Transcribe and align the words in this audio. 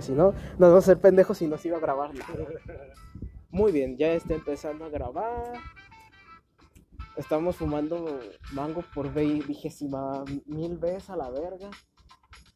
porque 0.00 0.06
si 0.06 0.12
no, 0.12 0.32
nos 0.58 0.70
vamos 0.70 0.84
a 0.84 0.86
ser 0.86 1.00
pendejos 1.00 1.42
y 1.42 1.46
nos 1.46 1.64
iba 1.66 1.76
a 1.76 1.80
grabar. 1.80 2.10
Muy 3.50 3.72
bien, 3.72 3.96
ya 3.96 4.12
está 4.12 4.34
empezando 4.34 4.84
a 4.84 4.88
grabar. 4.88 5.52
Estamos 7.16 7.56
fumando 7.56 8.20
mango 8.52 8.82
por 8.94 9.12
vigésima 9.12 10.24
mil 10.46 10.78
veces 10.78 11.10
a 11.10 11.16
la 11.16 11.30
verga. 11.30 11.70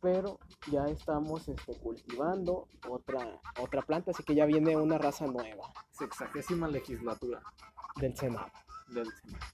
Pero 0.01 0.39
ya 0.71 0.85
estamos 0.87 1.49
este, 1.49 1.79
cultivando 1.81 2.69
otra, 2.89 3.41
otra 3.59 3.81
planta, 3.81 4.11
así 4.11 4.23
que 4.23 4.35
ya 4.35 4.45
viene 4.45 4.77
una 4.77 4.99
raza 4.99 5.27
nueva 5.27 5.73
Sexagésima 5.93 6.69
legislatura 6.69 7.43
del 7.99 8.15
Senado. 8.15 8.53
del 8.89 9.07
Senado. 9.07 9.45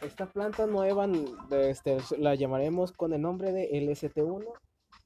Esta 0.00 0.26
planta 0.26 0.66
nueva 0.66 1.06
este, 1.50 1.98
la 2.18 2.34
llamaremos 2.34 2.90
con 2.90 3.12
el 3.12 3.22
nombre 3.22 3.52
de 3.52 3.70
LST1, 3.70 4.44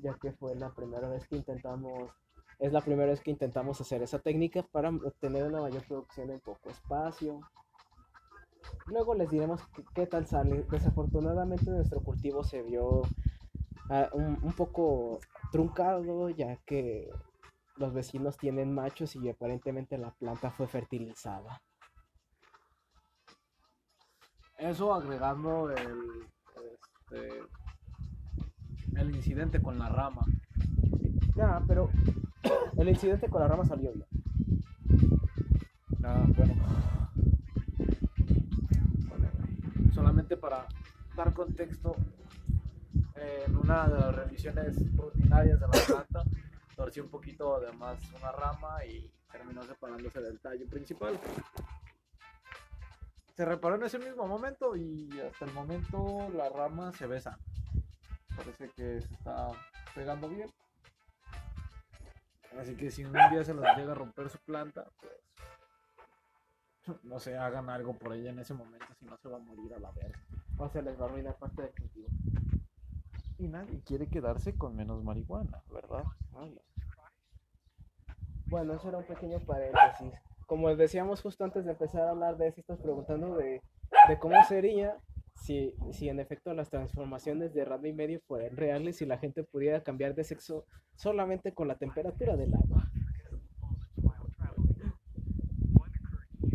ya 0.04 0.14
que 0.20 0.32
fue 0.32 0.54
la 0.54 0.70
primera 0.70 1.08
vez 1.08 1.26
que 1.26 1.36
intentamos, 1.36 2.10
es 2.58 2.72
la 2.72 2.82
primera 2.82 3.10
vez 3.10 3.20
que 3.20 3.30
intentamos 3.30 3.80
hacer 3.80 4.02
esa 4.02 4.18
técnica 4.18 4.62
para 4.62 4.90
obtener 4.90 5.44
una 5.44 5.62
mayor 5.62 5.82
producción 5.86 6.30
en 6.30 6.40
poco 6.40 6.68
espacio. 6.68 7.40
Luego 8.86 9.14
les 9.14 9.30
diremos 9.30 9.62
qué, 9.94 10.06
tal 10.06 10.26
sale. 10.26 10.64
Desafortunadamente 10.70 11.70
nuestro 11.70 12.00
cultivo 12.00 12.44
se 12.44 12.62
vio 12.62 13.02
ah, 13.88 14.10
un, 14.12 14.38
un 14.42 14.52
poco 14.52 15.18
truncado, 15.50 16.28
ya 16.30 16.56
que 16.66 17.10
los 17.76 17.94
vecinos 17.94 18.36
tienen 18.36 18.74
machos 18.74 19.16
y 19.16 19.28
aparentemente 19.28 19.96
la 19.96 20.10
planta 20.12 20.50
fue 20.50 20.66
fertilizada. 20.66 21.62
Eso 24.58 24.94
agregando 24.94 25.70
el, 25.70 26.28
este, 27.10 27.42
el 28.96 29.14
incidente 29.14 29.60
con 29.60 29.78
la 29.78 29.88
rama. 29.88 30.24
Ya, 31.36 31.62
pero 31.66 31.90
el 32.76 32.88
incidente 32.88 33.28
con 33.28 33.40
la 33.40 33.48
rama 33.48 33.64
salió 33.64 33.92
bien. 33.92 34.06
Ah, 36.04 36.24
bueno. 36.36 36.54
Solamente 39.92 40.36
para 40.36 40.66
dar 41.16 41.32
contexto, 41.32 41.96
en 43.14 43.56
una 43.56 43.88
de 43.88 43.98
las 43.98 44.14
revisiones 44.14 44.76
rutinarias 44.96 45.60
de 45.60 45.66
la 45.66 45.72
planta, 45.86 46.22
torció 46.76 47.04
un 47.04 47.10
poquito 47.10 47.60
de 47.60 47.72
más 47.72 47.98
una 48.12 48.32
rama 48.32 48.84
y 48.84 49.10
terminó 49.30 49.62
separándose 49.62 50.20
del 50.20 50.40
tallo 50.40 50.66
principal. 50.66 51.18
Se 53.34 53.44
reparó 53.44 53.76
en 53.76 53.84
ese 53.84 53.98
mismo 53.98 54.26
momento 54.26 54.76
y 54.76 55.08
hasta 55.20 55.44
el 55.44 55.52
momento 55.52 56.28
la 56.36 56.48
rama 56.48 56.92
se 56.92 57.06
ve 57.06 57.20
sana. 57.20 57.38
Parece 58.36 58.68
que 58.70 59.00
se 59.00 59.14
está 59.14 59.52
pegando 59.94 60.28
bien. 60.28 60.50
Así 62.58 62.76
que 62.76 62.90
si 62.90 63.04
un 63.04 63.12
día 63.12 63.44
se 63.44 63.54
les 63.54 63.76
llega 63.76 63.92
a 63.92 63.96
romper 63.96 64.28
su 64.28 64.38
planta, 64.38 64.86
pues 65.00 65.12
no 67.02 67.18
se 67.18 67.36
hagan 67.36 67.68
algo 67.70 67.94
por 67.94 68.12
ella 68.12 68.30
en 68.30 68.38
ese 68.38 68.54
momento, 68.54 68.86
si 68.98 69.06
no 69.06 69.16
se 69.16 69.28
va 69.28 69.36
a 69.36 69.40
morir 69.40 69.74
a 69.74 69.78
la 69.78 69.90
verga. 69.92 70.20
O 70.58 70.68
se 70.68 70.82
les 70.82 70.98
va 70.98 71.06
a 71.06 71.08
arruinar 71.08 71.36
parte 71.36 71.62
del 71.62 71.72
cultivo. 71.72 72.08
Y 73.38 73.48
nadie 73.48 73.82
quiere 73.84 74.06
quedarse 74.08 74.56
con 74.56 74.76
menos 74.76 75.02
marihuana, 75.02 75.62
¿verdad? 75.72 76.04
Bueno, 78.46 78.74
eso 78.74 78.88
era 78.88 78.98
un 78.98 79.06
pequeño 79.06 79.40
paréntesis. 79.40 80.12
Como 80.46 80.74
decíamos 80.76 81.22
justo 81.22 81.42
antes 81.42 81.64
de 81.64 81.72
empezar 81.72 82.02
a 82.02 82.10
hablar 82.10 82.36
de 82.36 82.48
eso, 82.48 82.60
estás 82.60 82.78
preguntando 82.78 83.36
de, 83.36 83.62
de 84.08 84.18
cómo 84.18 84.42
sería 84.44 84.96
si, 85.36 85.74
si 85.92 86.08
en 86.08 86.20
efecto 86.20 86.54
las 86.54 86.70
transformaciones 86.70 87.54
de 87.54 87.64
Ranma 87.64 87.88
y 87.88 87.92
medio 87.92 88.20
fueran 88.20 88.56
reales 88.56 89.02
y 89.02 89.06
la 89.06 89.18
gente 89.18 89.44
pudiera 89.44 89.82
cambiar 89.82 90.14
de 90.14 90.24
sexo 90.24 90.64
solamente 90.94 91.52
con 91.52 91.68
la 91.68 91.76
temperatura 91.76 92.36
del 92.36 92.54
agua. 92.54 92.90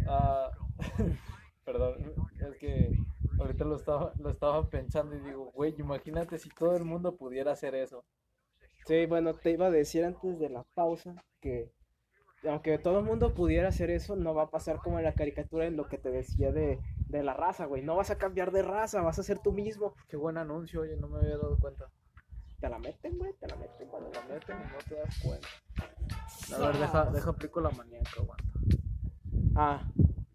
Ah, 0.07 0.49
perdón, 1.65 2.13
es 2.39 2.57
que 2.57 2.91
ahorita 3.39 3.65
lo 3.65 3.75
estaba, 3.75 4.13
lo 4.17 4.29
estaba 4.31 4.67
pensando 4.69 5.15
y 5.15 5.19
digo, 5.19 5.51
güey, 5.51 5.75
imagínate 5.77 6.37
si 6.37 6.49
todo 6.49 6.75
el 6.75 6.83
mundo 6.83 7.15
pudiera 7.15 7.51
hacer 7.51 7.75
eso. 7.75 8.03
Sí, 8.85 9.05
bueno, 9.05 9.35
te 9.35 9.51
iba 9.51 9.67
a 9.67 9.71
decir 9.71 10.03
antes 10.03 10.39
de 10.39 10.49
la 10.49 10.63
pausa 10.73 11.13
que 11.39 11.71
aunque 12.47 12.77
todo 12.77 12.99
el 12.99 13.05
mundo 13.05 13.33
pudiera 13.33 13.67
hacer 13.67 13.89
eso, 13.89 14.15
no 14.15 14.33
va 14.33 14.43
a 14.43 14.49
pasar 14.49 14.77
como 14.77 14.97
en 14.97 15.05
la 15.05 15.13
caricatura 15.13 15.65
en 15.65 15.75
lo 15.75 15.87
que 15.87 15.97
te 15.97 16.09
decía 16.09 16.51
de, 16.51 16.79
de 17.09 17.23
la 17.23 17.33
raza, 17.33 17.65
güey. 17.65 17.81
No 17.81 17.95
vas 17.95 18.09
a 18.11 18.17
cambiar 18.17 18.51
de 18.51 18.61
raza, 18.61 19.01
vas 19.01 19.19
a 19.19 19.23
ser 19.23 19.39
tú 19.39 19.51
mismo. 19.51 19.95
Qué 20.07 20.15
buen 20.15 20.37
anuncio, 20.37 20.81
oye, 20.81 20.95
no 20.95 21.07
me 21.07 21.17
había 21.19 21.37
dado 21.37 21.57
cuenta. 21.57 21.85
Te 22.59 22.69
la 22.69 22.77
meten, 22.79 23.17
güey, 23.17 23.33
te 23.39 23.47
la 23.47 23.55
meten 23.55 23.87
cuando 23.87 24.11
La 24.11 24.21
meten 24.23 24.57
y 24.57 24.71
no 24.71 24.77
te 24.87 24.95
das 24.95 25.19
cuenta. 25.23 25.47
A 26.55 26.57
ver, 26.59 26.77
deja, 26.77 27.05
deja 27.11 27.29
aplico 27.31 27.61
la 27.61 27.69
maníaca, 27.71 28.09
aguanta. 28.19 28.43
Ah, 29.55 29.83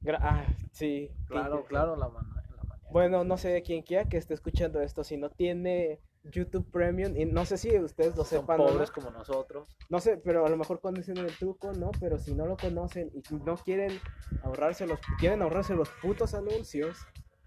gra- 0.02 0.18
ah, 0.20 0.44
sí. 0.72 1.10
Claro, 1.26 1.64
claro, 1.64 1.96
la, 1.96 2.08
man- 2.08 2.26
la 2.34 2.62
maníaca. 2.64 2.90
Bueno, 2.90 3.24
no 3.24 3.36
sé 3.36 3.48
de 3.50 3.62
quién 3.62 3.82
quiera 3.82 4.08
que 4.08 4.16
esté 4.16 4.34
escuchando 4.34 4.80
esto, 4.80 5.04
si 5.04 5.16
no 5.16 5.30
tiene 5.30 6.00
YouTube 6.24 6.70
Premium, 6.70 7.16
y 7.16 7.26
no 7.26 7.44
sé 7.44 7.58
si 7.58 7.78
ustedes 7.78 8.16
lo 8.16 8.24
Son 8.24 8.40
sepan 8.40 8.58
no. 8.58 8.66
pobres 8.66 8.90
como 8.90 9.10
nosotros. 9.10 9.76
No 9.90 10.00
sé, 10.00 10.16
pero 10.16 10.46
a 10.46 10.48
lo 10.48 10.56
mejor 10.56 10.80
conocen 10.80 11.18
el 11.18 11.36
truco, 11.36 11.72
¿no? 11.72 11.90
Pero 12.00 12.18
si 12.18 12.34
no 12.34 12.46
lo 12.46 12.56
conocen 12.56 13.10
y 13.14 13.22
no 13.34 13.56
quieren 13.56 13.92
ahorrarse 14.42 14.86
los, 14.86 14.98
quieren 15.18 15.42
ahorrarse 15.42 15.74
los 15.74 15.88
putos 16.02 16.34
anuncios, 16.34 16.98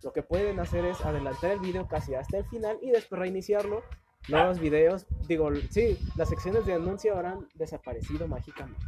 lo 0.03 0.13
que 0.13 0.21
pueden 0.21 0.59
hacer 0.59 0.85
es 0.85 1.03
adelantar 1.03 1.51
el 1.51 1.59
video 1.59 1.87
casi 1.87 2.13
hasta 2.13 2.37
el 2.37 2.45
final 2.45 2.77
y 2.81 2.91
después 2.91 3.19
reiniciarlo. 3.19 3.83
Nuevos 4.29 4.59
videos, 4.59 5.07
digo, 5.27 5.49
sí, 5.69 5.97
las 6.17 6.27
secciones 6.29 6.65
de 6.65 6.73
anuncio 6.73 7.13
habrán 7.15 7.47
desaparecido 7.55 8.27
mágicamente. 8.27 8.83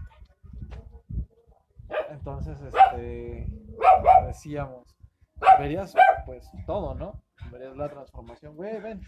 Entonces, 2.10 2.60
este, 2.62 3.48
decíamos, 4.28 4.96
verías 5.60 5.96
pues 6.26 6.50
todo, 6.66 6.94
¿no? 6.94 7.24
Verías 7.52 7.78
la 7.78 7.90
transformación, 7.90 8.56
güey, 8.56 8.80
ven. 8.82 9.02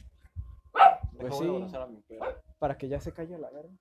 Pues 1.17 1.37
sí. 1.37 1.45
voy 1.45 1.53
a 1.53 1.57
abrazar 1.57 1.81
a 1.83 1.87
mi 1.87 2.01
perro. 2.01 2.25
Para 2.59 2.77
que 2.77 2.87
ya 2.87 2.99
se 2.99 3.13
calle 3.13 3.37
la 3.37 3.49
verga. 3.49 3.73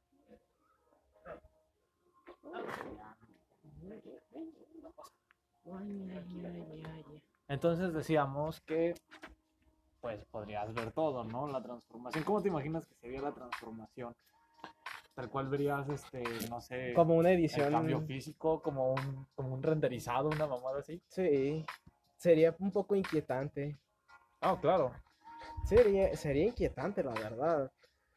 Entonces 7.48 7.92
decíamos 7.92 8.60
que 8.60 8.94
pues 10.00 10.24
podrías 10.26 10.72
ver 10.72 10.92
todo, 10.92 11.24
¿no? 11.24 11.46
La 11.48 11.62
transformación. 11.62 12.24
¿Cómo 12.24 12.40
te 12.40 12.48
imaginas 12.48 12.86
que 12.86 12.94
sería 12.94 13.20
la 13.20 13.32
transformación? 13.32 14.14
Tal 15.14 15.28
cual 15.28 15.48
verías, 15.48 15.86
este, 15.90 16.22
no 16.48 16.60
sé, 16.62 16.94
Como 16.94 17.14
una 17.16 17.30
el 17.32 17.38
edición. 17.40 17.70
cambio 17.72 18.00
físico, 18.00 18.62
como 18.62 18.92
un, 18.94 19.26
como 19.34 19.52
un 19.52 19.62
renderizado, 19.62 20.28
una 20.28 20.46
mamada 20.46 20.78
así. 20.78 21.02
Sí, 21.08 21.66
sería 22.16 22.54
un 22.60 22.70
poco 22.70 22.94
inquietante. 22.94 23.76
Ah, 24.40 24.56
claro. 24.58 24.92
Sería, 25.65 26.16
sería 26.16 26.47
inquietante, 26.47 27.03
la 27.03 27.12
verdad. 27.12 27.71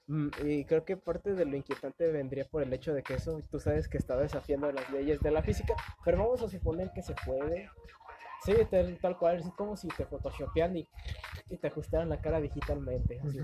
Mm, 0.07 0.29
Y 0.45 0.65
creo 0.65 0.83
que 0.83 0.97
parte 0.97 1.33
de 1.33 1.45
lo 1.45 1.55
inquietante 1.55 2.11
vendría 2.11 2.45
por 2.45 2.63
el 2.63 2.73
hecho 2.73 2.93
de 2.93 3.03
que 3.03 3.13
eso, 3.15 3.41
tú 3.49 3.59
sabes 3.59 3.87
que 3.87 3.97
está 3.97 4.17
desafiando 4.17 4.71
las 4.71 4.89
leyes 4.89 5.21
de 5.21 5.31
la 5.31 5.41
física, 5.43 5.75
pero 6.03 6.17
vamos 6.19 6.41
a 6.41 6.49
suponer 6.49 6.91
que 6.93 7.01
se 7.01 7.15
puede. 7.25 7.69
Sí, 8.45 8.53
tal, 8.69 8.99
tal 8.99 9.17
cual, 9.17 9.39
es 9.39 9.45
como 9.55 9.77
si 9.77 9.87
te 9.87 10.05
photoshopean 10.05 10.75
y, 10.77 10.87
y 11.49 11.57
te 11.57 11.67
ajustaran 11.67 12.09
la 12.09 12.19
cara 12.19 12.41
digitalmente. 12.41 13.21
así. 13.21 13.39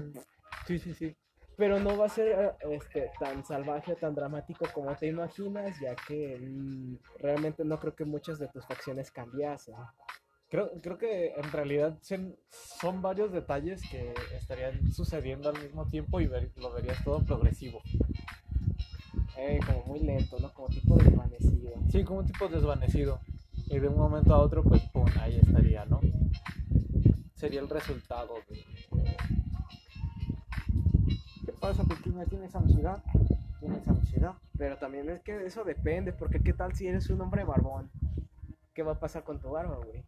Sí, 0.68 0.80
sí, 0.80 0.94
sí. 0.94 1.16
Pero 1.56 1.80
no 1.80 1.98
va 1.98 2.06
a 2.06 2.10
ser 2.10 2.28
eh, 2.62 2.76
este, 2.76 3.12
tan 3.20 3.46
salvaje, 3.46 3.96
tan 3.96 4.16
dramático 4.16 4.66
como 4.74 4.96
te 4.96 5.08
imaginas, 5.08 5.80
ya 5.80 5.96
que 5.96 6.38
mm, 6.40 6.96
realmente 7.20 7.64
no 7.64 7.78
creo 7.80 7.96
que 7.96 8.06
muchas 8.06 8.40
de 8.40 8.48
tus 8.50 8.66
facciones 8.66 9.12
cambiasen. 9.12 9.76
Creo, 10.50 10.72
creo 10.82 10.98
que 10.98 11.34
en 11.36 11.52
realidad 11.52 12.00
son, 12.02 12.36
varios 13.02 13.32
detalles 13.32 13.82
que 13.92 14.14
estarían 14.36 14.92
sucediendo 14.92 15.50
al 15.50 15.62
mismo 15.62 15.86
tiempo 15.86 16.20
y 16.20 16.26
ver- 16.26 16.50
lo 16.58 16.72
verías 16.72 17.04
todo 17.04 17.24
progresivo. 17.24 17.82
Eh, 19.38 19.60
como 19.66 19.84
muy 19.84 20.00
lento, 20.00 20.40
¿no? 20.40 20.52
Como 20.54 20.70
tipo 20.70 20.96
desvanecido. 20.96 21.72
Sí, 21.92 22.04
como 22.04 22.20
un 22.22 22.26
tipo 22.26 22.48
desvanecido. 22.48 23.20
Y 23.68 23.78
de 23.78 23.88
un 23.88 23.98
momento 23.98 24.34
a 24.34 24.40
otro, 24.40 24.64
pues, 24.64 24.82
pum, 24.92 25.06
ahí 25.22 25.38
estaría, 25.38 25.86
¿no? 25.86 26.02
Sería 27.36 27.60
el 27.60 27.70
resultado 27.70 28.34
de... 28.50 28.66
¿Qué 31.46 31.54
pasa, 31.54 31.84
pequeña? 31.84 32.26
¿Tienes 32.26 32.56
ansiedad? 32.56 33.04
¿Tienes 33.60 33.88
ansiedad? 33.88 34.34
Pero 34.58 34.78
también 34.78 35.10
es 35.12 35.22
que 35.22 35.46
eso 35.46 35.64
depende, 35.64 36.12
porque 36.12 36.40
qué 36.40 36.54
tal 36.54 36.74
si 36.74 36.88
eres 36.88 37.08
un 37.12 37.22
hombre 37.22 37.44
barbón. 37.44 37.92
¿Qué 38.74 38.82
va 38.82 38.94
a 38.94 39.00
pasar 39.00 39.24
con 39.24 39.40
tu 39.40 39.50
barba, 39.52 39.78
güey? 39.78 40.04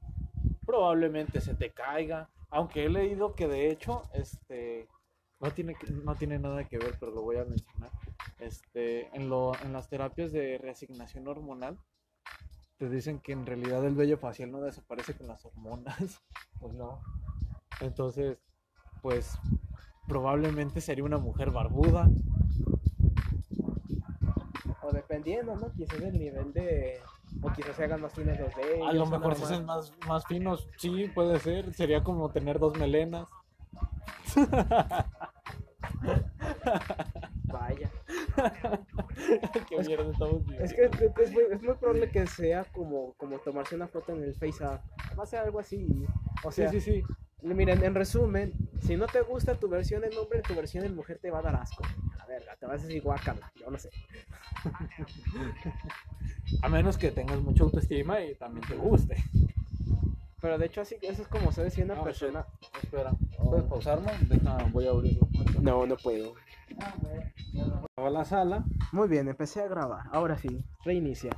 Probablemente 0.72 1.42
se 1.42 1.54
te 1.54 1.72
caiga. 1.72 2.30
Aunque 2.50 2.86
he 2.86 2.90
leído 2.90 3.36
que 3.36 3.46
de 3.50 3.70
hecho, 3.70 4.04
este... 4.14 4.88
No 5.42 5.52
tiene, 5.52 5.76
no 6.06 6.16
tiene 6.16 6.40
nada 6.40 6.64
que 6.64 6.78
ver, 6.78 6.96
pero 6.98 7.12
lo 7.12 7.24
voy 7.24 7.36
a 7.36 7.44
mencionar. 7.44 7.90
Este, 8.40 9.14
en, 9.14 9.28
lo, 9.28 9.52
en 9.64 9.74
las 9.74 9.90
terapias 9.90 10.32
de 10.32 10.58
reasignación 10.60 11.28
hormonal, 11.28 11.78
te 12.78 12.90
dicen 12.90 13.20
que 13.20 13.34
en 13.34 13.46
realidad 13.46 13.86
el 13.86 13.96
vello 13.96 14.18
facial 14.18 14.50
no 14.50 14.62
desaparece 14.62 15.14
con 15.14 15.28
las 15.28 15.46
hormonas. 15.46 15.98
Pues 16.62 16.74
no. 16.74 17.02
Entonces, 17.82 18.38
pues 19.02 19.38
probablemente 20.08 20.80
sería 20.80 21.04
una 21.04 21.18
mujer 21.18 21.52
barbuda. 21.52 22.08
o 24.84 24.92
dependiendo, 24.94 25.56
¿no? 25.58 25.74
Quizás 25.74 26.00
del 26.00 26.18
nivel 26.18 26.54
de. 26.54 27.02
O 27.42 27.52
quizás 27.54 27.76
se 27.76 27.84
hagan 27.84 28.02
más 28.02 28.14
finos 28.14 28.40
los 28.40 28.56
de 28.56 28.82
A 28.88 28.94
lo 28.94 29.06
mejor 29.06 29.36
se 29.36 29.44
hacen 29.46 29.66
más, 29.66 29.94
más 30.08 30.26
finos, 30.26 30.68
sí, 30.78 31.10
puede 31.14 31.40
ser. 31.40 31.74
Sería 31.74 32.04
como 32.04 32.30
tener 32.32 32.60
dos 32.60 32.78
melenas. 32.78 33.28
Vaya. 37.46 37.90
Qué 39.70 39.78
mierda 39.80 40.12
estamos 40.12 40.44
viviendo. 40.46 40.66
Es 40.66 40.74
que 40.74 40.86
es, 40.86 40.92
es 41.02 41.32
muy, 41.32 41.44
es 41.52 41.64
muy 41.64 41.74
probable 41.76 42.10
que 42.10 42.28
sea 42.28 42.64
como, 42.66 43.14
como 43.14 43.40
tomarse 43.40 43.76
una 43.76 43.88
foto 43.88 44.14
en 44.14 44.24
el 44.24 44.36
Face 44.36 44.64
App. 44.64 44.84
Va 45.18 45.24
a 45.24 45.26
ser 45.26 45.40
algo 45.40 45.60
así. 45.60 46.06
O 46.44 46.52
sea, 46.52 46.70
sí, 46.70 46.80
sí, 46.80 46.92
sí. 46.92 47.04
Miren, 47.42 47.84
en 47.84 47.96
resumen, 47.96 48.54
si 48.82 48.96
no 48.96 49.08
te 49.08 49.22
gusta 49.22 49.56
tu 49.56 49.68
versión 49.70 50.04
en 50.04 50.16
hombre, 50.18 50.42
tu 50.42 50.54
versión 50.56 50.86
en 50.86 50.96
mujer 50.96 51.20
te 51.22 51.32
va 51.32 51.40
a 51.40 51.42
dar 51.42 51.56
asco. 51.56 51.84
A 52.14 52.18
la 52.18 52.26
verga, 52.26 52.56
te 52.58 52.66
vas 52.66 52.82
a 52.82 52.86
decir 52.88 53.02
guacala, 53.02 53.52
yo 53.60 53.70
no 53.70 53.78
sé. 53.78 53.90
A 56.62 56.70
menos 56.70 56.98
que 56.98 57.12
tengas 57.12 57.40
mucha 57.42 57.64
autoestima 57.64 58.22
y 58.22 58.36
también 58.36 58.66
te 58.68 58.76
guste. 58.76 59.16
Pero 60.42 60.58
de 60.58 60.66
hecho, 60.66 60.82
así, 60.82 60.96
eso 61.02 61.22
es 61.22 61.28
como 61.28 61.52
se 61.52 61.64
decía 61.64 61.86
una 61.86 61.96
Ah, 62.00 62.04
persona. 62.04 62.46
Espera, 62.82 63.12
¿puedes 63.44 63.66
pausarme? 63.66 64.12
Deja, 64.28 64.58
voy 64.72 64.88
a 64.88 64.90
abrirlo. 64.90 65.28
No, 65.62 65.86
no 65.86 65.96
puedo. 65.98 66.34
A 67.96 68.10
la 68.10 68.26
sala. 68.26 68.64
Muy 68.92 69.08
bien, 69.08 69.28
empecé 69.28 69.62
a 69.62 69.68
grabar. 69.68 70.06
Ahora 70.12 70.38
sí, 70.38 70.64
reinicia. 70.84 71.30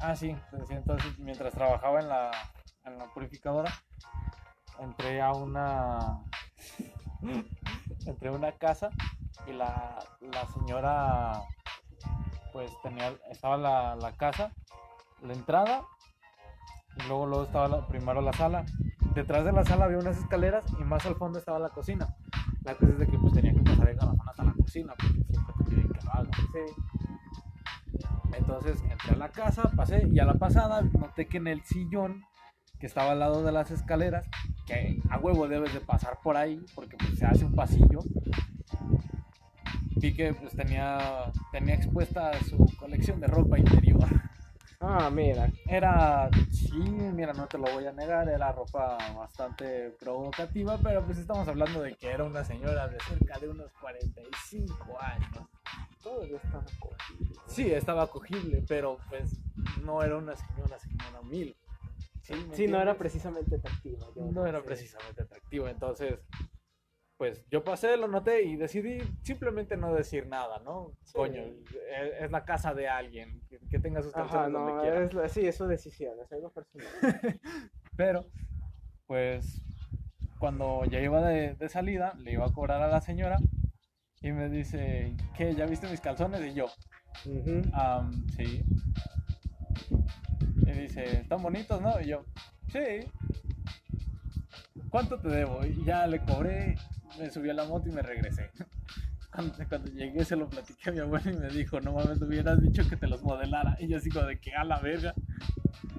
Ah, 0.00 0.14
sí. 0.14 0.36
pues, 0.50 0.70
Entonces, 0.70 1.18
mientras 1.18 1.54
trabajaba 1.54 2.00
en 2.00 2.08
la, 2.08 2.30
en 2.84 2.98
la 2.98 3.12
purificadora, 3.14 3.72
entré 4.80 5.20
a 5.20 5.32
una. 5.32 6.22
entré 8.06 8.28
a 8.28 8.32
una 8.32 8.52
casa 8.52 8.90
y 9.46 9.52
la, 9.52 9.98
la 10.20 10.46
señora. 10.48 11.42
Pues 12.52 12.70
tenía. 12.82 13.12
Estaba 13.30 13.56
la, 13.56 13.94
la 13.96 14.12
casa, 14.12 14.52
la 15.22 15.32
entrada, 15.34 15.82
y 16.96 17.06
luego, 17.08 17.26
luego 17.26 17.44
estaba 17.44 17.68
la- 17.68 17.86
primero 17.86 18.20
la 18.20 18.32
sala. 18.32 18.64
Detrás 19.14 19.44
de 19.44 19.52
la 19.52 19.64
sala 19.64 19.84
había 19.86 19.98
unas 19.98 20.18
escaleras 20.18 20.64
y 20.78 20.84
más 20.84 21.04
al 21.06 21.16
fondo 21.16 21.38
estaba 21.38 21.58
la 21.58 21.68
cocina. 21.68 22.08
La 22.62 22.74
cosa 22.74 22.92
es 22.92 22.98
de 22.98 23.06
que 23.06 23.18
pues 23.18 23.32
tenía 23.32 23.52
que 23.52 23.60
pasar 23.60 23.86
de 23.86 23.94
garrafón 23.94 24.28
hasta 24.28 24.44
la 24.44 24.52
cocina, 24.52 24.92
porque 24.98 25.22
siempre 25.32 25.54
te 25.58 25.64
piden 25.64 25.88
que 25.92 26.04
lo 26.04 26.12
haga. 26.12 26.30
Sí. 26.52 28.06
Entonces 28.36 28.82
entré 28.88 29.14
a 29.14 29.16
la 29.16 29.28
casa, 29.30 29.70
pasé 29.76 30.06
y 30.10 30.18
a 30.20 30.24
la 30.24 30.34
pasada 30.34 30.82
noté 30.82 31.26
que 31.26 31.38
en 31.38 31.46
el 31.48 31.62
sillón 31.64 32.22
que 32.78 32.86
estaba 32.86 33.12
al 33.12 33.18
lado 33.20 33.42
de 33.42 33.52
las 33.52 33.70
escaleras, 33.70 34.26
que 34.70 35.02
a 35.10 35.18
huevo 35.18 35.48
debes 35.48 35.74
de 35.74 35.80
pasar 35.80 36.18
por 36.22 36.36
ahí 36.36 36.64
porque 36.74 36.96
pues, 36.96 37.18
se 37.18 37.26
hace 37.26 37.44
un 37.44 37.54
pasillo, 37.54 38.00
vi 39.96 40.14
que 40.14 40.32
pues 40.32 40.54
tenía, 40.54 41.32
tenía 41.50 41.74
expuesta 41.74 42.32
su 42.44 42.56
colección 42.78 43.20
de 43.20 43.26
ropa 43.26 43.58
interior. 43.58 44.08
Ah, 44.82 45.10
mira. 45.12 45.50
Era, 45.66 46.30
sí, 46.50 46.80
mira, 46.80 47.34
no 47.34 47.46
te 47.46 47.58
lo 47.58 47.64
voy 47.64 47.86
a 47.86 47.92
negar, 47.92 48.28
era 48.28 48.50
ropa 48.52 48.96
bastante 49.14 49.90
provocativa, 50.00 50.78
pero 50.82 51.04
pues 51.04 51.18
estamos 51.18 51.46
hablando 51.48 51.82
de 51.82 51.94
que 51.96 52.08
era 52.08 52.24
una 52.24 52.44
señora 52.44 52.88
de 52.88 52.98
cerca 53.00 53.38
de 53.38 53.48
unos 53.48 53.70
45 53.80 54.98
años. 55.02 55.48
Todavía 56.02 56.38
estaba 56.42 56.64
cogido. 56.78 57.42
Sí, 57.46 57.70
estaba 57.72 58.04
acogible, 58.04 58.64
pero 58.66 58.98
pues 59.10 59.38
no 59.84 60.02
era 60.02 60.16
una 60.16 60.34
señora, 60.34 60.78
señora 60.78 61.20
mil. 61.28 61.54
Sí, 62.30 62.46
¿me 62.48 62.56
Sí, 62.56 62.68
no 62.68 62.80
era 62.80 62.96
precisamente 62.96 63.56
atractiva. 63.56 64.06
No 64.14 64.46
era 64.46 64.62
precisamente 64.62 65.22
atractivo. 65.22 65.66
Entonces, 65.68 66.20
pues 67.16 67.44
yo 67.50 67.64
pasé, 67.64 67.96
lo 67.96 68.06
noté 68.08 68.42
y 68.42 68.56
decidí 68.56 68.98
simplemente 69.22 69.76
no 69.76 69.92
decir 69.92 70.26
nada, 70.26 70.58
¿no? 70.60 70.92
Sí. 71.04 71.12
Coño, 71.14 71.42
es, 71.42 72.12
es 72.20 72.30
la 72.30 72.44
casa 72.44 72.72
de 72.72 72.88
alguien, 72.88 73.42
que, 73.48 73.58
que 73.68 73.78
tenga 73.80 74.00
sus 74.02 74.14
Ajá, 74.14 74.28
calzones 74.28 74.52
donde 74.52 74.72
no, 74.72 74.80
quiera. 74.80 75.04
es, 75.04 75.12
la- 75.14 75.28
sí, 75.28 75.46
es 75.46 75.56
su 75.56 75.66
decisión, 75.66 76.14
es 76.20 76.30
algo 76.32 76.50
personal. 76.52 76.86
Pero, 77.96 78.26
pues, 79.06 79.60
cuando 80.38 80.84
ya 80.84 81.00
iba 81.00 81.20
de, 81.20 81.54
de 81.56 81.68
salida, 81.68 82.14
le 82.14 82.32
iba 82.32 82.46
a 82.46 82.52
cobrar 82.52 82.80
a 82.80 82.88
la 82.88 83.00
señora 83.00 83.42
y 84.22 84.30
me 84.32 84.48
dice, 84.48 85.14
¿qué? 85.36 85.54
¿Ya 85.54 85.66
viste 85.66 85.88
mis 85.88 86.00
calzones? 86.00 86.40
Y 86.46 86.54
yo, 86.54 86.66
Ujú. 87.26 87.68
Am, 87.74 88.24
sí. 88.36 88.62
Y 90.66 90.72
dice, 90.72 91.20
¿están 91.20 91.42
bonitos, 91.42 91.80
no? 91.80 92.00
Y 92.00 92.08
yo, 92.08 92.24
sí. 92.72 93.06
¿Cuánto 94.90 95.18
te 95.18 95.28
debo? 95.28 95.64
Y 95.64 95.84
ya 95.84 96.06
le 96.06 96.20
cobré, 96.20 96.76
me 97.18 97.30
subí 97.30 97.50
a 97.50 97.54
la 97.54 97.64
moto 97.64 97.88
y 97.88 97.92
me 97.92 98.02
regresé. 98.02 98.50
Cuando, 99.32 99.54
cuando 99.68 99.92
llegué 99.92 100.24
se 100.24 100.34
lo 100.34 100.48
platiqué 100.48 100.90
a 100.90 100.92
mi 100.92 100.98
abuelo 100.98 101.30
y 101.30 101.36
me 101.36 101.48
dijo, 101.50 101.80
no 101.80 101.92
mames, 101.92 102.18
te 102.18 102.24
hubieras 102.24 102.60
dicho 102.60 102.82
que 102.88 102.96
te 102.96 103.06
los 103.06 103.22
modelara. 103.22 103.76
Y 103.78 103.86
yo 103.86 103.98
así 103.98 104.10
como 104.10 104.26
de 104.26 104.40
que 104.40 104.52
a 104.52 104.64
la 104.64 104.80
verga. 104.80 105.14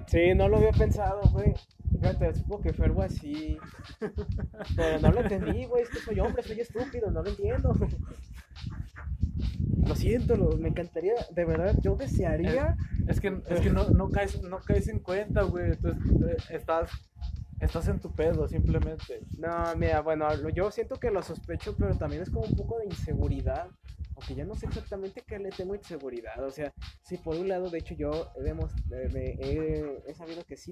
Sí, 0.06 0.34
no 0.34 0.48
lo 0.48 0.58
había 0.58 0.72
pensado, 0.72 1.22
güey. 1.32 1.54
Fíjate, 1.90 2.34
supongo 2.34 2.62
que 2.62 2.72
fue 2.74 2.86
algo 2.86 3.02
así. 3.02 3.56
Pero 4.76 5.00
no 5.00 5.12
lo 5.12 5.20
entendí, 5.22 5.64
güey. 5.64 5.84
Es 5.84 5.88
que 5.88 6.00
soy 6.00 6.20
hombre, 6.20 6.42
soy 6.42 6.60
estúpido, 6.60 7.10
no 7.10 7.22
lo 7.22 7.30
entiendo. 7.30 7.74
Lo 9.86 9.94
siento, 9.96 10.36
lo- 10.36 10.56
me 10.58 10.68
encantaría, 10.68 11.14
de 11.30 11.44
verdad, 11.44 11.74
yo 11.82 11.96
desearía. 11.96 12.76
Es 13.08 13.20
que, 13.20 13.40
es 13.48 13.60
que 13.60 13.70
no, 13.70 13.88
no, 13.90 14.10
caes, 14.10 14.40
no 14.42 14.58
caes 14.60 14.88
en 14.88 15.00
cuenta, 15.00 15.42
güey. 15.42 15.76
Tú 15.76 15.88
eh, 15.88 16.36
estás, 16.50 16.90
estás 17.60 17.88
en 17.88 17.98
tu 17.98 18.14
pedo, 18.14 18.46
simplemente. 18.48 19.20
No, 19.38 19.74
mira, 19.76 20.00
bueno, 20.00 20.28
yo 20.50 20.70
siento 20.70 20.96
que 21.00 21.10
lo 21.10 21.22
sospecho, 21.22 21.74
pero 21.76 21.96
también 21.96 22.22
es 22.22 22.30
como 22.30 22.46
un 22.46 22.54
poco 22.56 22.78
de 22.78 22.86
inseguridad. 22.86 23.66
Aunque 24.22 24.36
ya 24.36 24.44
no 24.44 24.54
sé 24.54 24.66
exactamente 24.66 25.24
qué 25.26 25.36
le 25.40 25.50
tengo 25.50 25.74
inseguridad. 25.74 26.38
O 26.44 26.50
sea, 26.52 26.72
sí, 27.02 27.16
por 27.16 27.34
un 27.36 27.48
lado, 27.48 27.68
de 27.68 27.78
hecho, 27.78 27.94
yo 27.94 28.30
eh, 28.36 28.54
me- 29.12 29.30
he, 29.36 30.00
he 30.06 30.14
sabido 30.14 30.44
que 30.44 30.56
sí, 30.56 30.70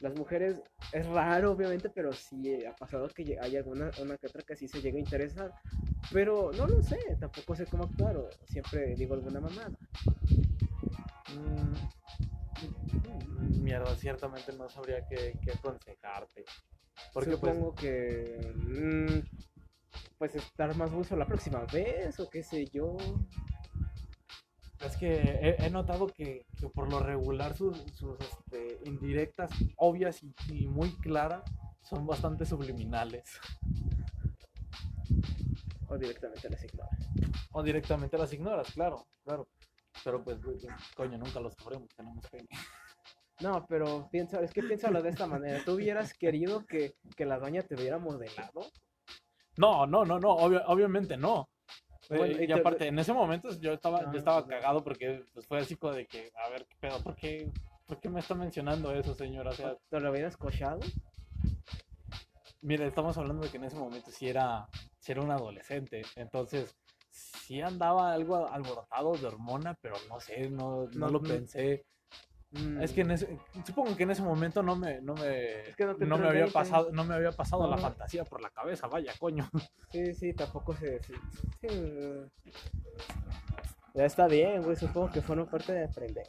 las 0.00 0.14
mujeres, 0.14 0.60
es 0.92 1.06
raro, 1.08 1.52
obviamente, 1.52 1.88
pero 1.88 2.12
sí 2.12 2.36
eh, 2.50 2.66
ha 2.66 2.76
pasado 2.76 3.08
que 3.08 3.38
hay 3.40 3.56
alguna 3.56 3.90
una 4.02 4.18
que 4.18 4.26
otra 4.26 4.42
que 4.42 4.54
sí 4.54 4.68
se 4.68 4.82
llega 4.82 4.98
a 4.98 5.00
interesar. 5.00 5.54
Pero 6.12 6.52
no 6.52 6.66
lo 6.66 6.82
sé, 6.82 6.98
tampoco 7.18 7.54
sé 7.56 7.64
cómo 7.66 7.84
actuar, 7.84 8.18
o 8.18 8.28
siempre 8.44 8.94
digo 8.96 9.14
alguna 9.14 9.40
mamada. 9.40 9.72
Mm, 11.34 11.72
Mierda, 13.62 13.96
ciertamente 13.96 14.52
no 14.52 14.68
sabría 14.68 15.02
qué, 15.08 15.38
qué 15.42 15.52
aconsejarte. 15.52 16.44
Porque 17.14 17.30
pues, 17.30 17.54
Supongo 17.54 17.74
que. 17.74 18.52
mm, 18.56 19.20
pues 20.18 20.34
estar 20.34 20.74
más 20.76 20.92
buzo 20.92 21.16
la 21.16 21.26
próxima 21.26 21.64
vez, 21.72 22.18
o 22.20 22.28
qué 22.28 22.42
sé 22.42 22.66
yo. 22.66 22.96
es 24.84 24.96
que 24.96 25.14
he, 25.14 25.66
he 25.66 25.70
notado 25.70 26.06
que, 26.06 26.46
que 26.58 26.68
por 26.68 26.90
lo 26.90 27.00
regular 27.00 27.56
sus, 27.56 27.78
sus, 27.94 28.18
este, 28.20 28.78
indirectas 28.84 29.50
obvias 29.76 30.22
y, 30.22 30.34
y 30.48 30.66
muy 30.66 30.90
claras 30.96 31.42
son 31.82 32.06
bastante 32.06 32.44
subliminales. 32.46 33.40
O 35.88 35.98
directamente 35.98 36.48
las 36.48 36.64
ignora. 36.64 36.90
O 37.52 37.62
directamente 37.62 38.16
las 38.16 38.32
ignoras, 38.32 38.70
claro, 38.72 39.06
claro. 39.24 39.48
Pero 40.04 40.22
pues, 40.22 40.38
pues, 40.42 40.66
coño, 40.94 41.18
nunca 41.18 41.40
los 41.40 41.54
sabremos, 41.54 41.88
tenemos 41.96 42.24
pene. 42.30 42.48
No, 43.40 43.66
pero 43.68 44.08
piensa, 44.10 44.40
es 44.40 44.52
que 44.52 44.62
piénsalo 44.62 45.02
de 45.02 45.10
esta 45.10 45.26
manera. 45.26 45.64
¿Tú 45.64 45.72
hubieras 45.72 46.14
querido 46.14 46.64
que, 46.66 46.94
que 47.16 47.24
la 47.24 47.38
doña 47.38 47.62
te 47.62 47.74
hubiera 47.74 47.98
modelado? 47.98 48.60
No, 49.60 49.86
no, 49.86 50.06
no, 50.06 50.18
no, 50.18 50.30
obvia- 50.30 50.64
obviamente 50.68 51.18
no. 51.18 51.50
Eh, 52.08 52.16
Bueno, 52.16 52.40
y 52.40 52.44
y 52.44 52.46
te- 52.46 52.54
aparte, 52.54 52.86
en 52.86 52.98
ese 52.98 53.12
momento 53.12 53.50
yo 53.60 53.72
estaba, 53.74 54.00
Ah, 54.00 54.10
yo 54.10 54.18
estaba 54.18 54.46
claro. 54.46 54.62
cagado 54.62 54.82
porque 54.82 55.22
pues, 55.34 55.46
fue 55.46 55.58
así 55.60 55.76
como 55.76 55.92
de 55.92 56.06
que, 56.06 56.32
a 56.34 56.48
ver, 56.48 56.64
¿qué 56.66 56.76
pedo? 56.80 56.98
¿Por 57.02 57.14
qué, 57.14 57.52
¿Por 57.86 58.00
qué 58.00 58.08
me 58.08 58.20
está 58.20 58.34
mencionando 58.34 58.90
eso, 58.92 59.14
señora? 59.14 59.50
O 59.50 59.54
sea, 59.54 59.76
¿Te 59.90 60.00
lo 60.00 60.10
hubieras 60.10 60.36
cochado? 60.38 60.80
mire, 62.62 62.86
estamos 62.86 63.16
hablando 63.18 63.42
de 63.44 63.50
que 63.50 63.58
en 63.58 63.64
ese 63.64 63.76
momento 63.76 64.10
sí 64.10 64.28
era, 64.28 64.66
sí 64.98 65.12
era 65.12 65.20
un 65.22 65.30
adolescente. 65.30 66.02
Entonces, 66.16 66.74
sí 67.10 67.60
andaba 67.60 68.12
algo 68.14 68.46
alborotado 68.48 69.12
de 69.18 69.26
hormona, 69.26 69.74
pero 69.82 69.96
no 70.08 70.20
sé, 70.20 70.48
no, 70.48 70.86
no, 70.86 70.88
No, 70.92 71.10
lo 71.10 71.20
no. 71.20 71.28
Es 72.80 72.92
que 72.92 73.02
en 73.02 73.12
ese, 73.12 73.38
supongo 73.64 73.96
que 73.96 74.02
en 74.02 74.10
ese 74.10 74.22
momento 74.22 74.60
no 74.62 74.74
me, 74.74 75.00
no 75.00 75.14
me, 75.14 75.68
Es 75.68 75.76
que 75.76 75.84
no 75.84 75.94
no 75.94 76.18
me 76.18 76.26
había 76.26 76.42
20. 76.42 76.52
pasado, 76.52 76.90
no 76.90 77.04
me 77.04 77.14
había 77.14 77.30
pasado 77.30 77.68
la 77.70 77.78
fantasía 77.78 78.24
por 78.24 78.40
la 78.40 78.50
cabeza, 78.50 78.88
vaya, 78.88 79.12
coño. 79.20 79.48
Sí, 79.92 80.14
sí, 80.14 80.32
tampoco 80.34 80.74
se. 80.74 81.00
Sí, 81.04 81.14
sí. 81.60 81.70
Ya 83.94 84.04
está 84.04 84.26
bien, 84.26 84.62
güey. 84.62 84.76
Supongo 84.76 85.12
que 85.12 85.22
fueron 85.22 85.46
parte 85.46 85.72
de 85.72 85.84
aprender. 85.84 86.26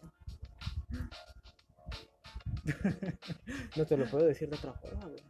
No 3.76 3.86
te 3.86 3.98
lo 3.98 4.06
puedo 4.06 4.26
decir 4.26 4.50
de 4.50 4.58
otra 4.58 4.74
forma, 4.74 5.06
güey. 5.06 5.24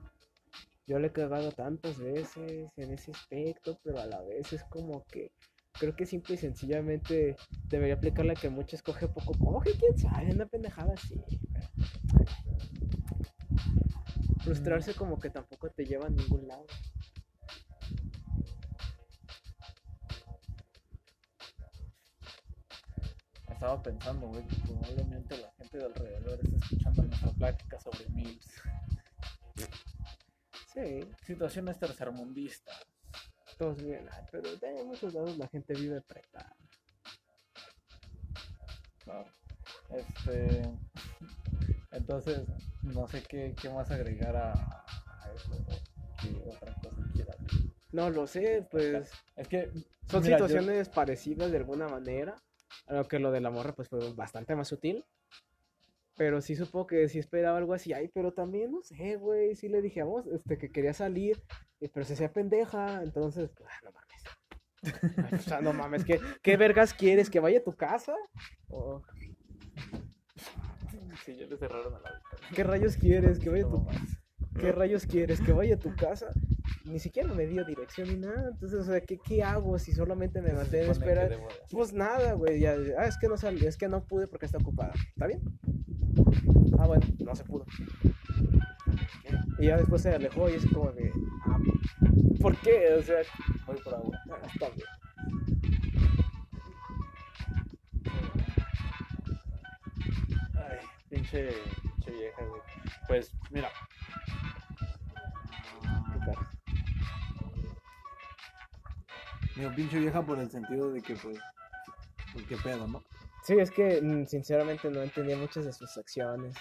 Yo 0.88 1.00
le 1.00 1.08
he 1.08 1.12
cagado 1.12 1.52
tantas 1.52 1.98
veces 2.00 2.72
en 2.78 2.92
ese 2.92 3.12
aspecto, 3.12 3.80
pero 3.84 4.00
a 4.02 4.06
la 4.06 4.22
vez 4.24 4.52
es 4.52 4.64
como 4.66 5.06
que 5.06 5.32
creo 5.74 5.96
que 5.96 6.06
simple 6.06 6.36
y 6.36 6.38
sencillamente 6.38 7.36
debería 7.70 7.96
aplicar 7.96 8.26
la 8.26 8.36
que 8.36 8.50
muchos 8.50 8.82
coge 8.82 9.08
poco 9.08 9.34
coge, 9.38 9.72
quién 9.78 9.98
sabe, 9.98 10.32
una 10.32 10.46
pendejada 10.46 10.94
así. 10.94 11.16
pero- 11.54 11.68
Frustrarse 14.44 14.94
como 14.96 15.20
que 15.20 15.30
tampoco 15.30 15.70
te 15.70 15.86
lleva 15.86 16.08
a 16.08 16.10
ningún 16.10 16.48
lado. 16.48 16.66
estaba 23.50 23.82
pensando, 23.84 24.28
güey, 24.28 24.44
que 24.48 24.56
probablemente 24.56 25.38
la 25.38 25.52
gente 25.52 25.78
de 25.78 25.86
alrededor 25.86 26.40
está 26.42 26.58
escuchando 26.58 27.04
nuestra 27.04 27.32
plática 27.34 27.80
sobre 27.80 28.10
MILS. 28.10 28.48
Sí, 30.74 31.02
Situaciones 31.26 31.78
tercermundistas. 31.78 32.91
Todos 33.62 33.84
bien, 33.84 34.10
ay, 34.12 34.24
pero 34.32 34.56
de 34.56 34.84
muchos 34.84 35.14
lados 35.14 35.38
la 35.38 35.48
gente 35.48 35.76
vive 35.76 36.02
preparada. 36.02 36.56
Claro. 39.04 39.30
Este. 39.92 40.62
Entonces, 41.92 42.40
no 42.82 43.08
sé 43.08 43.22
qué, 43.22 43.54
qué 43.62 43.70
más 43.70 43.92
agregar 43.92 44.36
a, 44.36 44.54
a 44.54 45.32
eso. 45.36 45.52
qué 46.24 46.50
otra 46.50 46.74
cosa 46.82 47.08
quieras. 47.14 47.38
No 47.92 48.10
lo 48.10 48.26
sé, 48.26 48.68
pues 48.72 49.12
Es 49.36 49.48
que. 49.48 49.70
son 50.10 50.24
mira, 50.24 50.40
yo- 50.40 50.48
situaciones 50.48 50.90
parecidas 50.90 51.52
de 51.52 51.58
alguna 51.58 51.88
manera, 51.88 52.42
a 52.88 52.94
lo 52.96 53.08
que 53.08 53.20
lo 53.20 53.32
de 53.32 53.42
la 53.42 53.52
morra 53.52 53.74
pues 53.76 53.90
fue 53.90 54.12
bastante 54.14 54.56
más 54.56 54.70
sutil. 54.70 55.06
Pero 56.22 56.40
sí 56.40 56.56
supo 56.56 56.86
que 56.86 57.10
sí 57.10 57.18
esperaba 57.18 57.58
algo 57.58 57.74
así, 57.74 57.94
ay, 57.94 58.08
pero 58.14 58.32
también, 58.32 58.72
no 58.72 58.84
sé, 58.84 59.16
güey, 59.16 59.56
sí 59.56 59.68
le 59.70 59.82
dijimos 59.82 60.28
este, 60.28 60.56
que 60.60 60.72
quería 60.72 60.94
salir, 60.94 61.42
eh, 61.80 61.90
pero 61.92 62.06
se 62.06 62.14
hacía 62.14 62.32
pendeja, 62.32 63.02
entonces, 63.02 63.50
pues, 63.58 63.68
ah, 63.68 63.80
no 63.84 63.92
mames. 63.92 65.18
Ay, 65.18 65.40
o 65.40 65.42
sea, 65.42 65.62
no 65.62 65.74
mames, 65.74 66.06
¿qué, 66.06 66.20
¿qué 66.44 66.58
vergas 66.58 66.94
quieres? 66.94 67.28
¿Que 67.28 67.40
vaya 67.40 67.58
a 67.58 67.64
tu 67.64 67.76
casa? 67.76 68.14
¿O 68.68 69.02
Sí, 71.26 71.36
ya 71.36 71.48
le 71.48 71.58
cerraron 71.58 71.96
a 71.96 72.00
la 72.00 72.10
habitación. 72.10 72.54
¿Qué 72.54 72.64
rayos 72.66 72.98
quieres? 72.98 73.40
¿Que 73.40 73.50
vaya 73.50 73.66
a 73.66 73.70
tu 73.70 73.80
mames. 73.80 74.21
¿Qué 74.60 74.72
rayos 74.72 75.06
quieres? 75.06 75.42
¿Que 75.42 75.54
vaya 75.54 75.76
a 75.76 75.80
tu 75.80 75.96
casa? 75.96 76.32
Ni 76.86 77.00
siquiera 77.00 77.34
me 77.34 77.48
dio 77.48 77.64
dirección 77.64 78.10
ni 78.10 78.18
nada. 78.18 78.50
Entonces, 78.52 78.80
o 78.80 78.84
sea, 78.84 79.02
¿qué, 79.02 79.18
qué 79.18 79.44
hago 79.44 79.80
si 79.80 79.94
solamente 79.94 80.42
me 80.42 80.52
mantengo 80.54 80.86
en 80.86 80.92
espera? 80.92 81.30
Pues 81.70 81.94
nada, 81.94 82.34
güey. 82.34 82.60
Ya, 82.60 82.76
ah, 82.98 83.06
es 83.06 83.18
que 83.18 83.28
no 83.28 83.38
salió, 83.38 83.68
es 83.68 83.78
que 83.78 83.88
no 83.88 84.04
pude 84.04 84.28
porque 84.28 84.46
está 84.46 84.58
ocupada. 84.58 84.94
¿Está 85.10 85.28
bien? 85.28 85.42
Ah, 86.78 86.88
bueno, 86.88 87.06
no 87.20 87.36
se 87.36 87.44
pudo. 87.44 87.66
Y 89.60 89.68
ya 89.68 89.78
después 89.78 90.02
se 90.02 90.10
alejó 90.10 90.50
y 90.50 90.54
es 90.54 90.66
como 90.68 90.92
de. 90.92 91.12
Ah, 91.46 91.58
¿Por 92.42 92.58
qué? 92.58 92.94
O 92.98 93.02
sea, 93.04 93.22
Voy 93.68 93.78
por 93.84 93.94
agua. 93.94 94.20
ah, 94.32 94.48
está 94.54 94.70
bien. 94.70 94.88
Ay, 100.56 100.78
pinche, 101.10 101.50
pinche 101.84 102.12
vieja, 102.12 102.44
güey. 102.46 102.62
Pues, 103.08 103.34
mira. 103.50 103.70
Digo, 109.56 109.72
pinche 109.76 110.00
vieja 110.00 110.22
por 110.22 110.40
el 110.40 110.50
sentido 110.50 110.92
de 110.92 111.02
que, 111.02 111.14
pues, 111.16 111.38
pues, 112.34 112.46
qué 112.46 112.58
pedo, 112.58 112.88
¿no? 112.88 113.04
Sí, 113.44 113.60
es 113.60 113.70
que 113.70 114.02
mm, 114.02 114.26
sinceramente 114.26 114.90
no 114.90 115.02
entendía 115.02 115.36
muchas 115.36 115.66
de 115.66 115.74
sus 115.74 115.98
acciones. 115.98 116.56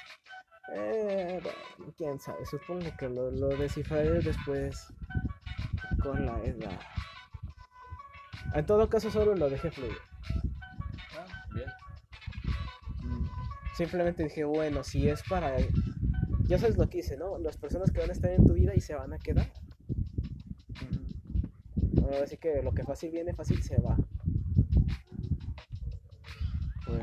Eh, 0.75 1.40
bueno, 1.42 1.94
quién 1.96 2.18
sabe, 2.20 2.44
supongo 2.46 2.94
que 2.96 3.08
lo, 3.08 3.30
lo 3.30 3.49
descifraré 3.49 4.20
después 4.20 4.87
con 6.02 6.26
la 6.26 6.38
edad. 6.44 6.80
En 8.54 8.66
todo 8.66 8.88
caso, 8.88 9.10
solo 9.10 9.34
lo 9.34 9.49
dejé 9.49 9.70
fluir. 9.70 9.99
Ah, 11.16 11.44
bien. 11.54 11.68
Simplemente 13.75 14.25
dije, 14.25 14.44
bueno, 14.44 14.82
si 14.82 15.08
es 15.08 15.22
para. 15.22 15.56
Ya 16.50 16.59
sabes 16.59 16.76
lo 16.76 16.88
que 16.88 16.99
hice, 16.99 17.16
¿no? 17.16 17.38
Las 17.38 17.57
personas 17.57 17.92
que 17.92 18.00
van 18.00 18.11
a 18.11 18.12
estar 18.12 18.28
en 18.33 18.45
tu 18.45 18.54
vida 18.54 18.75
y 18.75 18.80
se 18.80 18.92
van 18.97 19.12
a 19.12 19.19
quedar. 19.19 19.47
Así 22.25 22.38
que 22.38 22.61
lo 22.61 22.73
que 22.73 22.83
fácil 22.83 23.12
viene, 23.12 23.33
fácil 23.35 23.62
se 23.62 23.80
va. 23.80 23.97
Pues. 26.85 27.02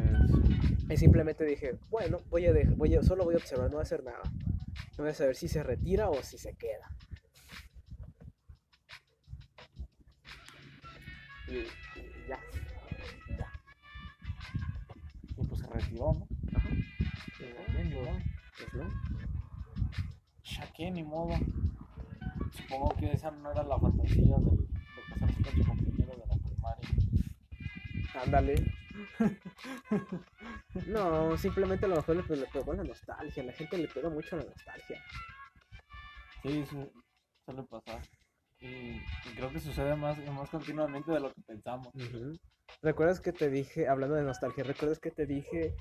Y 0.89 0.97
simplemente 0.97 1.45
dije, 1.45 1.79
bueno, 1.89 2.19
voy 2.29 2.45
a, 2.45 2.51
dej- 2.51 2.75
voy 2.75 2.93
a 2.95 3.01
solo 3.03 3.23
voy 3.23 3.35
a 3.35 3.37
observar, 3.37 3.67
no 3.67 3.77
voy 3.77 3.79
a 3.79 3.83
hacer 3.83 4.03
nada. 4.03 4.21
No 4.97 5.05
voy 5.05 5.11
a 5.11 5.13
saber 5.13 5.37
si 5.37 5.47
se 5.47 5.63
retira 5.63 6.09
o 6.09 6.21
si 6.21 6.37
se 6.37 6.53
queda. 6.55 6.91
Y, 11.47 11.53
y 11.55 12.27
ya. 12.27 12.37
Ya. 13.37 13.47
Y 15.37 15.45
pues 15.47 15.61
se 15.61 15.67
retiró, 15.67 16.13
¿no? 16.13 16.27
Ajá. 16.53 16.69
Pues 18.57 18.73
no. 18.73 19.16
Que 20.75 20.91
ni 20.91 21.03
modo. 21.03 21.35
Supongo 22.55 22.95
que 22.97 23.11
esa 23.13 23.31
no 23.31 23.51
era 23.51 23.63
la 23.63 23.79
fantasía 23.79 24.37
del- 24.37 24.67
de, 24.67 24.67
casarse 25.09 25.41
con 25.41 25.53
su 25.53 25.65
compañero 25.65 26.15
de 26.15 26.27
la 26.27 26.35
primaria. 26.35 26.89
Ándale. 28.23 28.55
No, 30.87 31.37
simplemente 31.37 31.85
a 31.85 31.89
lo 31.89 31.95
mejor 31.97 32.15
le, 32.29 32.35
le 32.35 32.45
pegó 32.47 32.73
la 32.73 32.83
nostalgia. 32.83 33.43
La 33.43 33.53
gente 33.53 33.77
le 33.77 33.87
pega 33.87 34.09
mucho 34.09 34.37
la 34.37 34.43
nostalgia. 34.43 35.01
Sí, 36.43 36.65
su- 36.69 36.91
suele 37.45 37.63
pasar. 37.63 38.01
Y, 38.59 38.65
y 38.67 39.35
creo 39.35 39.51
que 39.51 39.59
sucede 39.59 39.95
más, 39.95 40.17
más 40.31 40.49
continuamente 40.49 41.11
de 41.11 41.19
lo 41.19 41.33
que 41.33 41.41
pensamos. 41.41 41.89
¿Recuerdas 42.81 43.19
que 43.19 43.31
te 43.33 43.49
dije, 43.49 43.87
hablando 43.87 44.15
de 44.15 44.23
nostalgia, 44.23 44.63
recuerdas 44.63 44.99
que 44.99 45.11
te 45.11 45.25
dije 45.25 45.75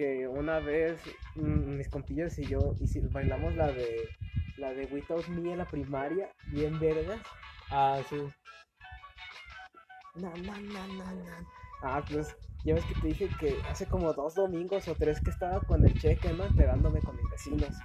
que 0.00 0.26
una 0.26 0.60
vez 0.60 0.98
mm, 1.34 1.76
mis 1.76 1.90
compillas 1.90 2.38
y 2.38 2.46
yo 2.46 2.74
bailamos 3.12 3.54
la 3.54 3.70
de 3.70 4.08
la 4.56 4.72
de 4.72 4.86
Without 4.86 5.28
Me 5.28 5.52
en 5.52 5.58
la 5.58 5.66
primaria, 5.66 6.30
bien 6.46 6.80
vergas? 6.80 7.20
Ah, 7.70 8.00
sí. 8.08 8.16
Na, 10.14 10.30
na, 10.30 10.56
na, 10.58 10.86
na, 10.86 11.12
na. 11.12 11.46
Ah, 11.82 12.02
pues 12.10 12.34
ya 12.64 12.74
ves 12.74 12.84
que 12.86 12.94
te 12.94 13.08
dije 13.08 13.28
que 13.38 13.58
hace 13.70 13.84
como 13.86 14.12
dos 14.14 14.34
domingos 14.34 14.88
o 14.88 14.94
tres 14.94 15.20
que 15.20 15.30
estaba 15.30 15.60
con 15.60 15.84
el 15.84 15.92
cheque, 15.98 16.32
¿no? 16.32 16.44
Pegándome 16.56 17.00
con 17.00 17.16
mis 17.16 17.30
vecinos. 17.30 17.76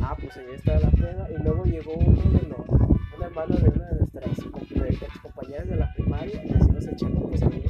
Ah, 0.00 0.16
pues 0.20 0.36
ahí 0.36 0.54
estaba 0.54 0.80
la 0.80 0.90
peda. 0.90 1.28
Y 1.30 1.40
luego 1.40 1.64
llegó 1.64 1.94
uno 1.94 2.20
de 2.20 2.48
los, 2.48 2.68
un 2.68 3.22
hermano 3.22 3.54
de 3.54 3.68
una 3.68 3.86
de 3.86 3.98
nuestras 4.00 5.18
compañeras 5.22 5.68
de 5.68 5.76
la 5.76 5.92
primaria, 5.94 6.44
y 6.44 6.48
decimos 6.48 6.84
el 6.86 6.96
chalupas 6.96 7.42
a 7.42 7.48
mí. 7.48 7.62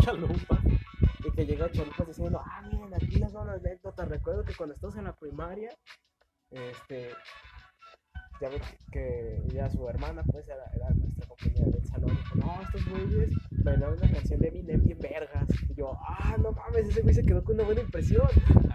Chalupa. 0.00 0.60
Que 1.34 1.46
llega 1.46 1.70
chalupas 1.70 2.06
diciendo, 2.08 2.42
ah, 2.44 2.62
miren, 2.62 2.94
aquí 2.94 3.16
les 3.18 3.34
va 3.34 3.42
una 3.42 3.54
anécdota. 3.54 4.04
Recuerdo 4.04 4.44
que 4.44 4.54
cuando 4.54 4.74
estabas 4.74 4.96
en 4.96 5.04
la 5.04 5.14
primaria, 5.14 5.70
este, 6.50 7.10
ya 8.40 8.48
ves 8.48 8.62
que 8.90 9.42
ya 9.52 9.70
su 9.70 9.88
hermana, 9.88 10.22
pues, 10.24 10.46
era, 10.46 10.64
era 10.74 10.90
nuestra 10.90 11.26
compañera 11.26 11.66
del 11.70 11.86
salón. 11.86 12.10
Y 12.10 12.16
dijo, 12.16 12.34
no, 12.36 12.62
estos 12.62 12.88
güeyes 12.90 13.30
bailaron 13.64 13.98
una 13.98 14.12
canción 14.12 14.40
de 14.40 14.48
Eminem 14.48 14.84
bien 14.84 14.98
vergas. 14.98 15.48
Y 15.68 15.74
yo, 15.74 15.92
ah, 16.06 16.36
no 16.38 16.52
mames, 16.52 16.88
ese 16.88 17.02
güey 17.02 17.14
se 17.14 17.24
quedó 17.24 17.42
con 17.42 17.54
una 17.54 17.64
buena 17.64 17.80
impresión. 17.80 18.28
Ah. 18.68 18.72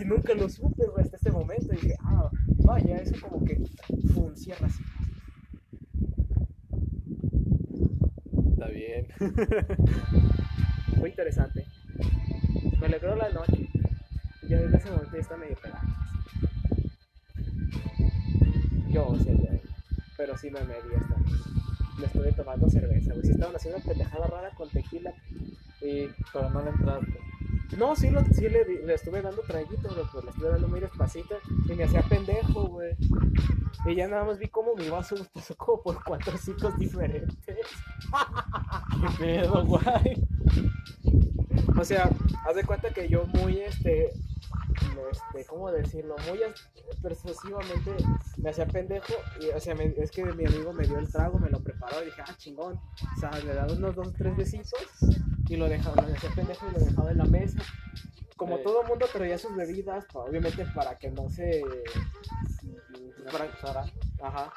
Y 0.00 0.04
nunca 0.04 0.34
lo 0.34 0.48
supe, 0.48 0.86
güey, 0.86 1.04
hasta 1.04 1.16
este 1.16 1.30
momento. 1.30 1.72
Y 1.72 1.76
dije, 1.76 1.96
ah, 2.00 2.30
vaya, 2.64 2.96
eso 2.96 3.14
como 3.20 3.44
que 3.44 3.62
funciona 4.12 4.66
así. 4.66 4.82
Está 8.50 8.66
bien. 8.68 9.08
Muy 10.96 11.10
interesante. 11.10 11.66
Me 12.84 12.88
alegró 12.88 13.16
la 13.16 13.30
noche. 13.30 13.66
Y 14.42 14.48
Yo 14.48 14.58
en 14.58 14.74
ese 14.74 14.90
momento 14.90 15.10
ya 15.14 15.20
estaba 15.20 15.40
medio 15.40 15.56
pegado. 15.56 15.86
Yo, 18.90 19.06
o 19.08 19.18
sea, 19.18 19.32
ya- 19.32 19.58
pero 20.18 20.36
sí 20.36 20.50
me 20.50 20.60
medí 20.60 20.88
esta 20.94 21.14
vez. 21.14 21.32
Me 21.98 22.04
estuve 22.04 22.32
tomando 22.32 22.68
cerveza, 22.68 23.12
güey. 23.14 23.24
Sí 23.24 23.30
estaban 23.32 23.56
haciendo 23.56 23.78
una 23.78 23.86
pendejada 23.86 24.26
rara 24.26 24.50
con 24.54 24.68
tequila. 24.68 25.14
Y 25.80 26.08
Pero 26.30 26.50
no 26.50 26.62
le 26.62 26.70
entraste. 26.72 27.18
No, 27.78 27.96
sí, 27.96 28.10
lo, 28.10 28.22
sí 28.26 28.42
le, 28.50 28.64
le 28.84 28.92
estuve 28.94 29.22
dando 29.22 29.40
traguito, 29.42 29.88
pero 29.88 30.06
pues 30.12 30.24
le 30.24 30.30
estuve 30.30 30.50
dando 30.50 30.68
muy 30.68 30.80
despacito 30.80 31.36
y 31.66 31.72
me 31.72 31.84
hacía 31.84 32.02
pendejo, 32.02 32.66
güey. 32.68 32.94
Y 33.86 33.94
ya 33.94 34.08
nada 34.08 34.24
más 34.24 34.38
vi 34.38 34.48
cómo 34.48 34.74
mi 34.76 34.90
vaso 34.90 35.16
pasó 35.32 35.56
como 35.56 35.80
por 35.82 36.04
cuatro 36.04 36.36
ciclos 36.36 36.76
diferentes. 36.78 37.34
¿Qué 37.46 39.08
pedo, 39.18 39.64
guay? 39.64 40.22
O 41.76 41.84
sea, 41.84 42.08
haz 42.44 42.54
de 42.56 42.64
cuenta 42.64 42.90
que 42.90 43.08
yo 43.08 43.26
muy, 43.26 43.60
este, 43.60 44.12
este, 45.10 45.44
¿cómo 45.46 45.70
decirlo? 45.70 46.16
Muy 46.28 46.42
as- 46.42 46.68
persuasivamente 47.02 47.94
me 48.36 48.50
hacía 48.50 48.66
pendejo 48.66 49.12
y, 49.40 49.46
o 49.48 49.60
sea, 49.60 49.74
me- 49.74 49.94
es 49.96 50.10
que 50.10 50.24
mi 50.24 50.44
amigo 50.46 50.72
me 50.72 50.86
dio 50.86 50.98
el 50.98 51.10
trago, 51.10 51.38
me 51.38 51.50
lo 51.50 51.60
preparó 51.60 52.02
y 52.02 52.06
dije, 52.06 52.22
ah, 52.26 52.34
chingón. 52.36 52.74
O 53.16 53.20
sea, 53.20 53.30
le 53.40 53.54
daba 53.54 53.72
unos 53.72 53.94
dos 53.94 54.12
tres 54.14 54.36
besitos 54.36 54.72
y 55.48 55.56
lo 55.56 55.68
dejaba, 55.68 56.02
lo 56.02 56.14
hacía 56.14 56.30
pendejo 56.34 56.66
y 56.68 56.72
lo 56.72 56.84
dejaba 56.84 57.10
en 57.10 57.18
la 57.18 57.24
mesa. 57.24 57.58
Como 58.36 58.56
Eh. 58.58 58.62
todo 58.64 58.82
mundo 58.84 59.06
traía 59.12 59.38
sus 59.38 59.54
bebidas, 59.54 60.04
obviamente 60.14 60.66
para 60.74 60.98
que 60.98 61.10
no 61.10 61.28
se... 61.30 61.62
Para, 63.62 63.84
ajá. 64.24 64.52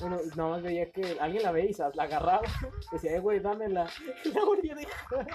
Bueno, 0.00 0.18
nada 0.36 0.50
más 0.50 0.62
veía 0.62 0.90
que 0.90 1.18
alguien 1.20 1.42
la 1.42 1.52
veía 1.52 1.70
y 1.70 1.74
se 1.74 1.82
la 1.94 2.02
agarraba. 2.02 2.42
Decía, 2.90 3.16
eh, 3.16 3.20
güey, 3.20 3.40
dámela. 3.40 3.86
Y 4.24 4.30
la 4.30 4.44
volvía 4.44 4.72
a 4.72 4.76
dejar. 4.76 5.26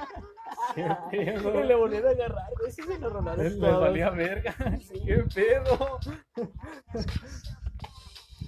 ¿Qué 1.12 1.18
pedo? 1.18 1.64
Y 1.64 1.68
le 1.68 1.76
volvía 1.76 2.00
a 2.00 2.10
agarrar, 2.12 2.50
güey. 2.60 2.72
Sí 2.72 2.82
se 2.82 3.00
lo 3.00 3.10
rolaron 3.10 3.44
Les 3.44 3.60
valía 3.60 4.10
verga. 4.10 4.56
¿Qué 5.06 5.24
pedo? 5.34 6.00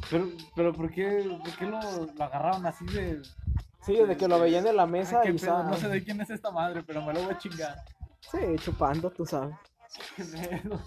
Pero, 0.09 0.27
pero 0.55 0.73
¿por 0.73 0.89
qué, 0.89 1.37
por 1.43 1.57
qué 1.57 1.65
lo, 1.65 1.79
lo 2.15 2.23
agarraron 2.23 2.65
así 2.65 2.85
de...? 2.85 3.21
Sí, 3.81 3.95
desde 3.95 4.17
que 4.17 4.27
lo 4.27 4.39
veían 4.39 4.67
en 4.67 4.75
la 4.75 4.85
mesa 4.85 5.21
Ay, 5.23 5.31
y 5.31 5.39
pedo, 5.39 5.63
No 5.63 5.75
sé 5.75 5.87
de 5.87 6.03
quién 6.03 6.19
es 6.21 6.29
esta 6.29 6.51
madre, 6.51 6.83
pero 6.83 7.01
me 7.01 7.13
lo 7.13 7.23
voy 7.23 7.33
a 7.33 7.37
chingar. 7.37 7.83
Sí, 8.19 8.39
chupando, 8.57 9.09
tú 9.09 9.25
sabes. 9.25 9.55
Qué 10.15 10.23
pedo. 10.23 10.79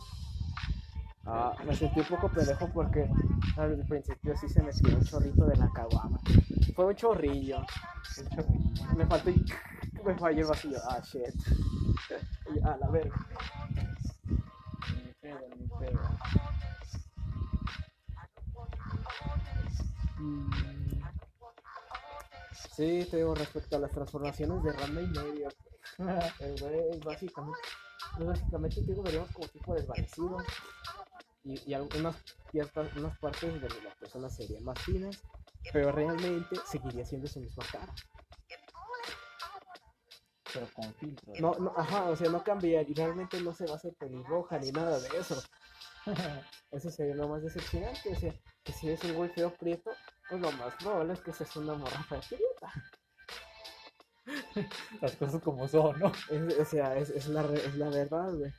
Ah, 1.25 1.55
me 1.65 1.75
sentí 1.75 2.01
un 2.01 2.07
poco 2.07 2.29
pendejo 2.29 2.69
porque 2.73 3.09
al 3.57 3.85
principio 3.87 4.37
sí 4.37 4.49
se 4.49 4.63
me 4.63 4.73
tiró 4.73 4.97
un 4.97 5.05
chorrito 5.05 5.47
de 5.47 5.57
la 5.57 5.71
caguama. 5.73 6.19
Fue 6.75 6.87
un 6.87 6.95
chorrillo. 6.97 7.65
Me 8.97 9.07
faltó 9.07 9.31
y 9.31 9.45
me 10.05 10.15
falló 10.17 10.41
el 10.41 10.47
vacío. 10.47 10.79
Ah, 10.89 11.01
shit. 11.01 11.35
Y, 12.55 12.61
a 12.67 12.77
la 12.77 12.89
verga. 12.89 13.17
Ni 14.97 15.13
pedo, 15.21 15.41
ni 15.57 15.67
pedo. 15.79 16.01
Sí, 22.75 23.07
te 23.11 23.19
digo, 23.19 23.35
respecto 23.35 23.77
a 23.77 23.79
las 23.79 23.93
transformaciones 23.93 24.63
de 24.63 24.73
Ranma 24.73 25.03
y 25.03 25.07
medio. 25.07 25.49
Es 26.41 27.05
básicamente, 27.05 27.61
pues 28.17 28.29
básicamente 28.29 28.81
te 28.81 28.87
digo, 28.87 29.03
veríamos 29.03 29.31
como 29.31 29.47
tipo 29.49 29.75
desvanecido. 29.75 30.39
Y, 31.45 31.61
y 31.71 31.75
algunas 31.75 32.17
ciertas, 32.51 32.95
unas 32.97 33.19
partes 33.19 33.61
de 33.61 33.69
la 33.83 33.91
persona 33.99 34.31
serían 34.31 34.65
más 34.65 34.79
finas, 34.81 35.25
pero 35.73 35.91
realmente 35.93 36.57
seguiría 36.65 37.05
siendo 37.05 37.27
su 37.29 37.41
misma 37.41 37.65
cara. 37.71 37.93
Pero 40.53 40.69
con 40.75 40.95
filtro. 40.95 41.33
No, 41.39 41.55
no, 41.59 41.73
ajá, 41.77 42.05
o 42.11 42.17
sea, 42.17 42.29
no 42.31 42.45
cambiaría, 42.45 42.83
y 42.89 42.95
realmente 42.95 43.41
no 43.41 43.53
se 43.55 43.67
va 43.67 43.73
a 43.75 43.77
hacer 43.77 43.95
pelirroja 43.95 44.59
ni 44.59 44.71
nada 44.71 44.99
de 45.01 45.09
eso. 45.19 45.43
Eso 46.71 46.91
sería 46.91 47.15
lo 47.15 47.29
más 47.29 47.43
decepcionante, 47.43 48.11
o 48.13 48.17
sea, 48.17 48.35
que 48.65 48.73
si 48.73 48.91
es 48.91 49.03
un 49.05 49.15
güey 49.15 49.31
feo 49.31 49.55
prieto, 49.55 49.91
pues 50.29 50.41
lo 50.41 50.51
más 50.53 50.75
probable 50.77 51.13
es 51.13 51.21
que 51.21 51.33
seas 51.33 51.55
una 51.57 51.75
morra 51.75 52.05
prieta. 52.29 52.73
Las 55.01 55.17
cosas 55.17 55.43
como 55.43 55.67
son, 55.69 55.99
¿no? 55.99 56.13
Es- 56.31 56.59
o 56.59 56.65
sea, 56.65 56.97
es, 56.97 57.11
es 57.11 57.27
la, 57.29 57.43
es 57.55 57.75
la 57.77 57.89
verdad, 57.89 58.33
güey. 58.35 58.53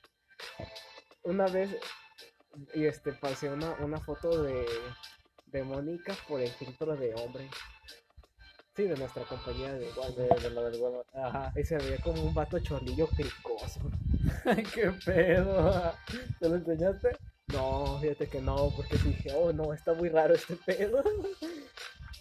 Una 1.24 1.48
vez, 1.48 1.76
y 2.74 2.86
este, 2.86 3.14
pasé 3.14 3.50
una, 3.50 3.72
una 3.80 4.00
foto 4.00 4.44
de, 4.44 4.66
de 5.48 5.64
Mónica 5.64 6.16
por 6.28 6.42
el 6.42 6.50
filtro 6.50 6.96
de 6.96 7.14
hombre. 7.16 7.50
Sí, 8.76 8.84
de 8.84 8.98
nuestra 8.98 9.24
compañía 9.24 9.74
de 9.74 9.88
igual, 9.88 10.16
De, 10.16 10.28
de 10.28 10.50
lo 10.50 10.64
del 10.64 10.82
huevo. 10.82 11.06
Ajá. 11.14 11.54
Y 11.56 11.64
se 11.64 11.78
veía 11.78 12.00
como 12.00 12.24
un 12.24 12.34
vato 12.34 12.60
chorlillo 12.60 13.08
cricoso. 13.08 13.80
Ay, 14.46 14.64
qué 14.64 14.92
pedo. 15.06 15.94
¿Te 16.40 16.50
lo 16.50 16.56
enseñaste? 16.56 17.16
No, 17.48 18.00
fíjate 18.00 18.30
que 18.30 18.42
no, 18.42 18.72
porque 18.76 18.98
dije, 18.98 19.32
oh 19.36 19.54
no, 19.54 19.74
está 19.74 19.94
muy 19.94 20.10
raro 20.10 20.34
este 20.34 20.56
pedo. 20.56 21.04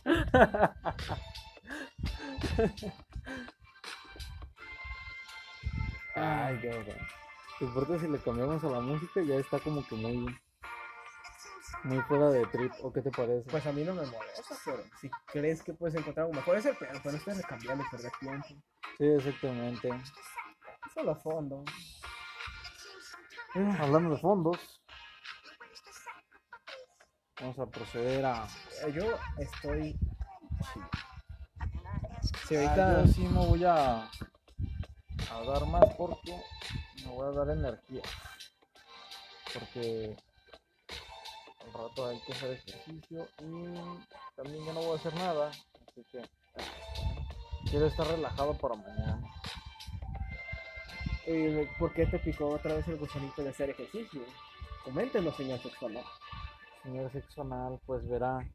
Ay, 6.15 6.59
qué 6.61 6.71
Importa 7.63 7.99
si 7.99 8.09
le 8.09 8.19
cambiamos 8.19 8.63
a 8.65 8.69
la 8.69 8.81
música, 8.81 9.23
ya 9.23 9.37
está 9.37 9.59
como 9.61 9.87
que 9.87 9.95
muy. 9.95 10.27
Muy 11.85 12.01
fuera 12.03 12.31
de 12.31 12.47
trip, 12.47 12.73
¿o 12.83 12.93
qué 12.93 13.03
te 13.03 13.11
parece? 13.11 13.49
Pues 13.51 13.67
a 13.67 13.73
mí 13.73 13.83
no 13.83 13.93
me 13.95 14.03
molesta, 14.07 14.55
pero 14.65 14.85
si 15.01 15.11
crees 15.27 15.63
que 15.65 15.73
puedes 15.75 15.97
encontrar 15.97 16.27
algo 16.27 16.37
mejor, 16.37 16.57
es 16.57 16.67
el 16.67 16.77
pedo, 16.77 16.91
pero 17.03 17.13
no 17.13 17.19
estés 17.19 17.47
cambiando 17.47 17.85
perder 17.91 18.13
tiempo. 18.21 18.47
Sí, 18.99 19.05
exactamente. 19.05 19.91
Solo 20.95 21.17
fondo. 21.17 21.65
Eh, 23.57 23.77
hablando 23.81 24.11
de 24.11 24.19
fondos, 24.19 24.81
vamos 27.41 27.59
a 27.59 27.67
proceder 27.67 28.25
a. 28.27 28.47
Eh, 28.87 28.93
Yo 28.93 29.19
estoy. 29.39 29.99
Si 32.47 32.55
Ah, 32.57 32.61
ahorita. 32.61 33.03
yo 33.07 33.13
sí 33.13 33.21
me 33.27 33.47
voy 33.47 33.65
a, 33.65 34.03
a 34.05 35.45
dar 35.47 35.67
más 35.67 35.85
porque 35.97 36.41
me 37.05 37.13
voy 37.13 37.27
a 37.27 37.31
dar 37.31 37.51
energía. 37.51 38.03
Porque 39.53 40.17
al 41.65 41.73
rato 41.73 42.07
hay 42.07 42.21
que 42.21 42.33
hacer 42.33 42.51
ejercicio 42.53 43.29
y 43.41 43.75
también 44.37 44.65
ya 44.65 44.73
no 44.73 44.81
voy 44.83 44.93
a 44.93 45.01
hacer 45.01 45.15
nada. 45.15 45.51
Así 45.89 46.05
que 46.11 46.23
quiero 47.71 47.87
estar 47.87 48.07
relajado 48.07 48.57
para 48.59 48.77
mañana. 48.77 49.23
eh, 51.27 51.69
¿Por 51.79 51.93
qué 51.93 52.07
te 52.07 52.19
picó 52.19 52.49
otra 52.49 52.75
vez 52.75 52.89
el 52.89 52.99
gusanito 52.99 53.43
de 53.43 53.51
hacer 53.51 53.71
ejercicio? 53.71 54.23
Coméntenos, 54.85 55.37
señor 55.37 55.61
sexual. 55.61 56.03
Señor 56.83 57.13
sexo 57.13 57.43
anal, 57.43 57.81
pues 57.87 58.09
verá. 58.09 58.51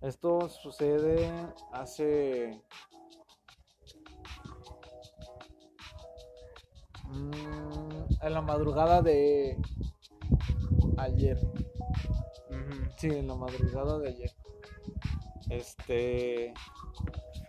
Esto 0.00 0.48
sucede 0.48 1.30
hace. 1.72 2.60
Mm, 7.12 8.24
en 8.24 8.32
la 8.32 8.40
madrugada 8.40 9.02
de 9.02 9.58
ayer. 10.98 11.38
Sí, 12.96 13.08
en 13.08 13.26
la 13.26 13.34
madrugada 13.34 13.98
de 13.98 14.08
ayer. 14.08 14.30
Este. 15.50 16.54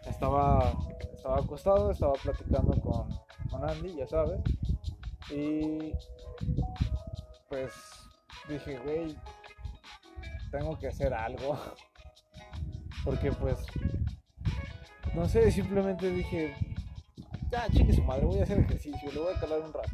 Estaba, 0.06 0.73
estaba 1.15 1.38
acostado, 1.38 1.91
estaba 1.91 2.13
platicando 2.13 2.73
con, 2.82 3.08
con 3.49 3.69
Andy, 3.69 3.95
ya 3.95 4.08
sabes. 4.08 4.41
Y. 5.30 5.93
Pues 7.49 7.71
dije, 8.49 8.80
güey, 8.80 9.15
tengo 10.52 10.78
que 10.78 10.88
hacer 10.88 11.13
algo. 11.13 11.58
Porque, 13.06 13.32
pues. 13.32 13.60
No 15.13 15.28
sé, 15.28 15.52
simplemente 15.52 16.10
dije, 16.10 16.56
ya, 17.54 17.68
chingue 17.72 17.94
su 17.94 18.02
madre, 18.04 18.26
voy 18.26 18.39
a 18.39 18.44
hacer 18.44 18.60
ejercicio, 18.60 19.12
le 19.12 19.20
voy 19.20 19.34
a 19.34 19.39
calar 19.39 19.60
un 19.62 19.72
rato. 19.74 19.89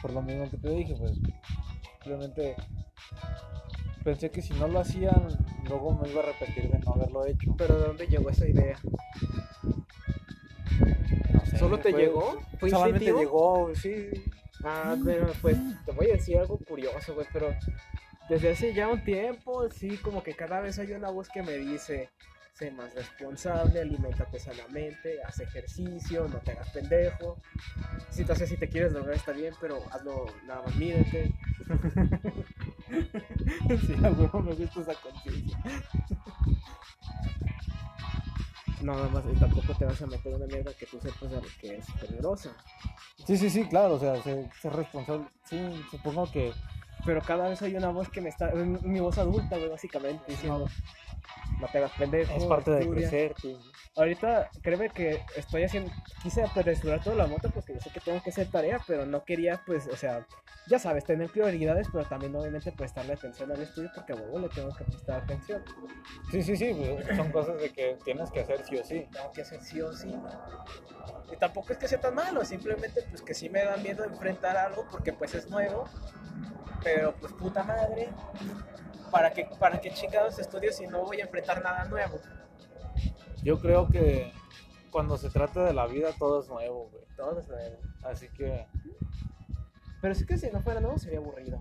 Por 0.00 0.12
lo 0.12 0.22
mismo 0.22 0.48
que 0.50 0.56
te 0.56 0.70
dije, 0.70 0.94
pues. 0.98 1.12
Simplemente 2.02 2.56
pensé 4.04 4.30
que 4.30 4.40
si 4.40 4.54
no 4.54 4.68
lo 4.68 4.80
hacían, 4.80 5.28
luego 5.68 5.92
me 6.00 6.08
iba 6.08 6.22
a 6.22 6.26
repetir 6.26 6.70
de 6.70 6.78
no 6.78 6.92
haberlo 6.94 7.26
hecho. 7.26 7.54
Pero 7.58 7.78
¿de 7.78 7.86
dónde 7.88 8.06
llegó 8.06 8.30
esa 8.30 8.46
idea? 8.48 8.78
No 11.34 11.44
sé, 11.46 11.58
¿Solo 11.58 11.78
te 11.78 11.90
fue- 11.90 12.00
llegó? 12.02 12.40
¿Fue 12.58 12.70
Solamente 12.70 13.04
instintivo? 13.04 13.18
llegó, 13.20 13.74
sí. 13.74 14.06
Ah, 14.64 14.96
pero 15.04 15.26
pues 15.42 15.58
te 15.84 15.92
voy 15.92 16.08
a 16.10 16.14
decir 16.14 16.38
algo 16.38 16.58
curioso, 16.58 17.14
güey, 17.14 17.26
pero 17.32 17.54
desde 18.30 18.50
hace 18.50 18.72
ya 18.72 18.88
un 18.88 19.04
tiempo, 19.04 19.68
sí, 19.70 19.98
como 19.98 20.22
que 20.22 20.34
cada 20.34 20.60
vez 20.60 20.78
hay 20.78 20.92
una 20.92 21.10
voz 21.10 21.28
que 21.28 21.42
me 21.42 21.52
dice, 21.58 22.08
sé 22.58 22.72
más 22.72 22.92
responsable, 22.92 23.80
aliméntate 23.80 24.40
sanamente, 24.40 25.22
haz 25.22 25.38
ejercicio, 25.38 26.26
no 26.28 26.38
te 26.38 26.52
hagas 26.52 26.68
pendejo. 26.70 27.40
Si 28.10 28.24
te 28.24 28.32
haces, 28.32 28.48
si 28.48 28.56
te 28.56 28.68
quieres 28.68 28.92
drogar 28.92 29.14
está 29.14 29.32
bien, 29.32 29.54
pero 29.60 29.80
hazlo, 29.92 30.26
nada 30.44 30.62
más 30.62 30.74
mídete. 30.74 31.32
sí, 33.86 33.94
a 34.02 34.10
huevo 34.10 34.40
me 34.40 34.54
gusta 34.54 34.80
esa 34.80 34.94
conciencia. 34.94 35.58
Nada 38.82 39.08
más, 39.08 39.24
y 39.32 39.38
tampoco 39.38 39.74
te 39.74 39.84
vas 39.84 40.02
a 40.02 40.06
meter 40.06 40.34
una 40.34 40.46
mierda 40.46 40.72
que 40.74 40.86
tú 40.86 40.98
sepas 41.00 41.30
de 41.30 41.36
lo 41.36 41.48
que 41.60 41.76
es 41.76 41.86
peligrosa. 42.00 42.56
Sí, 43.24 43.36
sí, 43.36 43.50
sí, 43.50 43.64
claro, 43.66 43.94
o 43.94 44.00
sea, 44.00 44.20
ser, 44.22 44.50
ser 44.60 44.72
responsable. 44.72 45.26
Sí, 45.44 45.84
supongo 45.90 46.30
que 46.30 46.52
Pero 47.04 47.22
cada 47.22 47.48
vez 47.48 47.62
hay 47.62 47.76
una 47.76 47.90
voz 47.90 48.08
que 48.08 48.20
me 48.20 48.28
está, 48.28 48.50
mi 48.52 49.00
voz 49.00 49.18
adulta, 49.18 49.56
güey, 49.56 49.70
básicamente, 49.70 50.22
diciendo, 50.28 50.66
no 51.60 51.66
te 51.68 51.78
hagas 51.78 51.92
pendejo. 51.92 52.34
es 52.34 52.44
parte 52.44 52.70
de 52.70 52.80
estudia". 52.80 53.08
crecer. 53.08 53.34
sí. 53.40 53.56
Ahorita 53.96 54.48
créeme 54.62 54.90
que 54.90 55.20
estoy 55.34 55.64
haciendo, 55.64 55.90
quise 56.22 56.44
apresurar 56.44 57.02
toda 57.02 57.16
la 57.16 57.26
moto 57.26 57.50
porque 57.50 57.74
yo 57.74 57.80
sé 57.80 57.90
que 57.90 57.98
tengo 57.98 58.22
que 58.22 58.30
hacer 58.30 58.48
tarea, 58.48 58.80
pero 58.86 59.04
no 59.06 59.24
quería, 59.24 59.60
pues, 59.66 59.88
o 59.88 59.96
sea, 59.96 60.24
ya 60.68 60.78
sabes, 60.78 61.04
tener 61.04 61.28
prioridades, 61.30 61.88
pero 61.92 62.04
también 62.04 62.36
obviamente 62.36 62.70
prestarle 62.70 63.14
atención 63.14 63.50
al 63.50 63.60
estudio 63.60 63.90
porque 63.92 64.12
a 64.12 64.16
huevo 64.16 64.38
le 64.38 64.48
tengo 64.50 64.72
que 64.76 64.84
prestar 64.84 65.22
atención. 65.22 65.64
Sí, 66.30 66.42
sí, 66.42 66.56
sí, 66.56 66.72
pues, 66.74 67.16
son 67.16 67.32
cosas 67.32 67.60
de 67.60 67.72
que 67.72 67.98
tienes 68.04 68.30
que 68.30 68.40
hacer 68.40 68.64
sí 68.64 68.76
o 68.76 68.84
sí. 68.84 69.08
Tengo 69.10 69.32
que 69.32 69.42
hacer 69.42 69.60
sí 69.62 69.80
o 69.80 69.92
sí. 69.92 70.14
Y 71.32 71.36
tampoco 71.36 71.72
es 71.72 71.78
que 71.78 71.88
sea 71.88 72.00
tan 72.00 72.14
malo, 72.14 72.44
simplemente 72.44 73.02
pues 73.10 73.22
que 73.22 73.34
sí 73.34 73.48
me 73.48 73.64
da 73.64 73.76
miedo 73.78 74.04
enfrentar 74.04 74.56
algo 74.56 74.86
porque 74.90 75.12
pues 75.12 75.34
es 75.34 75.50
nuevo, 75.50 75.86
pero 76.82 77.14
pues 77.20 77.32
puta 77.32 77.62
madre, 77.64 78.08
¿para 79.10 79.32
qué, 79.32 79.48
para 79.58 79.80
qué 79.80 79.90
chingados 79.90 80.38
estudio 80.38 80.72
si 80.72 80.86
no 80.86 81.04
voy 81.04 81.20
a 81.20 81.24
enfrentar 81.24 81.62
nada 81.62 81.84
nuevo? 81.86 82.18
Yo 83.42 83.58
creo 83.60 83.88
que 83.88 84.32
cuando 84.90 85.16
se 85.16 85.30
trata 85.30 85.64
de 85.64 85.72
la 85.72 85.86
vida 85.86 86.10
todo 86.18 86.40
es 86.40 86.48
nuevo, 86.48 86.88
güey. 86.90 87.04
Todo 87.16 87.40
es 87.40 87.48
nuevo. 87.48 87.76
Así 88.02 88.28
que, 88.28 88.66
Pero 90.00 90.14
sí 90.14 90.26
que 90.26 90.38
si 90.38 90.50
no 90.50 90.60
fuera 90.62 90.80
nuevo 90.80 90.98
sería 90.98 91.18
aburrido. 91.18 91.58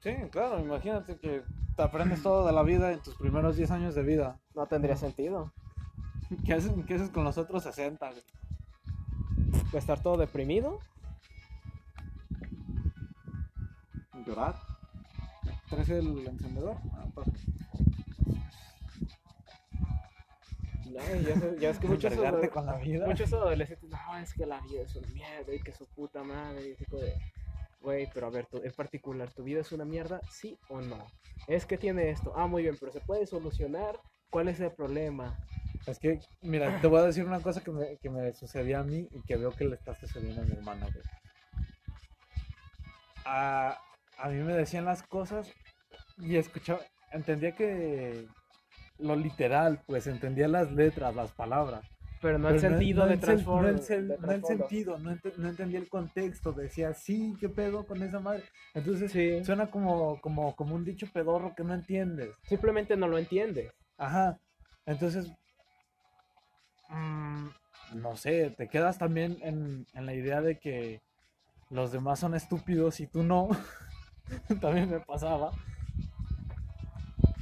sí, 0.00 0.14
claro, 0.30 0.60
imagínate 0.60 1.18
que 1.18 1.42
te 1.76 1.82
aprendes 1.82 2.22
todo 2.22 2.46
de 2.46 2.52
la 2.52 2.62
vida 2.62 2.92
en 2.92 3.00
tus 3.00 3.14
primeros 3.16 3.56
10 3.56 3.70
años 3.70 3.94
de 3.94 4.02
vida. 4.02 4.38
No 4.54 4.66
tendría 4.66 4.96
sentido. 4.96 5.52
¿Qué 6.44 6.54
haces, 6.54 6.72
qué 6.86 6.94
haces 6.94 7.10
con 7.10 7.24
los 7.24 7.38
otros 7.38 7.62
60? 7.64 8.10
güey? 8.10 8.22
Pues 9.70 9.84
estar 9.84 10.00
todo 10.02 10.16
deprimido. 10.16 10.80
¿Llorar? 14.26 14.56
¿Traes 15.70 15.88
el 15.90 16.26
encendedor? 16.26 16.76
Ah, 16.94 17.06
pasa. 17.14 17.30
No, 20.84 21.00
ya, 21.00 21.34
es- 21.34 21.60
ya 21.60 21.70
es 21.70 21.78
que 21.78 21.86
muchos, 21.86 22.14
con 22.52 22.66
la 22.66 22.76
vida. 22.78 23.06
muchos 23.06 23.32
adolescentes, 23.32 23.88
no, 23.88 24.18
es 24.18 24.34
que 24.34 24.46
la 24.46 24.60
vida 24.62 24.82
es 24.82 24.96
una 24.96 25.06
mierda 25.08 25.54
y 25.54 25.60
que 25.60 25.72
su 25.72 25.86
puta 25.86 26.24
madre. 26.24 26.70
Y 26.70 26.74
tipo 26.74 26.98
de, 26.98 27.12
güey, 27.80 28.08
pero 28.12 28.26
a 28.26 28.30
ver, 28.30 28.46
tú, 28.46 28.60
en 28.64 28.72
particular, 28.72 29.30
¿tu 29.32 29.44
vida 29.44 29.60
es 29.60 29.70
una 29.72 29.84
mierda? 29.84 30.20
¿Sí 30.28 30.58
o 30.68 30.80
no? 30.80 31.12
Es 31.46 31.64
que 31.66 31.78
tiene 31.78 32.10
esto. 32.10 32.32
Ah, 32.34 32.48
muy 32.48 32.62
bien, 32.62 32.76
pero 32.80 32.90
se 32.90 33.00
puede 33.00 33.26
solucionar. 33.26 34.00
¿Cuál 34.30 34.48
es 34.48 34.58
el 34.58 34.72
problema? 34.72 35.38
Es 35.86 36.00
que, 36.00 36.18
mira, 36.42 36.80
te 36.80 36.88
voy 36.88 36.98
a 36.98 37.04
decir 37.04 37.24
una 37.24 37.40
cosa 37.40 37.62
que 37.62 37.70
me, 37.70 37.96
que 37.98 38.10
me 38.10 38.32
sucedió 38.32 38.80
a 38.80 38.82
mí 38.82 39.08
y 39.12 39.22
que 39.22 39.36
veo 39.36 39.54
que 39.54 39.64
le 39.64 39.76
está 39.76 39.94
sucediendo 39.94 40.40
a 40.40 40.44
mi 40.44 40.52
hermana, 40.54 40.88
güey. 40.92 41.04
A, 43.24 43.76
a 44.18 44.28
mí 44.28 44.42
me 44.42 44.54
decían 44.54 44.84
las 44.84 45.02
cosas 45.02 45.52
y 46.18 46.36
escuchaba, 46.36 46.80
entendía 47.12 47.52
que 47.52 48.26
lo 48.98 49.14
literal, 49.16 49.82
pues 49.86 50.06
entendía 50.06 50.48
las 50.48 50.72
letras, 50.72 51.14
las 51.14 51.32
palabras. 51.32 51.84
Pero 52.22 52.38
no 52.38 52.48
el 52.48 52.58
sentido 52.58 53.04
no 53.04 53.10
de 53.10 53.18
transformo. 53.18 53.62
No 53.62 53.68
el, 53.68 53.80
sen- 53.80 54.06
de 54.06 54.18
no 54.18 54.32
el 54.32 54.40
trasfondo. 54.40 54.68
sentido, 54.68 54.98
no, 54.98 55.18
no 55.36 55.48
entendía 55.48 55.78
el 55.78 55.88
contexto. 55.88 56.52
Decía, 56.52 56.94
sí, 56.94 57.36
¿qué 57.38 57.48
pedo 57.50 57.86
con 57.86 58.02
esa 58.02 58.20
madre? 58.20 58.42
Entonces 58.74 59.12
Sí. 59.12 59.44
suena 59.44 59.70
como, 59.70 60.18
como, 60.22 60.56
como 60.56 60.74
un 60.74 60.84
dicho 60.84 61.06
pedorro 61.12 61.54
que 61.54 61.62
no 61.62 61.74
entiendes. 61.74 62.30
Simplemente 62.48 62.96
no 62.96 63.06
lo 63.06 63.18
entiende. 63.18 63.70
Ajá. 63.98 64.38
Entonces, 64.86 65.30
mm, 66.88 67.48
no 67.96 68.16
sé, 68.16 68.50
te 68.56 68.68
quedas 68.68 68.98
también 68.98 69.36
en, 69.42 69.86
en 69.92 70.06
la 70.06 70.14
idea 70.14 70.40
de 70.40 70.58
que 70.58 71.02
los 71.68 71.92
demás 71.92 72.18
son 72.20 72.34
estúpidos 72.34 73.00
y 73.00 73.06
tú 73.06 73.22
no. 73.22 73.48
también 74.60 74.90
me 74.90 75.00
pasaba. 75.00 75.52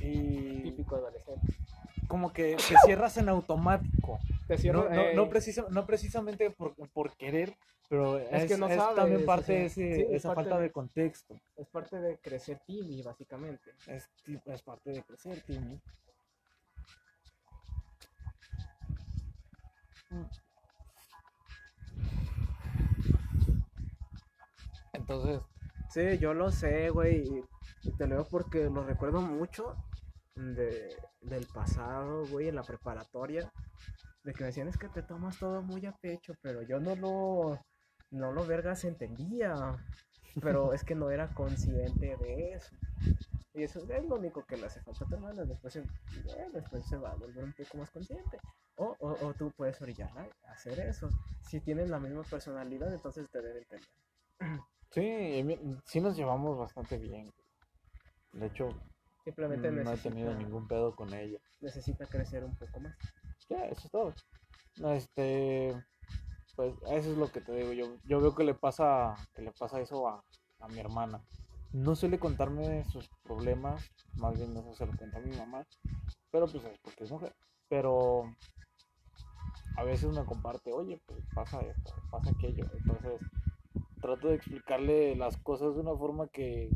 Y 0.01 0.63
Típico 0.63 0.97
adolescente. 0.97 1.47
como 2.07 2.33
que 2.33 2.57
te 2.57 2.77
cierras 2.85 3.17
en 3.17 3.29
automático. 3.29 4.19
Te 4.47 4.59
cierro, 4.59 4.85
No, 4.85 4.91
no, 4.95 5.01
ey, 5.03 5.17
no, 5.17 5.29
precisa- 5.29 5.67
no 5.71 5.87
precisamente 5.87 6.51
por, 6.51 6.75
por 6.91 7.17
querer, 7.17 7.57
pero 7.89 8.19
es, 8.19 8.45
que 8.47 8.59
no 8.59 8.67
es 8.69 8.77
sabes, 8.77 8.97
también 8.97 9.23
o 9.23 9.27
parte 9.27 9.47
sea, 9.47 9.55
de 9.57 9.65
ese- 9.67 9.95
sí, 9.95 10.07
esa 10.11 10.29
parte 10.35 10.43
falta 10.51 10.57
de- 10.59 10.63
de 10.65 10.73
contexto. 10.73 11.41
es 11.57 11.67
parte 11.69 11.97
de 11.99 12.19
crecer 12.19 12.61
Timmy, 12.67 13.03
básicamente. 13.03 13.71
Es, 13.87 14.11
es 14.45 14.63
parte 14.63 14.91
de 14.91 15.03
crecer, 15.03 15.41
Timmy. 15.47 15.81
Entonces, 24.93 25.41
Sí, 25.95 26.19
yo 26.19 26.35
lo 26.35 26.51
sé, 26.51 26.91
güey. 26.91 27.23
y- 27.23 27.93
te 27.99 28.07
digo 28.07 28.27
porque 28.31 28.65
lo 28.69 28.83
recuerdo 28.85 29.21
mucho 29.21 29.77
de, 30.35 30.97
del 31.21 31.47
pasado, 31.47 32.27
güey, 32.27 32.49
en 32.49 32.57
la 32.57 32.63
preparatoria. 32.65 33.49
De 34.25 34.35
que 34.35 34.41
me 34.43 34.47
decían 34.49 34.69
es 34.69 34.79
que 34.79 34.89
te 34.89 35.03
tomas 35.03 35.39
todo 35.39 35.63
muy 35.63 35.87
a 35.87 35.93
pecho, 35.93 36.35
pero 36.43 36.63
yo 36.63 36.81
no 36.81 36.97
lo, 36.97 37.61
no 38.11 38.33
lo 38.33 38.47
vergas 38.47 38.85
entendía. 38.85 39.55
Pero 40.43 40.73
es 40.75 40.83
que 40.85 40.97
no 40.97 41.11
era 41.11 41.33
consciente 41.35 42.17
de 42.17 42.55
eso. 42.55 42.77
Y 43.55 43.63
eso 43.65 43.81
es 43.89 44.05
lo 44.05 44.17
único 44.17 44.45
que 44.45 44.57
le 44.57 44.67
hace 44.67 44.81
falta 44.83 45.05
a 45.05 45.09
tu 45.09 45.15
hermana. 45.15 45.45
Después, 45.45 45.77
eh, 45.77 45.85
después 46.53 46.87
se 46.89 46.97
va 46.97 47.13
a 47.13 47.17
volver 47.17 47.45
un 47.45 47.53
poco 47.55 47.79
más 47.79 47.91
consciente. 47.91 48.39
O, 48.77 48.97
o, 48.99 49.27
o 49.29 49.35
tú 49.35 49.53
puedes 49.57 49.81
orillarla 49.83 50.29
a 50.49 50.53
hacer 50.53 50.81
eso. 50.81 51.09
Si 51.49 51.61
tienen 51.61 51.91
la 51.91 52.01
misma 52.01 52.23
personalidad, 52.25 52.93
entonces 52.93 53.29
te 53.31 53.41
debe 53.43 53.61
entender. 53.61 53.89
sí, 54.95 55.45
sí 55.85 56.01
nos 56.01 56.17
llevamos 56.17 56.59
bastante 56.59 56.97
bien. 56.99 57.33
De 58.33 58.47
hecho, 58.47 58.69
Simplemente 59.25 59.71
no 59.71 59.93
he 59.93 59.97
necesita, 59.97 60.11
tenido 60.11 60.35
ningún 60.35 60.69
pedo 60.69 60.95
con 60.95 61.15
ella. 61.15 61.41
necesita 61.61 62.07
crecer 62.07 62.45
un 62.45 62.55
poco 62.55 62.79
más. 62.79 62.95
Ya, 63.49 63.67
eso 63.67 63.87
es 63.87 63.91
todo. 63.91 64.15
Este, 64.95 65.75
pues 66.57 66.75
eso 66.83 67.13
es 67.13 67.19
lo 67.19 67.31
que 67.31 67.41
te 67.41 67.53
digo. 67.55 67.73
Yo, 67.73 67.99
yo 68.05 68.21
veo 68.21 68.35
que 68.35 68.45
le 68.45 68.55
pasa, 68.55 69.29
que 69.35 69.43
le 69.43 69.53
pasa 69.53 69.81
eso 69.81 70.09
a, 70.09 70.25
a 70.61 70.69
mi 70.69 70.81
hermana. 70.81 71.25
No 71.73 71.95
suele 71.97 72.19
contarme 72.19 72.85
sus 72.85 73.11
problemas, 73.23 73.83
más 74.17 74.37
bien 74.39 74.57
eso 74.57 74.75
se 74.75 74.87
lo 74.87 74.97
cuenta 74.97 75.19
a 75.19 75.23
mi 75.23 75.33
mamá. 75.37 75.67
Pero 76.31 76.47
pues 76.51 76.65
es 76.65 76.79
porque 76.81 77.05
es 77.05 77.11
mujer. 77.11 77.35
Pero 77.69 78.35
a 79.77 79.85
veces 79.85 80.11
me 80.11 80.25
comparte, 80.25 80.73
oye, 80.73 81.01
pues 81.07 81.25
pasa 81.35 81.63
esto, 81.65 81.93
pasa 82.11 82.31
aquello. 82.31 82.67
Entonces 82.73 83.21
trato 84.05 84.29
de 84.29 84.35
explicarle 84.35 85.17
las 85.17 85.39
cosas 85.39 85.75
de 85.75 85.81
una 85.81 85.97
forma 85.97 86.29
que, 86.29 86.69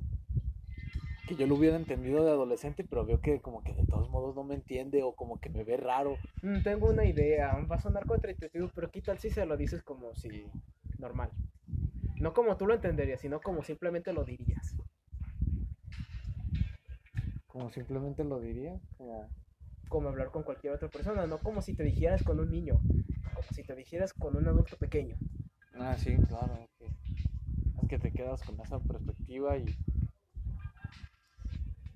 que 1.27 1.37
yo 1.37 1.47
lo 1.47 1.57
hubiera 1.57 1.77
entendido 1.77 2.25
de 2.25 2.31
adolescente, 2.31 2.87
pero 2.89 3.05
veo 3.05 3.21
que 3.21 3.43
como 3.43 3.63
que 3.63 3.75
de 3.75 3.85
todos 3.85 4.09
modos 4.09 4.35
no 4.35 4.45
me 4.45 4.55
entiende 4.55 5.03
o 5.03 5.15
como 5.15 5.39
que 5.39 5.51
me 5.51 5.63
ve 5.63 5.77
raro. 5.77 6.17
Mm, 6.41 6.63
tengo 6.63 6.89
una 6.89 7.05
idea, 7.05 7.55
va 7.71 7.77
a 7.77 7.81
sonar 7.81 8.07
contraintuitivo, 8.07 8.71
pero 8.75 8.91
¿qué 8.91 9.03
tal 9.03 9.19
si 9.19 9.29
se 9.29 9.45
lo 9.45 9.59
dices 9.59 9.83
como 9.83 10.15
si 10.15 10.47
normal? 10.99 11.31
No 12.19 12.33
como 12.33 12.57
tú 12.57 12.67
lo 12.67 12.73
entenderías, 12.73 13.21
sino 13.21 13.41
como 13.43 13.63
simplemente 13.63 14.15
lo 14.15 14.25
dirías. 14.25 14.75
Como 17.47 17.69
simplemente 17.71 18.25
lo 18.25 18.41
diría, 18.41 18.81
como... 18.97 19.29
Como 19.91 20.09
hablar 20.09 20.31
con 20.31 20.45
cualquier 20.45 20.73
otra 20.73 20.89
persona, 20.89 21.27
no 21.27 21.39
como 21.39 21.61
si 21.61 21.75
te 21.75 21.83
dijeras 21.83 22.23
con 22.23 22.41
un 22.41 22.51
niño, 22.51 22.79
como 23.35 23.53
si 23.53 23.65
te 23.65 23.75
dijeras 23.75 24.15
con 24.15 24.35
un 24.37 24.47
adulto 24.49 24.77
pequeño. 24.77 25.17
Ah, 25.79 25.97
sí, 25.97 26.15
claro, 26.29 26.68
que, 27.89 27.99
te 27.99 28.13
quedas 28.13 28.43
con 28.43 28.61
esa 28.61 28.79
perspectiva 28.79 29.57
y... 29.57 29.65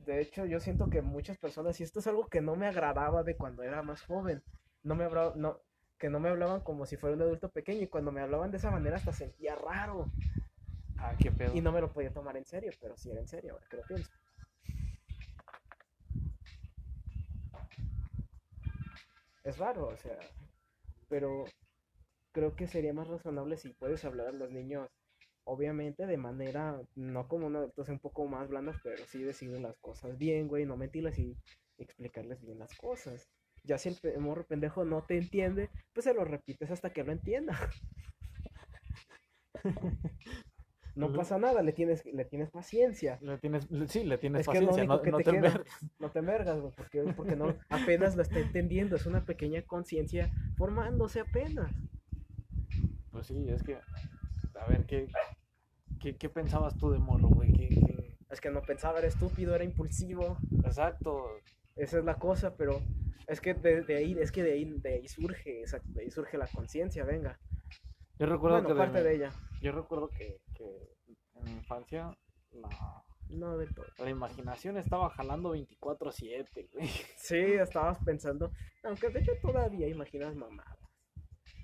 De 0.04 0.20
hecho, 0.20 0.46
yo 0.46 0.58
siento 0.58 0.90
que 0.90 1.00
muchas 1.00 1.38
personas, 1.38 1.78
y 1.78 1.84
esto 1.84 2.00
es 2.00 2.06
algo 2.08 2.26
que 2.26 2.40
no 2.40 2.56
me 2.56 2.66
agradaba 2.66 3.22
de 3.22 3.36
cuando 3.36 3.62
era 3.62 3.82
más 3.82 4.02
joven, 4.02 4.42
no 4.82 4.96
me 4.96 5.04
hablaba- 5.04 5.34
no, 5.36 5.60
que 5.98 6.10
no 6.10 6.18
me 6.18 6.28
hablaban 6.28 6.60
como 6.62 6.86
si 6.86 6.96
fuera 6.96 7.14
un 7.14 7.22
adulto 7.22 7.48
pequeño, 7.50 7.82
y 7.82 7.86
cuando 7.86 8.10
me 8.10 8.20
hablaban 8.20 8.50
de 8.50 8.56
esa 8.56 8.70
manera 8.72 8.96
hasta 8.96 9.12
sentía 9.12 9.54
raro, 9.54 10.08
Ah, 10.98 11.14
qué 11.20 11.30
pedo. 11.30 11.54
y 11.54 11.60
no 11.60 11.70
me 11.70 11.80
lo 11.80 11.92
podía 11.92 12.12
tomar 12.12 12.36
en 12.36 12.44
serio, 12.44 12.72
pero 12.80 12.96
sí 12.96 13.10
era 13.10 13.20
en 13.20 13.28
serio, 13.28 13.52
ahora 13.52 13.66
que 13.70 13.76
lo 13.76 13.84
pienso. 13.84 14.10
Es 19.44 19.58
raro, 19.58 19.88
o 19.88 19.96
sea, 19.96 20.18
pero 21.08 21.44
creo 22.32 22.54
que 22.56 22.66
sería 22.66 22.92
más 22.94 23.08
razonable 23.08 23.56
si 23.56 23.68
puedes 23.70 24.04
hablar 24.04 24.28
a 24.28 24.32
los 24.32 24.50
niños, 24.50 24.88
obviamente 25.44 26.06
de 26.06 26.16
manera, 26.16 26.80
no 26.94 27.28
como 27.28 27.46
un 27.46 27.56
adulto, 27.56 27.84
sea 27.84 27.94
un 27.94 28.00
poco 28.00 28.26
más 28.26 28.48
blandas, 28.48 28.76
pero 28.82 29.04
sí 29.06 29.22
decirles 29.22 29.60
las 29.60 29.78
cosas 29.78 30.18
bien, 30.18 30.48
güey, 30.48 30.66
no 30.66 30.76
mentirles 30.76 31.18
y 31.18 31.36
explicarles 31.78 32.40
bien 32.42 32.58
las 32.58 32.74
cosas. 32.76 33.28
Ya 33.64 33.78
si 33.78 33.96
el 34.02 34.20
morro 34.20 34.44
pendejo 34.46 34.84
no 34.84 35.02
te 35.02 35.16
entiende, 35.16 35.70
pues 35.92 36.04
se 36.04 36.14
lo 36.14 36.24
repites 36.24 36.70
hasta 36.70 36.90
que 36.90 37.04
lo 37.04 37.12
entienda. 37.12 37.58
No 40.94 41.12
pasa 41.12 41.38
nada, 41.38 41.62
le 41.62 41.72
tienes, 41.72 42.04
le 42.04 42.24
tienes 42.24 42.50
paciencia. 42.50 43.18
Le 43.22 43.38
tienes, 43.38 43.66
sí, 43.86 44.04
le 44.04 44.18
tienes 44.18 44.42
Es 44.42 44.48
que 44.48 44.58
es 44.58 44.62
lo 44.62 44.68
paciencia, 44.68 44.94
único 44.94 44.96
no, 44.96 45.02
que 45.02 45.10
no 45.10 45.18
te 45.18 45.24
te. 45.24 45.64
No 45.98 46.10
te 46.10 46.18
envergas, 46.18 46.60
güey, 46.60 46.72
porque, 46.76 47.02
porque 47.16 47.36
no, 47.36 47.56
apenas 47.70 48.14
lo 48.14 48.22
está 48.22 48.38
entendiendo, 48.38 48.96
es 48.96 49.06
una 49.06 49.24
pequeña 49.24 49.62
conciencia 49.62 50.30
formándose 50.56 51.20
apenas. 51.20 51.72
Pues 53.10 53.26
sí, 53.26 53.46
es 53.48 53.62
que... 53.62 53.78
A 54.62 54.68
ver, 54.68 54.86
¿qué, 54.86 55.08
qué, 56.00 56.16
qué 56.16 56.28
pensabas 56.28 56.76
tú 56.78 56.90
de 56.90 56.98
morro, 56.98 57.28
güey? 57.28 57.52
¿Qué, 57.52 57.68
qué- 57.68 58.16
Es 58.30 58.40
que 58.40 58.50
no 58.50 58.62
pensaba, 58.62 58.98
era 58.98 59.08
estúpido, 59.08 59.54
era 59.54 59.64
impulsivo, 59.64 60.38
Exacto. 60.64 61.26
esa 61.76 61.98
es 61.98 62.04
la 62.04 62.14
cosa, 62.18 62.56
pero 62.56 62.80
es 63.26 63.40
que 63.40 63.52
de, 63.54 63.82
de 63.82 63.96
ahí, 63.96 64.16
es 64.18 64.32
que 64.32 64.42
de 64.42 64.52
ahí, 64.52 64.64
de 64.64 64.94
ahí 64.94 65.08
surge, 65.08 65.62
esa- 65.62 65.80
de 65.84 66.02
ahí 66.02 66.10
surge 66.10 66.38
la 66.38 66.46
conciencia, 66.46 67.04
venga. 67.04 67.38
Yo 68.18 68.26
recuerdo 68.26 68.56
Bueno, 68.62 68.68
que... 68.68 68.74
parte 68.74 68.98
mi- 68.98 69.04
de 69.04 69.14
ella, 69.16 69.32
Yo 69.60 69.72
recuerdo 69.72 70.08
que, 70.08 70.40
que 70.54 70.94
en 71.34 71.44
mi 71.44 71.52
infancia 71.52 72.16
la, 72.52 73.04
no 73.30 73.58
del 73.58 73.74
todo. 73.74 73.86
la 73.98 74.10
imaginación 74.10 74.76
estaba 74.78 75.10
jalando 75.10 75.50
24-7, 75.54 76.68
güey. 76.72 76.88
Sí, 77.16 77.36
estabas 77.36 77.98
pensando, 78.04 78.50
aunque 78.84 79.10
de 79.10 79.20
hecho 79.20 79.32
todavía 79.42 79.88
imaginas 79.88 80.34
mamadas. 80.34 80.78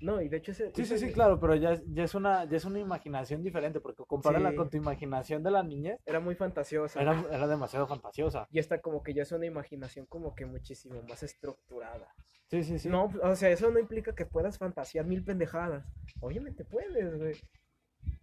No, 0.01 0.21
y 0.21 0.29
de 0.29 0.37
hecho 0.37 0.51
ese, 0.51 0.67
Sí, 0.67 0.85
sí, 0.85 0.93
ese- 0.95 1.07
sí, 1.07 1.13
claro, 1.13 1.39
pero 1.39 1.55
ya, 1.55 1.73
es- 1.73 1.83
ya, 1.87 2.03
es 2.03 2.15
una, 2.15 2.45
ya 2.45 2.55
es 2.57 2.63
una 2.65 2.79
imaginación 2.79 3.43
diferente, 3.43 3.81
porque 3.81 4.03
compárala 4.05 4.51
Sí. 4.51 4.55
con 4.55 4.69
tu 4.69 4.77
imaginación 4.77 5.43
de 5.43 5.51
la 5.51 5.61
niñez, 5.61 5.99
era 6.05 6.19
muy 6.21 6.35
fantasiosa. 6.35 7.01
era, 7.01 7.21
era 7.31 7.47
demasiado 7.47 7.85
fantasiosa. 7.87 8.47
Y 8.51 8.59
esta 8.59 8.79
como 8.79 9.03
que 9.03 9.13
ya 9.13 9.23
es 9.23 9.31
una 9.33 9.45
imaginación 9.45 10.05
como 10.05 10.33
que 10.35 10.45
muchísimo 10.45 11.01
más 11.03 11.21
estructurada. 11.23 12.07
Sí, 12.47 12.63
sí, 12.63 12.79
sí. 12.79 12.89
No, 12.89 13.11
o 13.23 13.35
sea, 13.35 13.49
eso 13.49 13.69
no 13.71 13.77
implica 13.79 14.15
que 14.15 14.25
puedas 14.25 14.57
fantasear 14.57 15.05
mil 15.05 15.23
pendejadas. 15.23 15.85
Obviamente 16.21 16.63
puedes, 16.65 17.17
güey. 17.17 17.35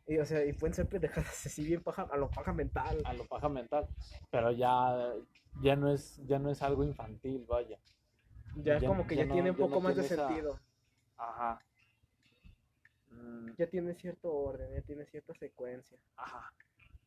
Y, 0.09 0.19
o 0.19 0.25
sea, 0.25 0.45
y 0.45 0.53
pueden 0.53 0.73
ser 0.75 0.87
pendejadas 0.89 1.47
así 1.47 1.63
bien 1.65 1.83
paja, 1.83 2.09
a 2.11 2.17
lo 2.17 2.31
paja 2.31 2.53
mental. 2.53 3.03
A 3.05 3.13
lo 3.13 3.27
paja 3.27 3.49
mental, 3.49 3.87
pero 4.31 4.51
ya, 4.51 5.13
ya, 5.63 5.77
no 5.77 5.91
es, 5.93 6.21
ya 6.27 6.39
no 6.39 6.51
es 6.51 6.63
algo 6.63 6.85
infantil, 6.85 7.45
vaya. 7.47 7.79
Ya, 8.57 8.79
ya- 8.79 8.89
como 8.89 9.07
que 9.07 9.15
ya 9.17 9.23
ya, 9.23 9.27
no- 9.29 9.35
tiene 9.35 9.51
un 9.51 9.59
no 9.59 9.67
poco 9.67 9.81
más 9.83 9.95
de 9.97 10.03
esa- 10.03 10.27
sentido. 10.29 10.59
Ajá. 11.17 11.61
Mm, 13.11 13.53
Ya 13.57 13.67
tiene 13.67 13.95
cierto 13.95 14.33
orden, 14.33 14.73
ya 14.75 14.83
tiene 14.83 15.07
cierta 15.07 15.35
secuencia. 15.35 15.99
Ajá. 16.17 16.53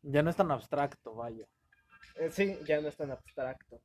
Ya 0.03 0.23
no 0.23 0.29
es 0.29 0.35
tan 0.35 0.51
abstracto, 0.51 1.13
vaya. 1.13 1.45
Eh, 2.15 2.29
sí, 2.31 2.57
ya 2.65 2.81
no 2.81 2.87
es 2.87 2.97
tan 2.97 3.11
abstracto. 3.11 3.81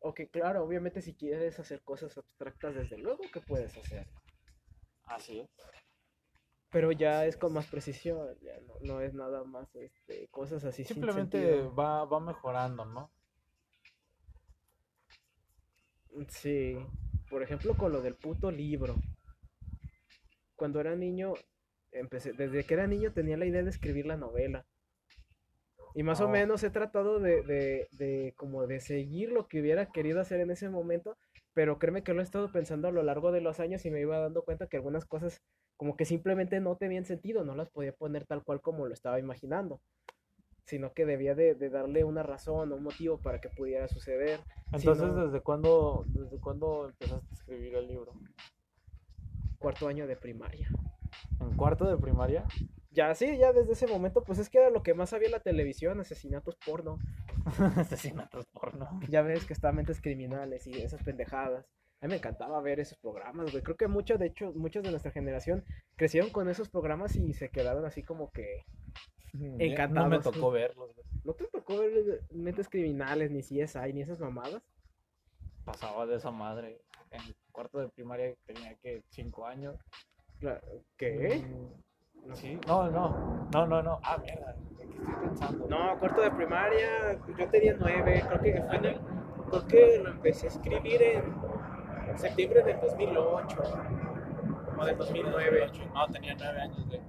Ok, 0.00 0.20
claro, 0.30 0.62
obviamente 0.64 1.00
si 1.02 1.14
quieres 1.14 1.58
hacer 1.58 1.82
cosas 1.82 2.16
abstractas, 2.16 2.74
desde 2.74 2.98
luego 2.98 3.22
que 3.32 3.40
puedes 3.40 3.76
hacer. 3.76 4.06
Así 5.06 5.40
es. 5.40 5.48
Pero 6.70 6.92
ya 6.92 7.24
es 7.26 7.36
con 7.36 7.52
más 7.52 7.66
precisión, 7.66 8.36
ya 8.42 8.60
no, 8.60 8.74
no 8.82 9.00
es 9.00 9.14
nada 9.14 9.44
más 9.44 9.74
este, 9.76 10.28
cosas 10.28 10.64
así. 10.64 10.84
sin 10.84 10.94
Simplemente 10.96 11.38
sentido. 11.40 11.74
va, 11.74 12.04
va 12.04 12.20
mejorando, 12.20 12.84
¿no? 12.84 13.10
Sí, 16.28 16.76
por 17.30 17.42
ejemplo 17.42 17.76
con 17.76 17.92
lo 17.92 18.00
del 18.00 18.14
puto 18.14 18.50
libro. 18.50 18.96
Cuando 20.56 20.80
era 20.80 20.96
niño, 20.96 21.34
empecé, 21.92 22.32
desde 22.32 22.64
que 22.64 22.74
era 22.74 22.86
niño 22.86 23.12
tenía 23.12 23.36
la 23.36 23.46
idea 23.46 23.62
de 23.62 23.70
escribir 23.70 24.06
la 24.06 24.16
novela. 24.16 24.66
Y 25.94 26.02
más 26.02 26.20
o 26.20 26.26
Oh. 26.26 26.28
menos 26.28 26.62
he 26.62 26.70
tratado 26.70 27.20
de, 27.20 27.42
de, 27.42 27.88
de 27.92 28.34
como 28.36 28.66
de 28.66 28.80
seguir 28.80 29.30
lo 29.32 29.48
que 29.48 29.60
hubiera 29.60 29.86
querido 29.92 30.20
hacer 30.20 30.40
en 30.40 30.50
ese 30.50 30.68
momento, 30.68 31.16
pero 31.54 31.78
créeme 31.78 32.02
que 32.02 32.12
lo 32.12 32.20
he 32.20 32.24
estado 32.24 32.52
pensando 32.52 32.88
a 32.88 32.92
lo 32.92 33.02
largo 33.02 33.32
de 33.32 33.40
los 33.40 33.60
años 33.60 33.84
y 33.86 33.90
me 33.90 34.00
iba 34.00 34.18
dando 34.18 34.42
cuenta 34.42 34.66
que 34.66 34.76
algunas 34.76 35.06
cosas 35.06 35.40
como 35.78 35.96
que 35.96 36.04
simplemente 36.04 36.60
no 36.60 36.76
tenían 36.76 37.04
sentido, 37.06 37.44
no 37.44 37.54
las 37.54 37.70
podía 37.70 37.92
poner 37.92 38.26
tal 38.26 38.42
cual 38.44 38.60
como 38.60 38.86
lo 38.86 38.92
estaba 38.94 39.18
imaginando, 39.18 39.80
sino 40.66 40.92
que 40.92 41.06
debía 41.06 41.34
de, 41.34 41.54
de 41.54 41.70
darle 41.70 42.04
una 42.04 42.22
razón 42.22 42.72
o 42.72 42.76
un 42.76 42.82
motivo 42.82 43.18
para 43.18 43.40
que 43.40 43.48
pudiera 43.50 43.88
suceder. 43.88 44.40
Si 44.72 44.76
Entonces, 44.88 45.06
no- 45.08 45.26
¿desde 45.26 45.40
cuándo, 45.40 46.04
desde 46.08 46.38
cuándo 46.40 46.88
empezaste 46.88 47.26
a 47.30 47.34
escribir 47.34 47.74
el 47.74 47.86
libro? 47.88 48.12
Cuarto 49.58 49.88
año 49.88 50.06
de 50.06 50.16
primaria. 50.16 50.68
¿En 51.40 51.56
cuarto 51.56 51.84
de 51.88 51.96
primaria? 51.96 52.44
Ya, 52.90 53.14
sí, 53.14 53.36
ya 53.36 53.52
desde 53.52 53.72
ese 53.72 53.86
momento, 53.86 54.24
pues 54.24 54.38
es 54.38 54.48
que 54.48 54.58
era 54.58 54.70
lo 54.70 54.82
que 54.82 54.94
más 54.94 55.12
había 55.12 55.26
en 55.26 55.32
la 55.32 55.40
televisión, 55.40 56.00
asesinatos 56.00 56.56
porno. 56.56 56.98
Asesinatos 57.76 58.46
porno. 58.46 59.00
Ya 59.08 59.22
ves 59.22 59.44
que 59.44 59.52
estaban 59.52 59.76
mentes 59.76 60.00
criminales 60.00 60.66
y 60.66 60.72
esas 60.72 61.02
pendejadas. 61.02 61.66
A 62.00 62.06
mí 62.06 62.10
me 62.10 62.16
encantaba 62.16 62.60
ver 62.60 62.80
esos 62.80 62.98
programas, 62.98 63.50
güey. 63.50 63.62
Creo 63.62 63.76
que 63.76 63.88
muchos, 63.88 64.18
de 64.18 64.26
hecho, 64.26 64.52
muchos 64.54 64.82
de 64.82 64.90
nuestra 64.90 65.10
generación 65.10 65.64
crecieron 65.96 66.30
con 66.30 66.48
esos 66.48 66.68
programas 66.68 67.16
y 67.16 67.32
se 67.34 67.50
quedaron 67.50 67.84
así 67.84 68.02
como 68.02 68.30
que... 68.30 68.64
No 69.32 69.56
me 69.56 69.66
Encantados. 69.66 70.24
tocó 70.24 70.50
verlos, 70.50 70.94
güey. 70.94 71.06
¿No 71.24 71.34
te 71.34 71.46
tocó 71.48 71.78
ver 71.78 72.22
mentes 72.30 72.68
criminales, 72.68 73.30
ni 73.30 73.40
CSI, 73.40 73.92
ni 73.92 74.00
esas 74.02 74.20
mamadas? 74.20 74.62
Pasaba 75.64 76.06
de 76.06 76.16
esa 76.16 76.30
madre. 76.30 76.80
En 77.10 77.20
cuarto 77.52 77.78
de 77.78 77.88
primaria 77.88 78.34
tenía 78.46 78.74
que 78.82 79.02
cinco 79.10 79.46
años. 79.46 79.76
Cla- 80.40 80.60
¿Qué? 80.96 81.42
Mm, 81.46 82.34
Sí, 82.34 82.58
no, 82.66 82.90
no, 82.90 83.46
no, 83.52 83.66
no, 83.68 83.82
no. 83.82 84.00
Ah, 84.02 84.18
mierda, 84.18 84.56
¿en 84.80 84.88
qué 84.88 84.98
estoy 84.98 85.14
pensando? 85.28 85.66
No, 85.68 85.96
cuarto 86.00 86.20
de 86.22 86.30
primaria, 86.32 87.16
yo 87.38 87.48
tenía 87.50 87.76
nueve, 87.78 88.24
creo 88.28 88.40
que 88.42 88.62
fue 88.62 88.76
en 88.76 88.84
el- 88.84 89.00
creo 89.48 89.66
que 89.68 89.98
lo 90.02 90.10
empecé 90.10 90.46
a 90.46 90.50
escribir 90.50 91.02
en 91.02 92.18
septiembre 92.18 92.62
del 92.64 92.80
2008 92.80 93.62
o 94.76 94.84
del 94.84 94.98
2009, 94.98 95.70
No, 95.94 96.06
tenía 96.08 96.34
nueve 96.36 96.60
años, 96.60 96.84
güey. 96.88 97.00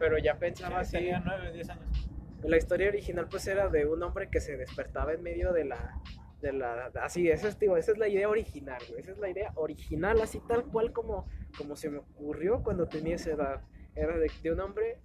pero 0.00 0.18
ya 0.18 0.36
pensaba 0.36 0.82
Sí, 0.84 0.96
así. 0.96 1.04
tenía 1.06 1.20
nueve, 1.24 1.52
diez 1.52 1.70
años. 1.70 2.08
La 2.42 2.56
historia 2.56 2.88
original 2.88 3.28
pues 3.30 3.46
era 3.46 3.68
de 3.68 3.86
un 3.86 4.02
hombre 4.02 4.28
que 4.30 4.40
se 4.40 4.56
despertaba 4.56 5.12
en 5.12 5.22
medio 5.22 5.52
de 5.52 5.64
la 5.66 6.00
de 6.40 6.52
la 6.52 6.90
así, 7.02 7.28
esa 7.28 7.48
es, 7.48 7.58
digo, 7.58 7.76
esa 7.76 7.92
es 7.92 7.98
la 7.98 8.08
idea 8.08 8.28
original, 8.28 8.80
güey, 8.88 9.00
esa 9.00 9.12
es 9.12 9.18
la 9.18 9.30
idea 9.30 9.52
original 9.56 10.20
así 10.20 10.40
tal 10.48 10.64
cual 10.64 10.92
como 10.92 11.26
como 11.56 11.76
se 11.76 11.90
me 11.90 11.98
ocurrió 11.98 12.62
cuando 12.62 12.88
tenía 12.88 13.16
esa 13.16 13.32
edad. 13.32 13.62
Era 13.94 14.16
de, 14.16 14.30
de 14.42 14.52
un 14.52 14.60
hombre 14.60 14.98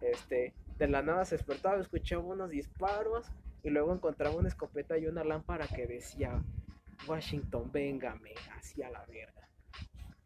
este 0.00 0.54
de 0.78 0.88
la 0.88 1.02
nada 1.02 1.24
se 1.24 1.36
despertaba, 1.36 1.80
escuchaba 1.80 2.22
unos 2.22 2.50
disparos 2.50 3.26
y 3.62 3.70
luego 3.70 3.92
encontraba 3.92 4.36
una 4.36 4.48
escopeta 4.48 4.96
y 4.96 5.06
una 5.06 5.24
lámpara 5.24 5.66
que 5.66 5.86
decía 5.86 6.42
Washington, 7.06 7.70
véngame, 7.72 8.34
hacia 8.56 8.88
la 8.90 9.04
verga. 9.06 9.48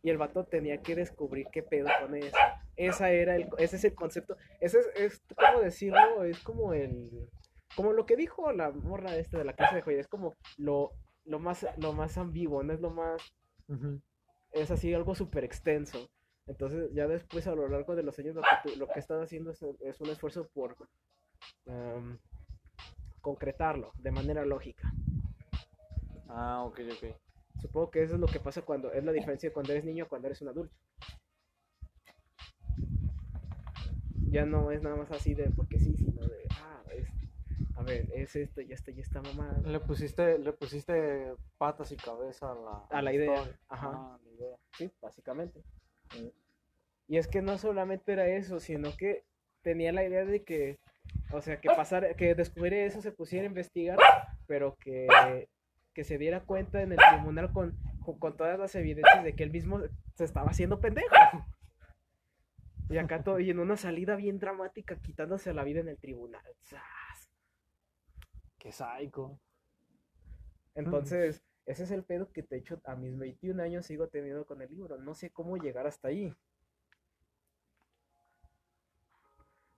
Y 0.02 0.10
el 0.10 0.18
vato 0.18 0.44
tenía 0.44 0.82
que 0.82 0.94
descubrir 0.94 1.46
qué 1.52 1.62
pedo 1.62 1.88
con 2.00 2.14
eso. 2.16 2.36
Esa 2.76 3.10
era 3.10 3.36
el, 3.36 3.48
ese 3.58 3.76
es 3.76 3.84
el 3.84 3.94
concepto. 3.94 4.36
Ese 4.60 4.80
es, 4.80 4.86
es 4.96 5.22
¿cómo 5.36 5.60
decirlo? 5.60 6.24
Es 6.24 6.38
como 6.40 6.74
el, 6.74 7.28
como 7.76 7.92
lo 7.92 8.06
que 8.06 8.16
dijo 8.16 8.52
la 8.52 8.70
morra 8.70 9.16
esta 9.16 9.38
de 9.38 9.44
la 9.44 9.54
casa 9.54 9.74
de 9.74 9.82
joya. 9.82 10.00
Es 10.00 10.08
como 10.08 10.34
lo, 10.58 10.92
lo 11.24 11.38
más, 11.38 11.66
lo 11.78 11.92
más 11.92 12.18
ambiguo, 12.18 12.62
no 12.62 12.72
es 12.72 12.80
lo 12.80 12.90
más, 12.90 13.20
es 14.52 14.70
así 14.70 14.92
algo 14.94 15.14
súper 15.14 15.44
extenso. 15.44 16.08
Entonces 16.46 16.92
ya 16.92 17.06
después 17.06 17.46
a 17.46 17.54
lo 17.54 17.68
largo 17.68 17.94
de 17.94 18.02
los 18.02 18.18
años 18.18 18.34
lo 18.34 18.42
que, 18.42 18.48
tú- 18.70 18.76
lo 18.78 18.86
que 18.86 18.94
he 18.96 18.98
estado 18.98 19.22
haciendo 19.22 19.50
es, 19.52 19.62
es 19.80 20.00
un 20.00 20.10
esfuerzo 20.10 20.48
por 20.52 20.76
em, 21.66 22.18
concretarlo 23.20 23.92
de 23.98 24.10
manera 24.10 24.44
lógica. 24.44 24.92
Ah, 26.28 26.64
ok, 26.66 26.80
ok. 26.92 27.16
Supongo 27.60 27.90
que 27.90 28.02
eso 28.02 28.14
es 28.14 28.20
lo 28.20 28.26
que 28.26 28.40
pasa 28.40 28.62
cuando 28.62 28.92
es 28.92 29.04
la 29.04 29.12
diferencia 29.12 29.48
de 29.48 29.52
cuando 29.52 29.72
eres 29.72 29.84
niño 29.84 30.04
a 30.04 30.08
cuando 30.08 30.26
eres 30.28 30.42
un 30.42 30.48
adulto. 30.48 30.74
Ya 34.30 34.46
no 34.46 34.70
es 34.72 34.82
nada 34.82 34.96
más 34.96 35.10
así 35.12 35.34
de 35.34 35.50
porque 35.50 35.78
sí, 35.78 35.94
sino 35.96 36.26
de 36.26 36.41
a 37.82 37.84
ver, 37.84 38.08
es 38.14 38.36
esto 38.36 38.60
y 38.60 38.72
esto 38.72 38.90
y 38.90 39.00
esta 39.00 39.20
mamá 39.20 39.60
Le 39.64 39.80
pusiste, 39.80 40.38
le 40.38 40.52
pusiste 40.52 41.34
patas 41.58 41.90
y 41.92 41.96
cabeza 41.96 42.52
a 42.52 42.54
la, 42.54 42.86
a 42.90 43.02
la 43.02 43.12
idea. 43.12 43.34
historia. 43.34 43.58
Ajá. 43.68 43.90
Ah, 43.92 44.18
la 44.24 44.30
idea. 44.30 44.56
Sí, 44.76 44.90
básicamente. 45.00 45.62
Y 47.08 47.16
es 47.16 47.28
que 47.28 47.42
no 47.42 47.58
solamente 47.58 48.12
era 48.12 48.26
eso, 48.28 48.60
sino 48.60 48.96
que 48.96 49.24
tenía 49.62 49.92
la 49.92 50.04
idea 50.04 50.24
de 50.24 50.44
que, 50.44 50.78
o 51.32 51.40
sea, 51.40 51.60
que 51.60 51.68
pasara, 51.68 52.14
que 52.14 52.34
descubriera 52.34 52.86
eso, 52.86 53.02
se 53.02 53.12
pusiera 53.12 53.44
a 53.44 53.48
investigar, 53.48 53.98
pero 54.46 54.76
que, 54.76 55.08
que 55.92 56.04
se 56.04 56.18
diera 56.18 56.40
cuenta 56.44 56.82
en 56.82 56.92
el 56.92 56.98
tribunal 56.98 57.52
con, 57.52 57.76
con, 58.04 58.18
con 58.18 58.36
todas 58.36 58.58
las 58.58 58.74
evidencias 58.74 59.24
de 59.24 59.34
que 59.34 59.42
él 59.42 59.50
mismo 59.50 59.80
se 60.14 60.24
estaba 60.24 60.50
haciendo 60.50 60.80
pendejo. 60.80 61.14
Y 62.88 62.98
acá 62.98 63.22
todo, 63.24 63.40
y 63.40 63.48
en 63.50 63.58
una 63.58 63.76
salida 63.76 64.16
bien 64.16 64.38
dramática, 64.38 64.96
quitándose 64.96 65.54
la 65.54 65.64
vida 65.64 65.80
en 65.80 65.88
el 65.88 65.98
tribunal. 65.98 66.42
¡Zas! 66.62 66.82
Qué 68.62 68.70
psycho. 68.70 69.40
Entonces, 70.76 71.42
ese 71.66 71.82
es 71.82 71.90
el 71.90 72.04
pedo 72.04 72.30
que 72.30 72.42
de 72.42 72.58
hecho 72.58 72.80
a 72.84 72.94
mis 72.94 73.18
21 73.18 73.60
años 73.60 73.86
sigo 73.86 74.06
teniendo 74.06 74.46
con 74.46 74.62
el 74.62 74.70
libro. 74.70 74.98
No 74.98 75.16
sé 75.16 75.30
cómo 75.30 75.56
llegar 75.56 75.88
hasta 75.88 76.06
ahí. 76.06 76.32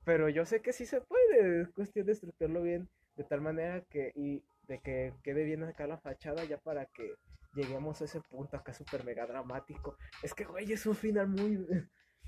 Pero 0.04 0.28
yo 0.28 0.44
sé 0.44 0.60
que 0.60 0.74
sí 0.74 0.84
se 0.84 1.00
puede, 1.00 1.62
es 1.62 1.70
cuestión 1.70 2.04
de 2.04 2.12
estructurarlo 2.12 2.60
bien, 2.60 2.86
de 3.16 3.24
tal 3.24 3.40
manera 3.40 3.80
que, 3.88 4.12
y 4.14 4.44
de 4.68 4.78
que 4.82 5.14
quede 5.22 5.44
bien 5.44 5.64
acá 5.64 5.86
la 5.86 5.96
fachada 5.96 6.44
ya 6.44 6.58
para 6.58 6.84
que 6.84 7.14
lleguemos 7.54 8.02
a 8.02 8.04
ese 8.04 8.20
punto 8.20 8.58
acá 8.58 8.74
súper 8.74 9.02
mega 9.02 9.26
dramático. 9.26 9.96
Es 10.22 10.34
que, 10.34 10.44
güey, 10.44 10.70
es 10.70 10.84
un 10.84 10.94
final 10.94 11.28
muy, 11.28 11.66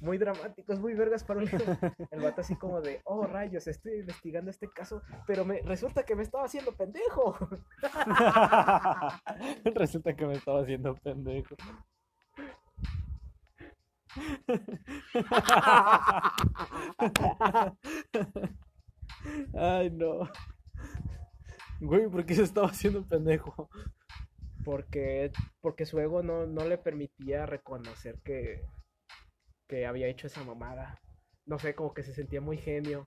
muy 0.01 0.19
dramático, 0.19 0.73
es 0.73 0.79
muy 0.79 0.95
vergas 0.95 1.25
para 1.25 1.41
un 1.41 1.47
libro. 1.47 1.65
El 2.11 2.21
vato 2.21 2.41
así 2.41 2.57
como 2.57 2.81
de, 2.81 3.01
oh 3.05 3.27
rayos, 3.27 3.67
estoy 3.67 4.01
investigando 4.01 4.51
este 4.51 4.69
caso, 4.69 5.03
pero 5.27 5.45
me 5.45 5.61
resulta 5.63 6.05
que 6.05 6.15
me 6.15 6.23
estaba 6.23 6.45
haciendo 6.45 6.73
pendejo. 6.73 7.37
Resulta 9.65 10.15
que 10.15 10.27
me 10.27 10.35
estaba 10.35 10.63
haciendo 10.63 10.95
pendejo. 10.97 11.57
Ay, 19.55 19.91
no. 19.91 20.31
Güey, 21.81 22.09
¿por 22.09 22.25
qué 22.25 22.35
se 22.35 22.43
estaba 22.43 22.69
haciendo 22.69 23.07
pendejo? 23.07 23.69
porque, 24.67 25.31
porque 25.61 25.87
su 25.87 26.01
ego 26.01 26.25
no, 26.25 26.45
no 26.45 26.65
le 26.65 26.77
permitía 26.77 27.47
reconocer 27.47 28.19
que, 28.25 28.65
que 29.67 29.87
había 29.87 30.09
hecho 30.09 30.27
esa 30.27 30.45
mamada. 30.45 31.01
No 31.45 31.59
sé, 31.59 31.75
como 31.75 31.95
que 31.95 32.03
se 32.03 32.13
sentía 32.15 32.41
muy 32.41 32.59
genio. 32.59 33.05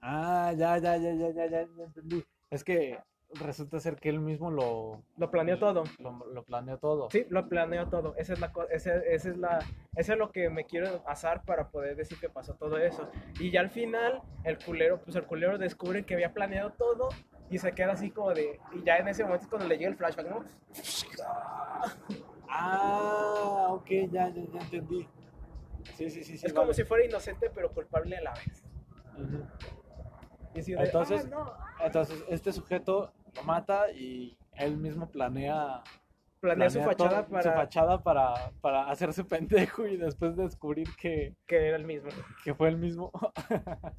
Ah, 0.00 0.52
ya, 0.56 0.78
ya, 0.78 0.96
ya, 0.96 1.12
ya, 1.14 1.30
ya, 1.30 1.46
ya, 1.46 1.66
ya 1.76 1.84
entendí. 1.84 2.24
Es 2.50 2.64
que 2.64 2.98
resulta 3.34 3.80
ser 3.80 3.96
que 3.96 4.08
él 4.10 4.20
mismo 4.20 4.50
lo... 4.50 5.02
Lo 5.16 5.30
planeó 5.30 5.58
todo. 5.58 5.84
Lo, 5.98 6.26
lo 6.26 6.42
planeó 6.44 6.78
todo. 6.78 7.08
Sí, 7.10 7.24
lo 7.30 7.48
planeó 7.48 7.88
todo. 7.88 8.14
Esa 8.16 8.32
es 8.34 8.40
la 8.40 8.52
co- 8.52 8.68
ese, 8.68 9.02
ese 9.14 9.30
es 9.30 9.38
la 9.38 9.60
ese 9.96 10.12
es 10.12 10.18
lo 10.18 10.30
que 10.32 10.50
me 10.50 10.64
quiero 10.66 11.02
asar 11.06 11.44
para 11.44 11.68
poder 11.70 11.96
decir 11.96 12.18
que 12.18 12.28
pasó 12.28 12.54
todo 12.54 12.76
eso. 12.78 13.10
Y 13.38 13.50
ya 13.50 13.60
al 13.60 13.70
final 13.70 14.20
el 14.44 14.58
culero, 14.58 15.00
pues 15.02 15.16
el 15.16 15.24
culero 15.24 15.56
descubre 15.56 16.04
que 16.04 16.14
había 16.14 16.34
planeado 16.34 16.72
todo 16.72 17.08
y 17.48 17.58
se 17.58 17.72
queda 17.72 17.92
así 17.92 18.10
como 18.10 18.32
de 18.34 18.58
y 18.74 18.82
ya 18.84 18.96
en 18.98 19.08
ese 19.08 19.22
momento 19.24 19.44
es 19.44 19.48
cuando 19.50 19.68
le 19.68 19.76
llega 19.78 19.90
el 19.90 19.96
flashback, 19.96 20.28
¿no? 20.28 20.44
Ah, 22.54 23.68
ok, 23.70 23.88
ya, 24.10 24.28
ya, 24.28 24.42
ya 24.52 24.60
entendí. 24.60 25.08
Sí, 25.94 26.10
sí, 26.10 26.22
sí, 26.22 26.36
sí. 26.38 26.46
es 26.46 26.52
como 26.52 26.72
si 26.72 26.84
fuera 26.84 27.04
inocente 27.04 27.50
pero 27.54 27.70
culpable 27.72 28.16
a 28.16 28.20
la 28.22 28.32
vez. 28.34 28.62
Y 30.54 30.60
de, 30.60 30.82
Entonces- 30.84 31.24
"Ah, 31.26 31.28
no". 31.30 31.52
Entonces, 31.84 32.22
este 32.28 32.52
sujeto 32.52 33.12
lo 33.34 33.42
mata 33.44 33.90
y 33.90 34.36
él 34.52 34.76
mismo 34.76 35.08
planea, 35.10 35.82
planea 36.40 36.68
su 36.70 36.78
todo- 36.78 36.88
fachada 36.90 37.26
para 37.26 37.42
su 37.42 37.48
fachada 37.50 38.02
para, 38.02 38.50
para 38.60 38.90
hacerse 38.90 39.24
pendejo 39.80 39.86
y 39.86 39.96
después 39.96 40.36
descubrir 40.36 40.88
que, 40.96 41.34
que 41.46 41.68
era 41.68 41.76
el 41.76 41.84
mismo. 41.86 42.10
que 42.44 42.54
fue 42.54 42.68
el 42.68 42.76
mismo. 42.76 43.10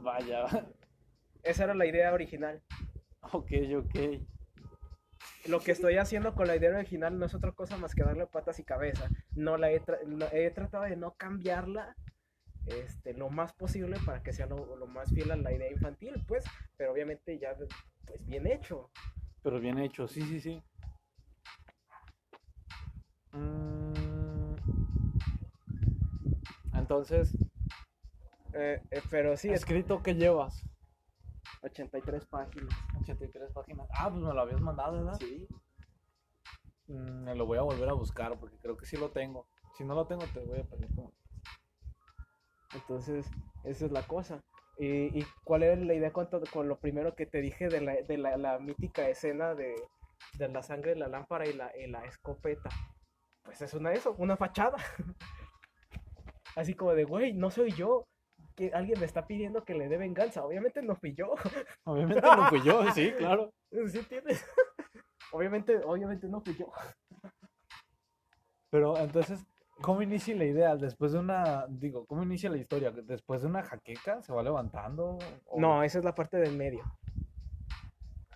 Vaya, 0.00 0.46
esa 1.44 1.64
era 1.64 1.74
la 1.74 1.86
idea 1.86 2.12
original. 2.12 2.60
Ok, 3.32 3.52
ok. 3.78 4.20
Lo 5.46 5.60
que 5.60 5.72
estoy 5.72 5.96
haciendo 5.96 6.34
con 6.34 6.46
la 6.46 6.56
idea 6.56 6.70
original 6.76 7.18
no 7.18 7.26
es 7.26 7.34
otra 7.34 7.52
cosa 7.52 7.76
más 7.76 7.94
que 7.94 8.04
darle 8.04 8.26
patas 8.26 8.58
y 8.60 8.64
cabeza. 8.64 9.08
No 9.34 9.56
la 9.56 9.70
he, 9.72 9.82
tra- 9.82 9.98
he 10.32 10.50
tratado 10.50 10.84
de 10.84 10.96
no 10.96 11.14
cambiarla 11.14 11.96
este, 12.66 13.12
lo 13.14 13.28
más 13.28 13.52
posible 13.52 13.96
para 14.06 14.22
que 14.22 14.32
sea 14.32 14.46
lo, 14.46 14.76
lo 14.76 14.86
más 14.86 15.10
fiel 15.10 15.32
a 15.32 15.36
la 15.36 15.52
idea 15.52 15.70
infantil, 15.70 16.14
pues, 16.28 16.44
pero 16.76 16.92
obviamente 16.92 17.38
ya 17.38 17.54
pues 17.56 17.68
bien 18.26 18.46
hecho. 18.46 18.88
Pero 19.42 19.58
bien 19.58 19.78
hecho, 19.78 20.06
sí, 20.06 20.22
sí, 20.22 20.40
sí. 20.40 20.62
Mm, 23.32 24.54
Entonces, 26.74 27.32
Eh, 28.54 28.80
eh, 28.90 29.02
pero 29.10 29.36
sí, 29.36 29.48
es 29.48 29.60
escrito 29.60 30.02
que 30.02 30.14
llevas 30.14 30.62
83 31.62 32.24
páginas. 32.26 32.74
83 33.00 33.50
páginas. 33.52 33.88
Ah, 33.92 34.10
pues 34.10 34.22
me 34.22 34.32
lo 34.32 34.40
habías 34.40 34.60
mandado, 34.60 34.96
¿verdad? 35.04 35.18
Sí. 35.18 35.48
Mm, 36.88 37.24
me 37.24 37.34
lo 37.34 37.46
voy 37.46 37.58
a 37.58 37.62
volver 37.62 37.88
a 37.88 37.92
buscar 37.94 38.38
porque 38.38 38.56
creo 38.58 38.76
que 38.76 38.86
sí 38.86 38.96
lo 38.96 39.10
tengo. 39.10 39.46
Si 39.76 39.84
no 39.84 39.94
lo 39.94 40.06
tengo, 40.06 40.24
te 40.26 40.40
voy 40.40 40.60
a 40.60 40.64
pedir 40.64 40.88
como. 40.94 41.12
Entonces, 42.74 43.26
esa 43.64 43.86
es 43.86 43.92
la 43.92 44.02
cosa. 44.02 44.40
¿Y, 44.78 45.20
y 45.20 45.26
cuál 45.44 45.62
era 45.62 45.76
la 45.76 45.94
idea 45.94 46.12
con, 46.12 46.28
todo- 46.30 46.46
con 46.50 46.68
lo 46.68 46.78
primero 46.78 47.14
que 47.14 47.26
te 47.26 47.40
dije 47.40 47.68
de 47.68 47.80
la, 47.80 47.94
de 48.02 48.18
la, 48.18 48.36
la 48.36 48.58
mítica 48.58 49.08
escena 49.08 49.54
de, 49.54 49.74
de 50.38 50.48
la 50.48 50.62
sangre, 50.62 50.96
la 50.96 51.08
lámpara 51.08 51.46
y 51.46 51.52
la, 51.52 51.70
y 51.76 51.86
la 51.88 52.04
escopeta? 52.04 52.70
Pues 53.44 53.60
es 53.62 53.74
una 53.74 53.92
eso, 53.92 54.14
una 54.18 54.36
fachada. 54.36 54.78
Así 56.56 56.74
como 56.74 56.94
de, 56.94 57.04
güey, 57.04 57.32
no 57.32 57.50
soy 57.50 57.72
yo. 57.72 58.04
Que 58.54 58.70
alguien 58.74 58.98
me 59.00 59.06
está 59.06 59.26
pidiendo 59.26 59.64
que 59.64 59.74
le 59.74 59.88
dé 59.88 59.96
venganza. 59.96 60.44
Obviamente 60.44 60.82
no 60.82 60.94
fui 60.96 61.14
yo. 61.14 61.34
Obviamente 61.84 62.20
no 62.22 62.48
fui 62.48 62.62
yo, 62.62 62.90
sí, 62.92 63.12
claro. 63.16 63.52
¿Sí 63.88 63.98
entiendes? 63.98 64.44
obviamente, 65.32 65.76
obviamente 65.84 66.28
no 66.28 66.40
fui 66.42 66.54
yo. 66.56 66.70
Pero 68.70 68.96
entonces, 68.98 69.44
¿cómo 69.80 70.02
inicia 70.02 70.34
la 70.36 70.44
idea? 70.44 70.76
Después 70.76 71.12
de 71.12 71.18
una, 71.18 71.66
digo, 71.68 72.06
¿cómo 72.06 72.22
inicia 72.22 72.50
la 72.50 72.56
historia? 72.58 72.90
¿Después 72.90 73.42
de 73.42 73.48
una 73.48 73.62
jaqueca 73.62 74.22
se 74.22 74.32
va 74.32 74.42
levantando? 74.42 75.18
¿O- 75.46 75.60
No, 75.60 75.82
esa 75.82 75.98
es 75.98 76.04
la 76.04 76.14
parte 76.14 76.38
del 76.38 76.56
medio. 76.56 76.82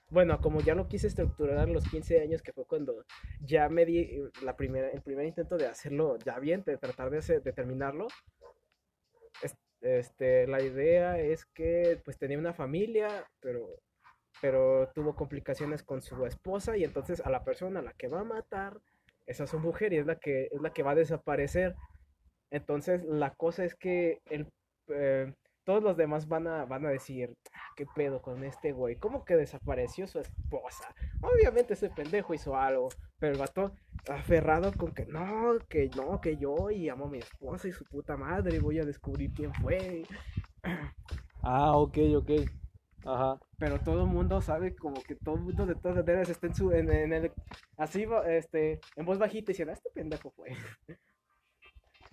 Bueno, 0.09 0.41
como 0.41 0.61
ya 0.61 0.75
lo 0.75 0.87
quise 0.87 1.09
estructurar 1.09 1.59
a 1.59 1.67
los 1.67 1.85
15 1.89 2.21
años, 2.21 2.41
que 2.41 2.53
fue 2.53 2.65
cuando 2.65 3.05
ya 3.41 3.69
me 3.69 3.85
di 3.85 4.23
la 4.43 4.57
primera, 4.57 4.89
el 4.91 5.03
primer 5.03 5.27
intento 5.27 5.57
de 5.57 5.67
hacerlo 5.67 6.17
ya 6.19 6.39
bien, 6.39 6.63
de 6.65 6.79
tratar 6.79 7.11
de, 7.11 7.19
hacer- 7.19 7.43
de 7.43 7.53
terminarlo. 7.53 8.07
Es- 9.81 10.07
Este, 10.09 10.47
la 10.47 10.63
idea 10.63 11.19
es 11.19 11.45
que 11.47 12.01
pues 12.05 12.19
tenía 12.19 12.39
una 12.39 12.55
familia, 12.55 13.27
pero, 13.41 13.69
pero 14.41 14.91
tuvo 14.95 15.15
complicaciones 15.15 15.83
con 15.83 16.03
su 16.03 16.25
esposa 16.27 16.77
y 16.77 16.85
entonces 16.85 17.21
a 17.21 17.31
la 17.31 17.45
persona 17.45 17.81
a 17.81 17.83
la 17.83 17.93
que 17.95 18.09
va 18.09 18.21
a 18.21 18.25
matar, 18.25 18.81
esa 19.27 19.45
es 19.45 19.51
su 19.51 19.59
mujer 19.61 19.93
y 19.93 19.99
es 19.99 20.07
la 20.07 20.17
que, 20.19 20.49
es 20.53 20.61
la 20.63 20.73
que 20.73 20.83
va 20.83 20.93
a 20.93 20.95
desaparecer. 20.97 21.75
Entonces 22.51 23.05
la 23.05 23.35
cosa 23.35 23.65
es 23.65 23.75
que 23.75 24.21
el, 24.27 24.49
eh, 24.89 25.33
todos 25.67 25.83
los 25.83 25.97
demás 25.97 26.29
van 26.29 26.47
a, 26.47 26.65
van 26.65 26.87
a 26.87 26.91
decir, 26.91 27.37
"Ah, 27.53 27.73
¿qué 27.77 27.87
pedo 27.95 28.23
con 28.23 28.45
este 28.45 28.73
güey? 28.73 28.97
¿Cómo 28.97 29.25
que 29.25 29.37
desapareció 29.37 30.07
su 30.07 30.21
esposa? 30.21 30.95
Obviamente 31.21 31.75
ese 31.75 31.91
pendejo 31.91 32.35
hizo 32.35 32.57
algo, 32.57 32.89
pero 33.19 33.33
el 33.33 33.39
vato 33.39 33.73
aferrado 34.09 34.73
con 34.73 34.95
que 34.95 35.07
no, 35.07 35.59
que 35.69 35.91
no, 35.97 36.21
que 36.21 36.37
yo 36.37 36.71
y 36.71 36.89
amo 36.89 37.07
a 37.07 37.11
mi 37.11 37.19
esposa 37.19 37.67
y 37.67 37.73
su 37.73 37.85
puta 37.85 38.17
madre 38.17 38.57
y 38.57 38.61
voy 38.61 38.79
a 38.79 38.85
descubrir 38.85 39.33
quién 39.35 39.53
fue. 39.55 40.05
Ah, 41.49 41.77
ok, 41.77 41.97
ok. 42.17 42.31
Ajá. 43.05 43.39
Pero 43.59 43.79
todo 43.79 44.03
el 44.03 44.09
mundo 44.09 44.41
sabe 44.41 44.75
como 44.75 45.01
que 45.01 45.15
todo 45.15 45.37
el 45.37 45.43
mundo 45.43 45.65
de 45.65 45.77
todas 45.77 45.99
maneras 45.99 46.29
está 46.29 46.49
en 46.49 46.55
su, 46.57 46.73
en, 46.73 46.91
en 46.91 47.13
el, 47.13 47.33
así, 47.77 48.05
este, 48.27 48.81
en 48.97 49.07
voz 49.07 49.19
bajita 49.19 49.53
diciendo, 49.53 49.73
este 49.73 49.91
pendejo 49.91 50.33
fue. 50.33 50.49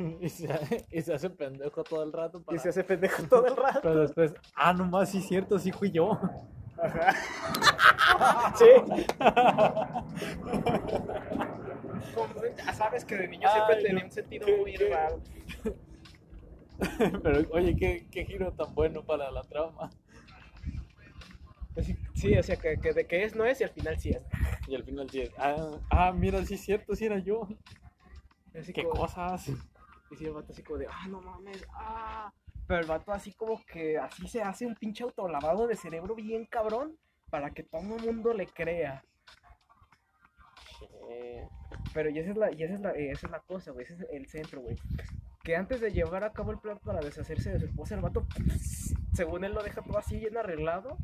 Y 0.21 0.29
se, 0.29 0.85
y 0.91 1.01
se 1.01 1.13
hace 1.13 1.29
pendejo 1.29 1.83
todo 1.83 2.03
el 2.03 2.11
rato. 2.13 2.43
Y 2.51 2.57
se 2.59 2.69
hace 2.69 2.83
pendejo 2.83 3.23
todo 3.23 3.45
el 3.47 3.55
rato. 3.55 3.79
Pero 3.83 4.01
después, 4.01 4.33
ah, 4.55 4.73
nomás 4.73 5.09
sí 5.11 5.19
es 5.19 5.27
cierto, 5.27 5.57
sí 5.59 5.71
fui 5.71 5.91
yo. 5.91 6.19
Ajá. 6.81 7.13
sí. 8.57 8.65
Ya 12.65 12.73
sabes 12.73 13.05
que 13.05 13.15
de 13.17 13.27
niño 13.27 13.49
siempre 13.51 13.75
Ay, 13.77 13.83
tenía 13.83 13.99
no. 13.99 14.05
un 14.05 14.11
sentido 14.11 14.45
¿Qué- 14.45 14.57
muy 14.57 14.75
raro. 14.75 15.21
Pero 17.23 17.49
oye, 17.51 17.75
qué, 17.75 18.07
qué 18.11 18.25
giro 18.25 18.51
tan 18.53 18.73
bueno 18.73 19.03
para 19.03 19.31
la 19.31 19.41
trama. 19.43 19.89
Sí, 22.13 22.37
o 22.37 22.43
sea, 22.43 22.55
que, 22.57 22.77
que 22.79 22.93
de 22.93 23.07
que 23.07 23.23
es 23.23 23.35
no 23.35 23.45
es 23.45 23.59
y 23.61 23.63
al 23.63 23.69
final 23.71 23.97
sí 23.99 24.09
es. 24.09 24.21
Y 24.67 24.75
al 24.75 24.83
final 24.83 25.09
sí 25.09 25.21
es, 25.21 25.31
ah, 25.37 25.71
ah, 25.89 26.11
mira, 26.11 26.43
sí 26.45 26.55
es 26.55 26.61
cierto, 26.61 26.95
sí 26.95 27.05
era 27.05 27.19
yo. 27.19 27.47
Así 28.59 28.73
Qué 28.73 28.83
como- 28.83 29.01
cosas. 29.01 29.49
Y 30.13 30.15
sí, 30.15 30.25
el 30.25 30.33
vato 30.33 30.53
así 30.53 30.61
como 30.63 30.77
de, 30.77 30.87
ah, 30.87 31.07
no 31.07 31.21
mames, 31.21 31.65
ah. 31.73 32.31
Pero 32.67 32.81
el 32.81 32.87
vato 32.87 33.11
así 33.11 33.33
como 33.33 33.59
que 33.65 33.97
así 33.97 34.27
se 34.27 34.41
hace 34.41 34.65
un 34.65 34.75
pinche 34.75 35.03
autolavado 35.03 35.67
de 35.67 35.75
cerebro 35.75 36.15
bien 36.15 36.45
cabrón 36.45 36.97
para 37.29 37.49
que 37.49 37.63
todo 37.63 37.81
el 37.81 38.05
mundo 38.05 38.33
le 38.33 38.45
crea. 38.47 39.03
Pero 41.93 42.09
y 42.09 42.19
esa 42.19 42.31
es 42.31 42.37
la, 42.37 42.47
esa 42.49 42.73
es 42.73 42.79
la, 42.79 42.91
eh, 42.91 43.11
esa 43.11 43.27
es 43.27 43.31
la 43.31 43.39
cosa, 43.39 43.71
güey, 43.71 43.85
ese 43.85 43.95
es 43.95 44.07
el 44.11 44.27
centro, 44.27 44.61
güey. 44.61 44.75
Que 45.43 45.55
antes 45.55 45.81
de 45.81 45.91
llevar 45.91 46.23
a 46.23 46.33
cabo 46.33 46.51
el 46.51 46.59
plan 46.59 46.79
para 46.79 47.01
deshacerse 47.01 47.51
de 47.51 47.59
su 47.59 47.65
esposa, 47.65 47.95
el 47.95 48.01
vato, 48.01 48.25
según 49.13 49.43
él 49.43 49.53
lo 49.53 49.61
deja 49.61 49.81
todo 49.81 49.97
así 49.97 50.17
bien 50.17 50.37
arreglado, 50.37 50.97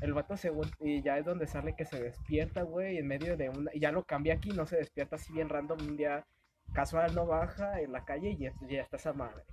el 0.00 0.12
vato 0.12 0.36
según, 0.36 0.70
y 0.80 1.02
ya 1.02 1.18
es 1.18 1.24
donde 1.24 1.46
sale 1.46 1.74
que 1.74 1.86
se 1.86 2.00
despierta, 2.00 2.62
güey, 2.62 2.98
en 2.98 3.08
medio 3.08 3.36
de 3.36 3.48
una, 3.48 3.70
y 3.74 3.80
ya 3.80 3.90
lo 3.90 4.04
cambia 4.04 4.34
aquí, 4.34 4.50
no 4.50 4.66
se 4.66 4.76
despierta 4.76 5.16
así 5.16 5.32
bien 5.32 5.48
random 5.48 5.78
un 5.80 5.96
día 5.96 6.24
casual, 6.72 7.14
no 7.14 7.26
baja 7.26 7.80
en 7.80 7.92
la 7.92 8.04
calle 8.04 8.30
y 8.30 8.38
ya, 8.38 8.52
ya 8.68 8.82
está 8.82 8.96
esa 8.96 9.12
madre. 9.12 9.44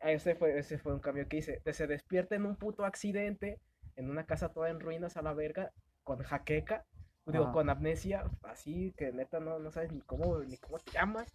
Ese 0.00 0.34
fue, 0.34 0.58
ese 0.58 0.78
fue 0.78 0.94
un 0.94 1.00
cambio 1.00 1.26
que 1.28 1.38
hice. 1.38 1.60
Se 1.72 1.86
despierta 1.86 2.36
en 2.36 2.46
un 2.46 2.56
puto 2.56 2.84
accidente, 2.84 3.60
en 3.96 4.10
una 4.10 4.26
casa 4.26 4.50
toda 4.50 4.70
en 4.70 4.80
ruinas 4.80 5.16
a 5.16 5.22
la 5.22 5.34
verga, 5.34 5.72
con 6.04 6.22
jaqueca, 6.22 6.84
digo, 7.26 7.44
Ajá. 7.44 7.52
con 7.52 7.70
amnesia, 7.70 8.24
así 8.44 8.94
que 8.96 9.12
neta 9.12 9.40
no, 9.40 9.58
no 9.58 9.70
sabes 9.70 9.92
ni 9.92 10.00
cómo, 10.00 10.38
ni 10.40 10.56
cómo 10.56 10.78
te 10.78 10.92
llamas. 10.92 11.34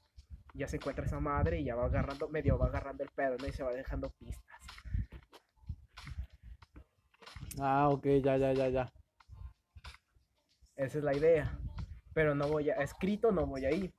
Y 0.54 0.60
Ya 0.60 0.68
se 0.68 0.78
encuentra 0.78 1.06
esa 1.06 1.20
madre 1.20 1.60
y 1.60 1.66
ya 1.66 1.76
va 1.76 1.86
agarrando, 1.86 2.30
medio 2.30 2.58
va 2.58 2.68
agarrando 2.68 3.04
el 3.04 3.10
pedo, 3.10 3.38
¿no? 3.40 3.48
Y 3.48 3.54
se 3.54 3.64
va 3.64 3.74
dejando 3.74 4.10
pistas. 4.12 4.60
Ah, 7.60 7.90
ok, 7.90 8.06
ya, 8.24 8.38
ya, 8.38 8.54
ya, 8.54 8.70
ya. 8.70 8.94
Esa 10.76 10.98
es 10.98 11.04
la 11.04 11.16
idea. 11.16 11.58
Pero 12.14 12.36
no 12.36 12.48
voy 12.48 12.70
a, 12.70 12.76
escrito 12.76 13.32
no 13.32 13.46
voy 13.46 13.66
a 13.66 13.72
ir. 13.72 13.94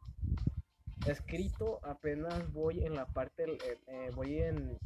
Escrito 1.06 1.80
apenas 1.84 2.50
voy 2.52 2.84
en 2.84 2.94
la 2.94 3.06
parte, 3.06 3.44
el- 3.44 3.60
eh, 3.86 4.10
voy 4.14 4.40
en, 4.40 4.78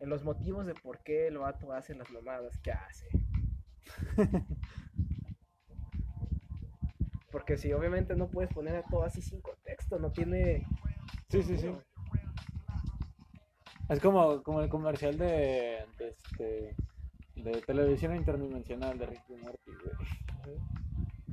en 0.00 0.08
los 0.08 0.24
motivos 0.24 0.66
de 0.66 0.74
por 0.74 0.98
qué 1.02 1.28
el 1.28 1.38
vato 1.38 1.72
hace 1.72 1.94
las 1.94 2.10
mamadas 2.10 2.58
que 2.58 2.72
hace. 2.72 3.06
Porque 7.30 7.56
si 7.56 7.72
obviamente 7.72 8.14
no 8.14 8.28
puedes 8.28 8.52
poner 8.52 8.76
a 8.76 8.82
todo 8.82 9.04
así 9.04 9.22
sin 9.22 9.40
contexto, 9.40 9.98
no 9.98 10.10
tiene... 10.10 10.66
Sí, 11.30 11.42
sí, 11.42 11.56
sí. 11.56 11.74
Es 13.88 14.00
como, 14.00 14.42
como 14.42 14.60
el 14.60 14.68
comercial 14.68 15.16
de, 15.16 15.86
de, 15.98 16.08
este, 16.08 16.76
de 17.36 17.62
televisión 17.62 18.14
interdimensional 18.16 18.98
de 18.98 19.06
Ricky 19.06 19.34
Morty, 19.36 19.72
güey. 19.72 19.94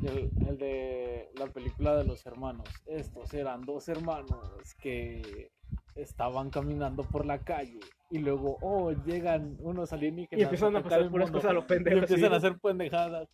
El, 0.04 0.30
el 0.48 0.58
de 0.58 1.30
la 1.36 1.48
película 1.48 1.96
de 1.96 2.06
los 2.06 2.26
hermanos. 2.26 2.68
Estos 2.86 3.34
eran 3.34 3.62
dos 3.62 3.90
hermanos 3.90 4.76
que 4.82 5.52
estaban 5.96 6.50
caminando 6.50 7.04
por 7.04 7.26
la 7.26 7.40
calle 7.40 7.80
y 8.10 8.20
luego, 8.20 8.58
oh, 8.62 8.92
llegan 8.92 9.58
unos 9.60 9.94
alienígenas. 9.94 10.40
Y 10.40 10.44
empiezan 10.44 10.76
a 10.76 10.82
pasar 10.82 11.10
puras 11.10 11.32
cosas 11.32 11.52
a 11.52 11.54
lo 11.54 11.62
y 11.70 11.74
empiezan 11.74 12.18
sí. 12.18 12.26
a 12.26 12.36
hacer 12.36 12.58
pendejadas. 12.60 13.30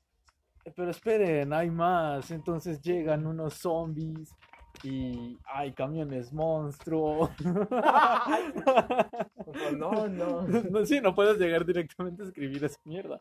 Pero 0.76 0.90
esperen, 0.90 1.54
hay 1.54 1.70
más. 1.70 2.32
Entonces 2.32 2.82
llegan 2.82 3.28
unos 3.28 3.54
zombies 3.54 4.36
y 4.84 5.38
hay 5.46 5.74
camiones 5.74 6.34
monstruo. 6.34 7.30
No, 9.78 10.08
no. 10.08 10.42
No, 10.42 10.86
sí, 10.86 11.00
no 11.02 11.16
puedes 11.16 11.38
llegar 11.38 11.66
directamente 11.66 12.24
a 12.24 12.26
escribir 12.26 12.64
esa 12.64 12.80
mierda. 12.84 13.20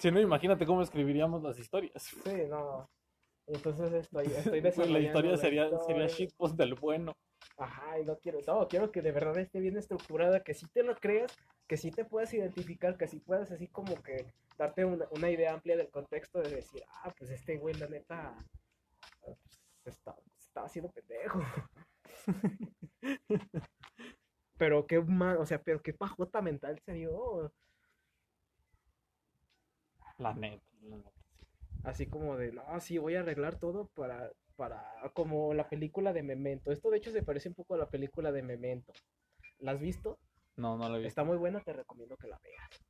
Si 0.00 0.10
no, 0.10 0.18
imagínate 0.18 0.64
cómo 0.64 0.80
escribiríamos 0.82 1.42
las 1.42 1.58
historias. 1.58 2.02
Sí, 2.24 2.32
no. 2.48 2.88
Entonces 3.46 3.92
estoy, 3.92 4.26
estoy 4.28 4.62
Pues 4.74 4.88
la 4.88 4.98
desarrollando 4.98 4.98
historia 4.98 5.36
sería, 5.36 5.64
sería 5.80 6.06
historia. 6.06 6.06
shitpost 6.06 6.56
del 6.56 6.74
bueno. 6.74 7.14
Ajá, 7.58 7.98
y 7.98 8.04
no 8.06 8.16
quiero, 8.18 8.38
no, 8.46 8.66
quiero 8.66 8.90
que 8.90 9.02
de 9.02 9.12
verdad 9.12 9.36
esté 9.38 9.60
bien 9.60 9.76
estructurada, 9.76 10.42
que 10.42 10.54
sí 10.54 10.66
te 10.72 10.82
lo 10.82 10.94
creas, 10.96 11.36
que 11.68 11.76
sí 11.76 11.90
te 11.90 12.06
puedas 12.06 12.32
identificar, 12.32 12.96
que 12.96 13.08
sí 13.08 13.20
puedas 13.20 13.50
así 13.50 13.68
como 13.68 13.94
que 14.02 14.32
darte 14.56 14.86
una, 14.86 15.06
una 15.10 15.30
idea 15.30 15.52
amplia 15.52 15.76
del 15.76 15.90
contexto 15.90 16.40
de 16.40 16.48
decir, 16.50 16.82
ah, 17.02 17.12
pues 17.18 17.30
este 17.30 17.58
güey 17.58 17.74
la 17.74 17.88
neta 17.88 18.34
pues, 19.20 19.38
está, 19.84 20.16
estaba 20.38 20.66
haciendo 20.66 20.90
pendejo. 20.90 21.40
pero 24.56 24.86
qué 24.86 25.00
mal, 25.00 25.36
o 25.36 25.44
sea, 25.44 25.62
pero 25.62 25.82
qué 25.82 25.92
pajota 25.92 26.40
mental 26.40 26.78
se 26.80 26.92
dio. 26.94 27.52
La 30.20 30.34
neta, 30.34 30.62
la 30.82 30.96
neta. 30.96 31.10
sí. 31.10 31.46
Así 31.82 32.06
como 32.06 32.36
de, 32.36 32.52
no, 32.52 32.62
sí, 32.80 32.98
voy 32.98 33.16
a 33.16 33.20
arreglar 33.20 33.58
todo 33.58 33.88
para, 33.94 34.30
para, 34.54 34.84
como 35.14 35.54
la 35.54 35.66
película 35.68 36.12
de 36.12 36.22
Memento. 36.22 36.70
Esto 36.70 36.90
de 36.90 36.98
hecho 36.98 37.10
se 37.10 37.22
parece 37.22 37.48
un 37.48 37.54
poco 37.54 37.74
a 37.74 37.78
la 37.78 37.88
película 37.88 38.30
de 38.30 38.42
Memento. 38.42 38.92
¿La 39.58 39.72
has 39.72 39.80
visto? 39.80 40.18
No, 40.56 40.76
no 40.76 40.88
la 40.90 40.96
he 40.96 40.98
visto. 40.98 41.08
Está 41.08 41.24
muy 41.24 41.38
buena, 41.38 41.62
te 41.62 41.72
recomiendo 41.72 42.18
que 42.18 42.28
la 42.28 42.38
veas. 42.44 42.84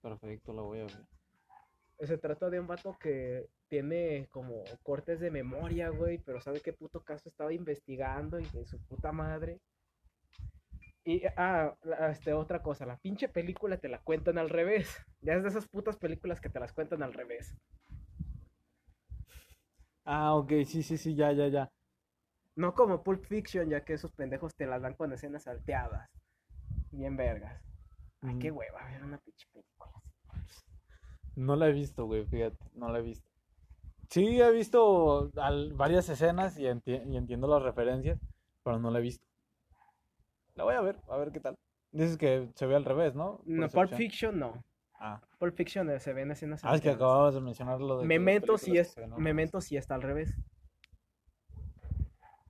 Perfecto, 0.00 0.54
la 0.54 0.62
voy 0.62 0.80
a 0.80 0.84
ver. 0.84 1.06
Se 2.00 2.16
trata 2.16 2.48
de 2.48 2.60
un 2.60 2.66
vato 2.66 2.96
que 2.98 3.50
tiene 3.68 4.28
como 4.30 4.62
cortes 4.82 5.20
de 5.20 5.30
memoria, 5.30 5.90
güey, 5.90 6.16
pero 6.18 6.40
sabe 6.40 6.60
qué 6.62 6.72
puto 6.72 7.02
caso 7.02 7.28
estaba 7.28 7.52
investigando 7.52 8.40
y 8.40 8.46
de 8.46 8.64
su 8.64 8.80
puta 8.86 9.12
madre. 9.12 9.60
Y, 11.08 11.22
ah, 11.38 11.74
la- 11.84 12.10
este, 12.10 12.34
otra 12.34 12.62
cosa, 12.62 12.84
la 12.84 12.98
pinche 12.98 13.30
película 13.30 13.78
te 13.78 13.88
la 13.88 13.98
cuentan 13.98 14.36
al 14.36 14.50
revés. 14.50 14.94
Ya 15.22 15.32
es 15.36 15.42
de 15.42 15.48
esas 15.48 15.66
putas 15.66 15.96
películas 15.96 16.38
que 16.38 16.50
te 16.50 16.60
las 16.60 16.74
cuentan 16.74 17.02
al 17.02 17.14
revés. 17.14 17.56
Ah, 20.04 20.34
ok, 20.34 20.50
sí, 20.66 20.82
sí, 20.82 20.98
sí, 20.98 21.14
ya, 21.14 21.30
ya, 21.32 21.46
ya. 21.48 21.70
No 22.56 22.74
como 22.74 23.02
Pulp 23.02 23.24
Fiction, 23.24 23.70
ya 23.70 23.86
que 23.86 23.94
esos 23.94 24.12
pendejos 24.12 24.54
te 24.54 24.66
las 24.66 24.82
dan 24.82 24.92
con 24.92 25.10
escenas 25.14 25.44
salteadas. 25.44 26.10
Bien 26.92 27.16
vergas. 27.16 27.62
Ay, 28.22 28.36
qué 28.38 28.50
Mm, 28.50 28.52
hueva 28.52 28.84
ver 28.86 29.04
una 29.04 29.18
pinche 29.18 29.46
película. 29.52 29.90
así. 30.28 30.64
No 31.36 31.56
la 31.56 31.68
he 31.68 31.72
visto, 31.72 32.04
güey, 32.06 32.26
fíjate, 32.26 32.58
no 32.74 32.90
la 32.90 32.98
he 32.98 33.02
visto. 33.02 33.28
Sí, 34.10 34.40
he 34.40 34.52
visto 34.52 35.32
al- 35.36 35.74
varias 35.74 36.08
escenas 36.10 36.58
y, 36.58 36.64
enti- 36.64 37.04
y 37.12 37.16
entiendo 37.18 37.48
las 37.48 37.62
referencias, 37.62 38.20
pero 38.64 38.80
no 38.80 38.90
la 38.92 39.00
he 39.00 39.02
visto. 39.02 39.27
La 40.58 40.64
voy 40.64 40.74
a 40.74 40.80
ver, 40.80 41.00
a 41.08 41.16
ver 41.16 41.30
qué 41.30 41.38
tal. 41.38 41.54
Dices 41.92 42.18
que 42.18 42.50
se 42.56 42.66
ve 42.66 42.74
al 42.74 42.84
revés, 42.84 43.14
¿no? 43.14 43.40
No, 43.44 43.68
Pulp. 43.68 43.94
Fiction 43.94 44.40
no. 44.40 44.64
Ah, 44.94 45.22
Pulp 45.38 45.54
Fiction 45.54 45.88
eh, 45.88 46.00
se 46.00 46.12
ven 46.12 46.32
escenas 46.32 46.64
ah, 46.64 46.74
es 46.74 46.80
que 46.80 46.90
acababas 46.90 47.34
de 47.34 47.40
mencionar 47.40 47.80
lo 47.80 48.00
de 48.00 48.04
Memento 48.04 48.58
sí 48.58 48.72
películas 48.72 48.98
es, 48.98 49.18
Memento 49.18 49.60
sí 49.60 49.76
está 49.76 49.94
al 49.94 50.02
revés. 50.02 50.34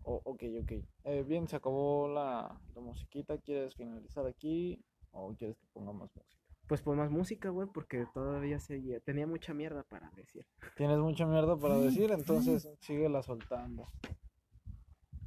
Oh, 0.05 0.23
ok, 0.25 0.43
ok. 0.63 0.73
Eh, 1.05 1.23
bien, 1.29 1.47
se 1.49 1.57
acabó 1.57 2.09
la, 2.09 2.59
la 2.75 2.81
musiquita. 2.81 3.37
¿Quieres 3.37 3.75
finalizar 3.75 4.27
aquí 4.27 4.83
o 5.11 5.35
quieres 5.35 5.59
que 5.59 5.67
ponga 5.75 5.93
más 5.93 6.09
música? 6.17 6.43
Pues 6.67 6.81
pon 6.81 6.97
más 6.97 7.11
música, 7.11 7.51
güey, 7.51 7.69
porque 7.69 8.07
todavía 8.15 8.59
seguía. 8.59 9.01
Tenía 9.01 9.27
mucha 9.27 9.53
mierda 9.53 9.83
para 9.83 10.11
decir. 10.17 10.47
Tienes 10.77 10.97
mucha 10.97 11.27
mierda 11.27 11.59
para 11.59 11.77
decir, 11.77 12.11
entonces 12.11 12.71
síguela 12.81 13.23
soltando. 13.23 13.87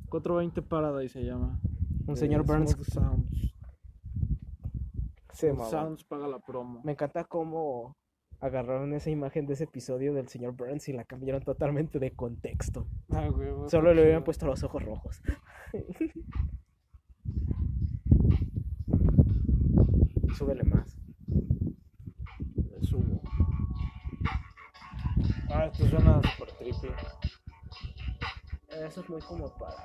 420 0.09 0.63
Paradise 0.63 1.13
se 1.13 1.23
llama. 1.23 1.59
Un 2.07 2.13
de 2.13 2.19
señor 2.19 2.45
Burns. 2.45 2.71
Smooth 2.71 2.87
Sounds. 2.87 3.53
Sounds 5.69 6.03
paga 6.03 6.27
la 6.27 6.39
promo. 6.39 6.81
Me 6.83 6.91
encanta 6.91 7.23
cómo 7.23 7.95
agarraron 8.39 8.93
esa 8.93 9.09
imagen 9.09 9.45
de 9.47 9.53
ese 9.53 9.63
episodio 9.65 10.13
del 10.13 10.27
señor 10.27 10.53
Burns 10.55 10.87
y 10.89 10.93
la 10.93 11.03
cambiaron 11.03 11.41
totalmente 11.43 11.99
de 11.99 12.11
contexto. 12.11 12.87
Ah, 13.11 13.27
güey, 13.29 13.51
güey, 13.51 13.69
Solo 13.69 13.93
le 13.93 14.01
hubieran 14.01 14.19
chido. 14.21 14.25
puesto 14.25 14.45
los 14.47 14.63
ojos 14.63 14.83
rojos. 14.83 15.21
Súbele 20.37 20.63
más. 20.63 20.97
Le 22.55 22.81
subo. 22.83 23.21
Ah, 25.49 25.65
esto 25.65 25.87
suena 25.87 26.21
super 26.23 26.51
trippy. 26.57 26.87
Eso 28.69 29.01
es 29.01 29.09
muy 29.09 29.21
como 29.21 29.53
para 29.57 29.75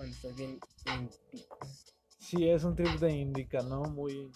cuando 0.00 0.16
estás 0.16 0.34
bien 0.34 0.58
índico. 0.86 1.58
Sí, 2.18 2.48
es 2.48 2.64
un 2.64 2.74
trip 2.74 2.98
de 3.00 3.12
indica, 3.12 3.60
¿no? 3.60 3.82
Muy. 3.82 4.32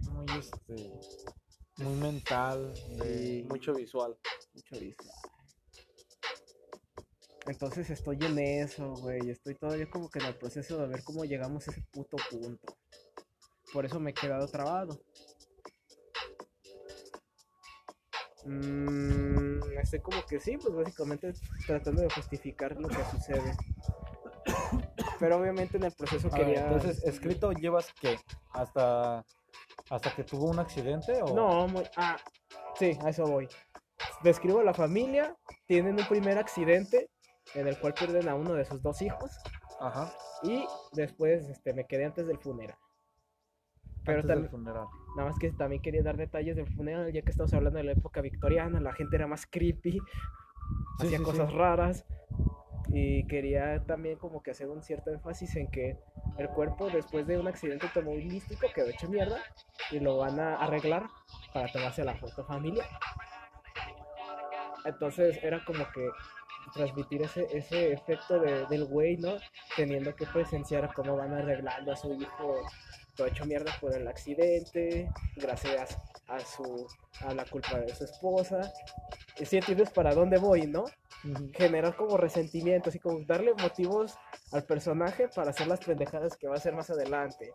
Muy 0.00 0.26
este. 0.36 1.00
Muy 1.76 1.94
mental, 1.94 2.74
de 2.98 3.04
Sí. 3.42 3.46
mucho 3.48 3.72
visual. 3.72 4.18
Mucho 4.52 4.80
visual. 4.80 5.14
Entonces 7.46 7.88
estoy 7.90 8.18
en 8.22 8.36
eso, 8.40 8.94
güey. 8.94 9.30
Estoy 9.30 9.54
todavía 9.54 9.88
como 9.88 10.10
que 10.10 10.18
en 10.18 10.24
el 10.24 10.34
proceso 10.34 10.78
de 10.78 10.88
ver 10.88 11.04
cómo 11.04 11.24
llegamos 11.24 11.68
a 11.68 11.70
ese 11.70 11.82
puto 11.92 12.16
punto. 12.28 12.76
Por 13.72 13.86
eso 13.86 14.00
me 14.00 14.10
he 14.10 14.14
quedado 14.14 14.48
trabado. 14.48 15.00
Mm, 18.44 19.45
estoy 19.80 20.00
como 20.00 20.24
que 20.26 20.40
sí, 20.40 20.56
pues 20.56 20.74
básicamente 20.74 21.32
tratando 21.66 22.02
de 22.02 22.10
justificar 22.10 22.76
lo 22.80 22.88
que 22.88 23.04
sucede. 23.10 23.56
Pero 25.18 25.38
obviamente 25.38 25.76
en 25.76 25.84
el 25.84 25.92
proceso 25.92 26.28
ver, 26.30 26.40
quería... 26.40 26.66
entonces, 26.66 27.02
escrito 27.04 27.52
llevas 27.52 27.92
qué? 28.00 28.18
¿Hasta, 28.52 29.24
hasta 29.90 30.14
que 30.14 30.24
tuvo 30.24 30.50
un 30.50 30.58
accidente? 30.58 31.20
O... 31.22 31.34
No, 31.34 31.66
muy... 31.68 31.84
Ah, 31.96 32.16
sí, 32.78 32.98
a 33.02 33.10
eso 33.10 33.24
voy. 33.24 33.48
Describo 34.22 34.60
a 34.60 34.64
la 34.64 34.74
familia, 34.74 35.34
tienen 35.66 35.98
un 35.98 36.06
primer 36.06 36.38
accidente 36.38 37.10
en 37.54 37.66
el 37.66 37.78
cual 37.78 37.94
pierden 37.94 38.28
a 38.28 38.34
uno 38.34 38.54
de 38.54 38.64
sus 38.64 38.82
dos 38.82 39.00
hijos 39.02 39.30
Ajá. 39.80 40.12
y 40.42 40.66
después 40.92 41.48
este, 41.48 41.72
me 41.72 41.86
quedé 41.86 42.04
antes 42.04 42.26
del 42.26 42.38
funeral. 42.38 42.78
Pero 44.04 44.20
antes 44.20 44.36
del 44.36 44.48
funeral. 44.48 44.86
Nada 45.16 45.30
más 45.30 45.38
que 45.38 45.50
también 45.52 45.80
quería 45.82 46.02
dar 46.02 46.16
detalles 46.16 46.54
del 46.56 46.66
funeral, 46.68 47.12
ya 47.12 47.22
que 47.22 47.30
estamos 47.30 47.52
hablando 47.54 47.78
de 47.78 47.84
la 47.84 47.92
época 47.92 48.20
victoriana, 48.20 48.80
la 48.80 48.92
gente 48.92 49.16
era 49.16 49.26
más 49.26 49.46
creepy, 49.46 49.92
Sí, 49.92 51.06
hacía 51.06 51.18
sí, 51.18 51.24
sí. 51.24 51.30
cosas 51.30 51.52
raras 51.52 52.04
y 52.88 53.26
quería 53.26 53.82
también 53.84 54.16
como 54.18 54.42
que 54.42 54.50
hacer 54.52 54.68
un 54.68 54.82
cierto 54.82 55.10
énfasis 55.10 55.56
en 55.56 55.68
que 55.70 55.96
el 56.38 56.48
cuerpo 56.50 56.88
después 56.90 57.26
de 57.26 57.38
un 57.38 57.48
accidente 57.48 57.86
automovilístico 57.86 58.66
quedó 58.74 58.88
hecho 58.88 59.08
mierda 59.08 59.38
y 59.90 59.98
lo 60.00 60.18
van 60.18 60.38
a 60.40 60.56
arreglar 60.56 61.04
para 61.52 61.70
tomarse 61.72 62.04
la 62.04 62.14
foto 62.14 62.44
familiar. 62.44 62.86
Entonces 64.84 65.38
era 65.42 65.64
como 65.64 65.84
que 65.92 66.08
transmitir 66.74 67.22
ese, 67.22 67.46
ese 67.56 67.92
efecto 67.92 68.38
de- 68.38 68.66
del 68.66 68.84
güey, 68.84 69.16
¿no? 69.16 69.34
Teniendo 69.76 70.14
que 70.14 70.26
presenciar 70.26 70.92
cómo 70.94 71.16
van 71.16 71.32
arreglando 71.32 71.92
a 71.92 71.96
su 71.96 72.12
hijo 72.14 72.56
todo 73.16 73.26
hecho 73.26 73.44
mierda 73.46 73.72
por 73.80 73.94
el 73.96 74.06
accidente, 74.06 75.10
gracias 75.36 75.98
a 76.28 76.38
su 76.40 76.86
a 77.22 77.32
la 77.34 77.44
culpa 77.44 77.78
de 77.80 77.94
su 77.94 78.04
esposa. 78.04 78.72
Y 79.38 79.44
si 79.46 79.56
entiendes 79.56 79.90
para 79.90 80.14
dónde 80.14 80.38
voy, 80.38 80.66
¿no? 80.66 80.84
Generar 81.54 81.96
como 81.96 82.16
resentimiento, 82.16 82.90
así 82.90 82.98
como 82.98 83.24
darle 83.26 83.54
motivos 83.54 84.14
al 84.52 84.64
personaje 84.64 85.28
para 85.28 85.50
hacer 85.50 85.66
las 85.66 85.80
pendejadas 85.80 86.36
que 86.36 86.46
va 86.46 86.54
a 86.54 86.58
hacer 86.58 86.74
más 86.74 86.90
adelante. 86.90 87.52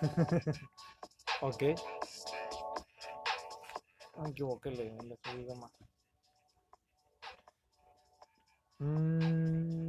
Ok. 1.42 1.62
Ah, 4.14 4.22
Me 4.24 4.30
equivoqué, 4.30 4.70
le, 4.70 4.90
le 4.90 5.16
subí 5.24 5.44
de 5.44 5.54
más. 5.54 5.72
Mm, 8.78 9.79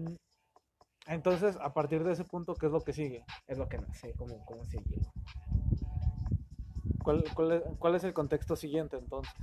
Entonces, 1.08 1.58
a 1.62 1.74
partir 1.74 2.04
de 2.04 2.14
ese 2.14 2.24
punto, 2.24 2.56
¿qué 2.56 2.68
es 2.68 2.72
lo 2.72 2.82
que 2.82 2.94
sigue? 2.94 3.26
Es 3.48 3.58
lo 3.58 3.68
que 3.68 3.78
no 3.78 3.92
sé 3.94 4.14
cómo, 4.14 4.44
cómo 4.46 4.66
seguirlo. 4.66 5.12
¿Cuál, 7.04 7.24
cuál 7.34 7.52
es, 7.54 7.64
cuál 7.80 7.96
es 7.96 8.04
el 8.04 8.14
contexto 8.14 8.56
siguiente 8.56 8.98
entonces? 8.98 9.34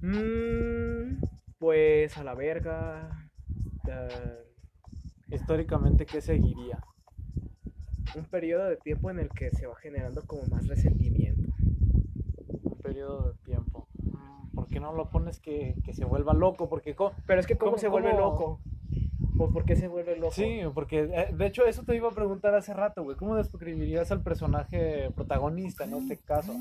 Mm, 0.00 1.22
pues 1.58 2.16
a 2.16 2.24
la 2.24 2.34
verga. 2.34 3.28
Históricamente, 5.30 6.06
¿qué 6.06 6.20
seguiría? 6.20 6.80
un 8.14 8.26
periodo 8.26 8.66
de 8.66 8.76
tiempo 8.76 9.10
en 9.10 9.18
el 9.20 9.30
que 9.30 9.50
se 9.52 9.66
va 9.66 9.74
generando 9.76 10.20
como 10.26 10.42
más 10.48 10.66
resentimiento. 10.68 11.50
Un 12.62 12.78
periodo 12.82 13.32
de 13.32 13.38
tiempo. 13.42 13.88
Mm, 14.02 14.54
¿Por 14.54 14.66
qué 14.68 14.80
no 14.80 14.92
lo 14.92 15.08
pones 15.08 15.40
que, 15.40 15.76
que 15.82 15.94
se 15.94 16.04
vuelva 16.04 16.34
loco? 16.34 16.68
Porque 16.68 16.94
co- 16.94 17.14
Pero 17.26 17.40
es 17.40 17.46
que 17.46 17.56
cómo, 17.56 17.72
¿Cómo- 17.72 17.80
se 17.80 17.88
vuelve 17.88 18.10
cómo? 18.10 18.20
loco. 18.22 18.60
¿Por 19.36 19.64
qué 19.64 19.76
se 19.76 19.88
vuelve 19.88 20.16
loco? 20.16 20.32
Sí, 20.32 20.60
porque 20.74 21.00
eh, 21.12 21.28
de 21.32 21.46
hecho 21.46 21.64
eso 21.66 21.82
te 21.84 21.94
iba 21.96 22.08
a 22.08 22.12
preguntar 22.14 22.54
hace 22.54 22.72
rato, 22.74 23.02
güey. 23.02 23.16
¿Cómo 23.16 23.36
describirías 23.36 24.10
al 24.12 24.22
personaje 24.22 25.10
protagonista 25.14 25.84
en 25.84 25.94
este 25.94 26.16
caso? 26.18 26.54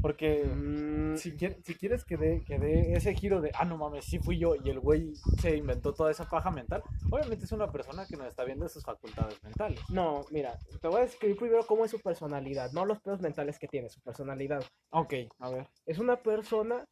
Porque 0.00 0.44
Mm, 0.44 1.16
si, 1.16 1.32
quier- 1.36 1.62
si 1.62 1.74
quieres 1.76 2.04
que 2.04 2.16
dé 2.16 2.42
que 2.44 2.94
ese 2.96 3.14
giro 3.14 3.40
de, 3.40 3.52
ah, 3.54 3.64
no 3.64 3.76
mames, 3.76 4.04
sí 4.04 4.18
fui 4.18 4.36
yo 4.38 4.54
y 4.56 4.68
el 4.68 4.80
güey 4.80 5.12
se 5.40 5.56
inventó 5.56 5.92
toda 5.92 6.10
esa 6.10 6.28
paja 6.28 6.50
mental, 6.50 6.82
obviamente 7.10 7.44
es 7.44 7.52
una 7.52 7.70
persona 7.70 8.04
que 8.06 8.16
no 8.16 8.24
está 8.26 8.42
viendo 8.44 8.68
sus 8.68 8.82
facultades 8.82 9.40
mentales. 9.44 9.78
No, 9.90 10.22
mira, 10.30 10.58
te 10.80 10.88
voy 10.88 10.98
a 10.98 11.04
describir 11.04 11.36
primero 11.36 11.64
cómo 11.66 11.84
es 11.84 11.90
su 11.92 12.00
personalidad, 12.00 12.72
no 12.72 12.84
los 12.84 13.00
pedos 13.00 13.20
mentales 13.20 13.58
que 13.58 13.68
tiene, 13.68 13.90
su 13.90 14.00
personalidad. 14.00 14.64
Ok, 14.90 15.14
a 15.38 15.50
ver. 15.50 15.68
Es 15.86 15.98
una 15.98 16.16
persona 16.16 16.84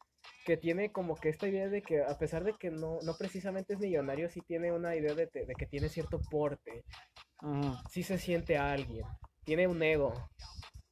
que 0.45 0.57
tiene 0.57 0.91
como 0.91 1.19
que 1.19 1.29
esta 1.29 1.47
idea 1.47 1.69
de 1.69 1.81
que 1.81 2.03
a 2.03 2.17
pesar 2.17 2.43
de 2.43 2.53
que 2.57 2.71
no, 2.71 2.99
no 3.03 3.17
precisamente 3.17 3.73
es 3.73 3.79
millonario, 3.79 4.29
sí 4.29 4.41
tiene 4.41 4.71
una 4.71 4.95
idea 4.95 5.13
de, 5.13 5.27
de 5.27 5.55
que 5.55 5.65
tiene 5.67 5.89
cierto 5.89 6.21
porte, 6.29 6.85
Ujú, 7.41 7.75
sí 7.87 8.03
se 8.03 8.17
siente 8.17 8.57
alguien, 8.57 9.05
tiene 9.43 9.67
un 9.67 9.81
ego, 9.83 10.13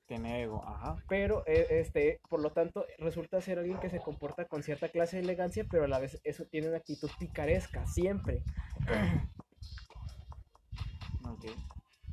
Tiene 0.07 0.41
ego, 0.43 0.61
ajá. 0.67 0.97
pero 1.07 1.43
eh, 1.47 1.67
este, 1.69 2.21
por 2.29 2.39
lo 2.39 2.51
tanto 2.51 2.85
resulta 2.99 3.41
ser 3.41 3.59
alguien 3.59 3.79
que 3.79 3.89
se 3.89 3.99
comporta 4.01 4.45
con 4.45 4.63
cierta 4.63 4.89
clase 4.89 5.17
de 5.17 5.23
elegancia, 5.23 5.65
pero 5.69 5.85
a 5.85 5.87
la 5.87 5.99
vez 5.99 6.19
eso 6.23 6.45
tiene 6.45 6.67
una 6.69 6.77
actitud 6.77 7.09
picaresca, 7.19 7.85
siempre. 7.87 8.43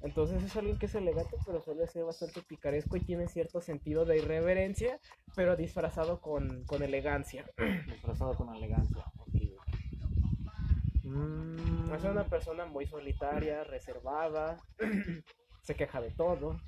Entonces 0.06 0.40
es 0.44 0.54
alguien 0.56 0.78
que 0.78 0.86
es 0.86 0.94
elegante, 0.94 1.36
pero 1.44 1.60
suele 1.60 1.86
ser 1.88 2.04
bastante 2.04 2.40
picaresco 2.40 2.96
y 2.96 3.00
tiene 3.00 3.26
cierto 3.26 3.60
sentido 3.60 4.04
de 4.04 4.18
irreverencia, 4.18 5.00
pero 5.34 5.56
disfrazado 5.56 6.20
con, 6.20 6.64
con 6.64 6.82
elegancia. 6.84 7.44
Disfrazado 7.86 8.34
con 8.36 8.54
elegancia. 8.54 9.04
Mm, 11.02 11.92
Es 11.92 12.04
una 12.04 12.24
persona 12.24 12.66
muy 12.66 12.86
solitaria, 12.86 13.64
reservada, 13.64 14.56
se 15.62 15.74
queja 15.74 16.00
de 16.00 16.12
todo. 16.12 16.60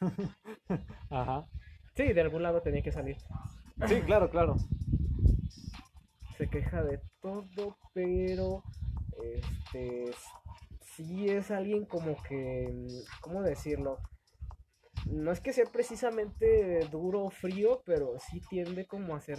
Ajá. 1.10 1.46
Sí, 1.94 2.12
de 2.12 2.20
algún 2.20 2.42
lado 2.42 2.60
tenía 2.60 2.82
que 2.82 2.92
salir. 2.92 3.16
Sí, 3.86 4.00
claro, 4.06 4.30
claro. 4.30 4.56
Se 6.36 6.48
queja 6.48 6.82
de 6.82 7.00
todo, 7.20 7.76
pero 7.92 8.64
este 9.22 10.10
sí 11.04 11.28
es 11.28 11.50
alguien 11.50 11.84
como 11.84 12.16
que, 12.22 12.68
¿cómo 13.20 13.42
decirlo? 13.42 13.98
No 15.06 15.32
es 15.32 15.40
que 15.40 15.52
sea 15.52 15.64
precisamente 15.66 16.80
duro 16.90 17.24
o 17.24 17.30
frío, 17.30 17.82
pero 17.84 18.14
sí 18.18 18.40
tiende 18.48 18.86
como 18.86 19.14
a 19.14 19.20
ser... 19.20 19.38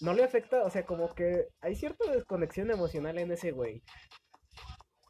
No 0.00 0.12
le 0.12 0.22
afecta, 0.22 0.62
o 0.64 0.70
sea, 0.70 0.84
como 0.84 1.12
que 1.14 1.48
hay 1.60 1.74
cierta 1.74 2.10
desconexión 2.10 2.70
emocional 2.70 3.18
en 3.18 3.32
ese 3.32 3.50
güey. 3.50 3.82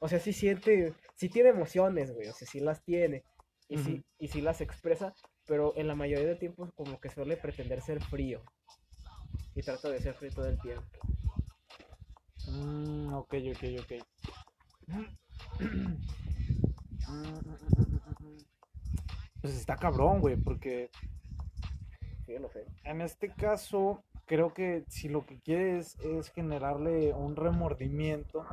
O 0.00 0.08
sea, 0.08 0.18
sí 0.20 0.32
siente, 0.32 0.94
sí 1.14 1.28
tiene 1.28 1.50
emociones, 1.50 2.14
güey, 2.14 2.28
o 2.28 2.32
sea, 2.32 2.46
sí 2.46 2.60
las 2.60 2.82
tiene. 2.84 3.24
Y, 3.68 3.76
sí, 3.78 4.02
y 4.18 4.28
sí 4.28 4.40
las 4.40 4.62
expresa, 4.62 5.14
pero 5.46 5.74
en 5.76 5.88
la 5.88 5.94
mayoría 5.94 6.26
del 6.26 6.38
tiempo 6.38 6.70
como 6.74 6.98
que 7.00 7.10
suele 7.10 7.36
pretender 7.36 7.82
ser 7.82 8.02
frío. 8.02 8.42
Y 9.54 9.62
trata 9.62 9.90
de 9.90 10.00
ser 10.00 10.14
frío 10.14 10.30
todo 10.30 10.46
el 10.46 10.58
tiempo. 10.60 10.98
Mm, 12.46 13.12
ok, 13.12 13.34
ok, 13.50 13.64
ok. 13.80 13.92
Pues 19.40 19.54
está 19.54 19.76
cabrón, 19.76 20.20
güey, 20.20 20.36
porque 20.36 20.90
Sí, 22.26 22.34
lo 22.38 22.48
sé. 22.50 22.64
en 22.84 23.00
este 23.00 23.30
caso 23.32 24.02
creo 24.26 24.52
que 24.52 24.84
si 24.88 25.08
lo 25.08 25.24
que 25.24 25.40
quieres 25.40 25.96
es 26.00 26.30
generarle 26.30 27.12
un 27.14 27.36
remordimiento, 27.36 28.44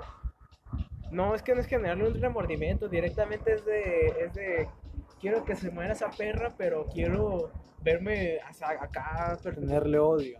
No, 1.11 1.35
es 1.35 1.43
que 1.43 1.53
no 1.53 1.61
es 1.61 1.67
generarle 1.67 2.07
un 2.07 2.19
remordimiento, 2.19 2.89
directamente 2.89 3.53
es 3.53 3.63
de, 3.65 4.07
es 4.25 4.33
de, 4.33 4.67
quiero 5.21 5.45
que 5.45 5.55
se 5.55 5.69
muera 5.69 5.93
esa 5.93 6.09
perra, 6.09 6.55
pero 6.57 6.87
quiero 6.87 7.51
verme 7.81 8.39
hasta 8.39 8.71
acá. 8.71 9.37
per- 9.43 9.55
tenerle 9.55 9.99
odio. 9.99 10.39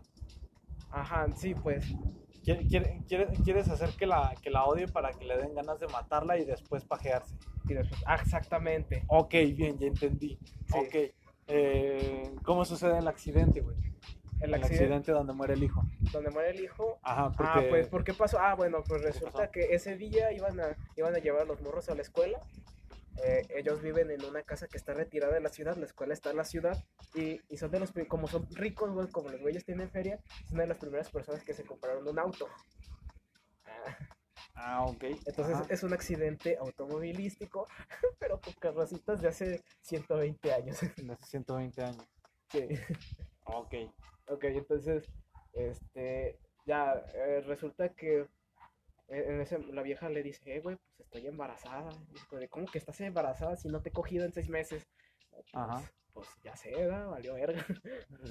Ajá, 0.92 1.28
sí, 1.36 1.54
pues. 1.54 1.86
Quiere- 2.46 2.68
quiere- 2.68 3.02
quiere- 3.08 3.28
Quieres 3.44 3.68
hacer 3.70 3.90
que 3.98 4.06
la, 4.06 4.34
que 4.42 4.50
la 4.52 4.64
odie 4.66 4.88
para 4.88 5.12
que 5.12 5.26
le 5.26 5.36
den 5.38 5.54
ganas 5.56 5.80
de 5.80 5.88
matarla 5.88 6.38
y 6.38 6.46
después 6.46 6.86
pajearse. 6.86 7.36
Y 7.68 7.74
después, 7.74 8.00
ah, 8.06 8.16
exactamente. 8.22 9.04
Ok, 9.08 9.32
bien, 9.56 9.78
ya 9.80 9.88
entendí. 9.88 10.38
Sí. 10.68 10.74
Ok. 10.78 10.96
Eh, 11.48 12.32
¿Cómo 12.44 12.66
sucede 12.66 13.00
el 13.00 13.08
accidente, 13.08 13.62
güey? 13.62 13.76
El 14.42 14.50
El 14.50 14.54
accidente, 14.56 14.84
accidente 14.84 15.12
donde 15.12 15.34
muere 15.34 15.54
el 15.54 15.64
hijo. 15.64 15.84
donde 16.12 16.30
muere 16.30 16.50
el 16.52 16.60
hijo. 16.60 17.00
Ajá, 17.04 17.26
Ah, 17.26 17.32
porque... 17.54 17.70
pues, 17.70 17.88
¿por 17.88 18.04
qué 18.04 18.14
pasó? 18.14 18.38
Ah, 18.40 18.54
bueno, 18.56 18.84
pues 18.88 19.02
resulta 19.02 19.50
que 19.50 19.74
ese 19.74 19.98
día 19.98 20.32
iban 20.34 20.60
a, 20.60 20.76
iban 20.98 21.16
a 21.16 21.20
llevar 21.20 21.44
a 21.44 21.46
los 21.46 21.62
morros 21.62 21.90
a 21.90 21.96
la 21.96 22.02
escuela. 22.02 22.40
Eh, 23.24 23.44
ellos 23.56 23.82
viven 23.82 24.12
en 24.12 24.24
una 24.26 24.44
casa 24.44 24.68
que 24.68 24.78
está 24.78 24.94
retirada 24.94 25.34
de 25.34 25.40
la 25.40 25.50
ciudad, 25.50 25.78
la 25.78 25.86
escuela 25.86 26.14
está 26.14 26.32
en 26.32 26.38
la 26.38 26.44
ciudad 26.44 26.84
y, 27.14 27.40
y 27.48 27.58
son 27.58 27.72
de 27.72 27.80
los, 27.80 27.94
como 28.08 28.28
son 28.28 28.48
ricos, 28.52 28.92
güey, 28.92 29.08
como 29.10 29.30
los 29.30 29.42
güeyes 29.42 29.64
tienen 29.66 29.90
feria, 29.90 30.20
son 30.50 30.58
de 30.58 30.68
las 30.68 30.78
primeras 30.78 31.10
personas 31.10 31.44
que 31.44 31.54
se 31.54 31.64
compraron 31.64 32.08
un 32.08 32.20
auto. 32.20 32.48
Ah, 33.66 33.98
Ah, 34.56 34.86
ok. 34.86 35.04
Entonces 35.04 35.56
Ajá. 35.56 35.66
es 35.70 35.84
un 35.84 35.94
accidente 35.94 36.58
automovilístico, 36.58 37.68
pero 38.20 38.40
con 38.40 38.54
carrocitas 38.54 39.22
de 39.22 39.28
hace 39.28 39.64
120 39.82 40.54
años. 40.54 40.80
En 40.98 41.12
hace 41.12 41.26
120 41.26 41.84
años. 41.84 42.08
Sí. 42.50 42.68
Ok. 43.46 43.74
Ok, 44.28 44.44
entonces, 44.46 45.12
este, 45.54 46.40
ya 46.66 46.94
eh, 47.14 47.42
resulta 47.46 47.90
que 47.90 48.28
en 49.08 49.42
ese, 49.42 49.60
la 49.60 49.82
vieja 49.82 50.10
le 50.10 50.24
dice, 50.24 50.56
eh, 50.56 50.62
güey, 50.62 50.78
pues 50.78 51.00
estoy 51.00 51.28
embarazada. 51.28 51.90
Dice, 52.12 52.38
"¿De 52.38 52.50
¿cómo 52.50 52.66
que 52.66 52.78
estás 52.78 53.00
embarazada 53.02 53.56
si 53.56 53.68
no 53.68 53.82
te 53.82 53.90
he 53.90 53.94
cogido 53.94 54.26
en 54.26 54.34
seis 54.34 54.50
meses? 54.50 54.88
Pues, 55.30 55.46
Ajá. 55.54 55.82
Pues 56.14 56.30
ya 56.44 56.56
sé, 56.56 56.72
¿verdad? 56.72 57.10
valió 57.10 57.34
verga. 57.34 57.66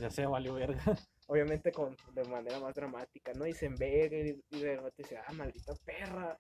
Ya 0.01 0.11
se 0.11 0.25
valió 0.27 0.55
verga. 0.55 0.83
Obviamente 1.27 1.71
con, 1.71 1.95
de 2.15 2.25
manera 2.25 2.59
más 2.59 2.75
dramática, 2.75 3.33
¿no? 3.35 3.47
Y 3.47 3.53
se 3.53 3.67
enverga 3.67 4.17
y, 4.17 4.41
y 4.51 4.61
de 4.61 4.77
repente 4.77 5.03
dice, 5.03 5.19
ah, 5.19 5.33
maldita 5.33 5.75
perra. 5.85 6.39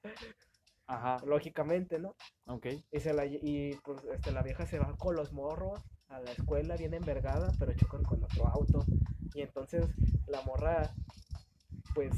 Ajá. 0.87 1.19
Lógicamente, 1.27 1.99
¿no? 1.99 2.15
Ok. 2.47 2.67
Y, 2.91 3.01
se 3.01 3.13
la, 3.13 3.27
y 3.27 3.79
pues 3.85 4.03
este, 4.05 4.33
la 4.33 4.43
vieja 4.43 4.67
se 4.67 4.79
va 4.79 4.95
con 4.97 5.17
los 5.17 5.33
morros 5.33 5.81
a 6.09 6.21
la 6.21 6.33
escuela 6.33 6.77
bien 6.77 6.95
envergada, 6.95 7.53
pero 7.59 7.73
chocan 7.75 8.03
con 8.03 8.23
otro 8.25 8.47
auto. 8.47 8.85
Y 9.35 9.43
entonces 9.43 9.87
la 10.27 10.43
morra, 10.43 10.95
pues, 11.95 12.13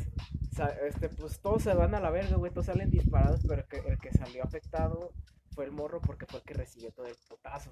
este, 0.83 1.09
pues 1.11 1.41
todos 1.41 1.63
se 1.63 1.75
van 1.75 1.95
a 1.95 2.01
la 2.01 2.11
verga, 2.11 2.37
güey, 2.37 2.53
todos 2.53 2.67
salen 2.67 2.91
disparados, 2.91 3.41
pero 3.47 3.63
el 3.63 3.69
que, 3.69 3.79
el 3.79 3.99
que 3.99 4.13
salió 4.13 4.45
afectado 4.45 5.13
fue 5.55 5.65
el 5.65 5.73
morro 5.73 6.01
porque 6.01 6.27
fue 6.27 6.41
el 6.41 6.45
que 6.45 6.55
recibió 6.55 6.93
todo 6.93 7.07
el 7.07 7.17
putazo 7.29 7.71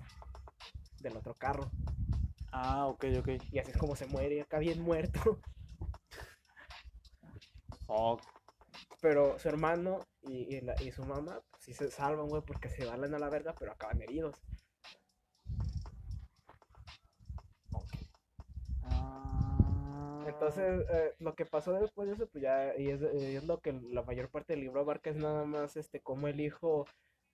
del 1.01 1.17
otro 1.17 1.35
carro. 1.37 1.71
Ah, 2.53 2.87
ok, 2.87 3.05
ok. 3.21 3.29
Y 3.53 3.59
así 3.59 3.71
es 3.73 3.77
como 3.79 3.97
se 3.97 4.07
muere, 4.07 4.43
acá 4.43 4.59
bien 4.59 4.81
muerto. 4.81 5.41
Ok. 7.87 8.23
Pero 9.01 9.39
su 9.39 9.49
hermano 9.49 10.01
y, 10.23 10.57
y 10.57 10.61
la- 10.63 10.77
y 10.83 10.93
su 10.93 11.05
mamá, 11.05 11.41
pues 11.51 11.65
sí 11.65 11.75
se 11.75 11.91
salvan, 11.91 12.29
güey, 12.29 12.43
porque 12.47 12.69
se 12.71 12.85
van 12.87 13.05
a 13.05 13.19
la 13.19 13.31
verga, 13.31 13.55
pero 13.59 13.73
acaban 13.73 14.03
heridos. 14.03 14.43
Entonces, 20.35 20.85
eh, 20.91 21.15
lo 21.21 21.35
que 21.35 21.47
pasó 21.47 21.73
después 21.73 22.09
de 22.09 22.15
eso, 22.15 22.27
pues 22.29 22.43
ya, 22.43 22.77
y 22.77 22.91
es, 22.91 23.01
y 23.03 23.37
es 23.37 23.45
lo 23.45 23.61
que 23.61 23.73
la 23.73 24.03
mayor 24.03 24.31
parte 24.31 24.53
del 24.55 24.63
libro 24.63 24.81
abarca, 24.81 25.11
es 25.11 25.17
nada 25.17 25.45
más, 25.45 25.77
este, 25.77 26.01
cómo 26.01 26.29
el 26.29 26.41
hijo, 26.41 26.87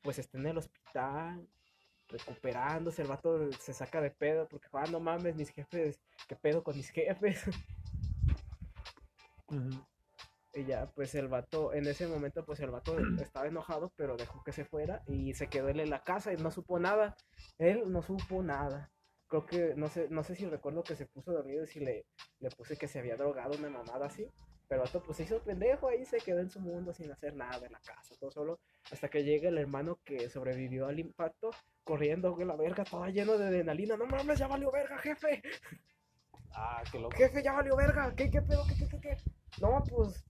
pues, 0.03 0.18
está 0.18 0.38
en 0.38 0.46
el 0.46 0.59
hospital, 0.59 1.48
recuperándose, 2.09 3.03
el 3.03 3.09
vato 3.09 3.51
se 3.53 3.72
saca 3.72 4.01
de 4.01 4.11
pedo, 4.11 4.48
porque, 4.48 4.68
ah, 4.72 4.84
no 4.90 5.01
mames, 5.01 5.34
mis 5.36 5.51
jefes, 5.51 6.01
¿qué 6.28 6.36
pedo 6.36 6.62
con 6.62 6.76
mis 6.76 6.90
jefes? 6.90 7.42
Y 10.53 10.64
ya, 10.64 10.90
pues, 10.94 11.14
el 11.14 11.28
vato, 11.28 11.72
en 11.72 11.86
ese 11.86 12.07
momento, 12.09 12.44
pues, 12.44 12.61
el 12.61 12.70
vato 12.70 12.96
estaba 13.20 13.46
enojado, 13.46 13.92
pero 13.96 14.16
dejó 14.16 14.42
que 14.44 14.53
se 14.53 14.64
fuera, 14.64 15.03
y 15.07 15.34
se 15.34 15.48
quedó 15.48 15.68
él 15.68 15.80
en 15.80 15.90
la 15.90 16.03
casa, 16.05 16.32
y 16.32 16.36
no 16.36 16.51
supo 16.51 16.78
nada, 16.78 17.16
él 17.59 17.90
no 17.90 18.03
supo 18.03 18.42
nada. 18.42 18.90
Creo 19.31 19.47
que, 19.47 19.74
no 19.76 19.89
sé, 19.89 20.09
no 20.11 20.24
sé 20.24 20.35
si 20.35 20.45
recuerdo 20.45 20.83
que 20.83 20.97
se 20.97 21.07
puso 21.07 21.33
dormido 21.33 21.62
y 21.62 21.68
si 21.68 21.78
le, 21.78 22.05
le 22.41 22.51
puse 22.51 22.76
que 22.76 22.89
se 22.89 22.99
había 22.99 23.16
drogado 23.16 23.57
una 23.57 23.70
mamada 23.70 24.07
así. 24.07 24.26
Pero 24.68 24.85
el 24.85 25.03
pues 25.03 25.16
se 25.16 25.22
hizo 25.22 25.41
pendejo 25.41 25.89
ahí, 25.89 26.05
se 26.05 26.18
quedó 26.18 26.41
en 26.41 26.51
su 26.51 26.61
mundo 26.61 26.93
sin 26.93 27.11
hacer 27.11 27.35
nada 27.35 27.64
en 27.64 27.72
la 27.72 27.81
casa, 27.81 28.14
todo 28.18 28.31
solo. 28.31 28.61
Hasta 28.93 29.09
que 29.09 29.24
llega 29.24 29.49
el 29.49 29.59
hermano 29.59 29.99
que 30.05 30.28
sobrevivió 30.28 30.87
al 30.87 30.99
impacto, 30.99 31.51
corriendo, 31.85 32.35
güey, 32.35 32.47
la 32.47 32.57
verga, 32.57 32.85
toda 32.85 33.09
lleno 33.11 33.39
de 33.39 33.47
adrenalina. 33.47 33.97
No 33.97 34.07
mames, 34.07 34.39
ya 34.39 34.49
valió 34.49 34.70
verga, 34.70 34.99
jefe. 34.99 35.43
Ah, 36.53 36.83
qué 36.91 36.99
loco. 36.99 37.16
Jefe, 37.16 37.43
ya 37.43 37.53
valió 37.53 37.76
verga. 37.76 38.14
¿Qué, 38.16 38.31
qué 38.31 38.43
pedo? 38.43 38.64
¿Qué, 38.68 38.74
qué, 38.76 38.89
qué, 38.89 39.01
qué? 39.01 39.16
No, 39.61 39.83
pues, 39.89 40.24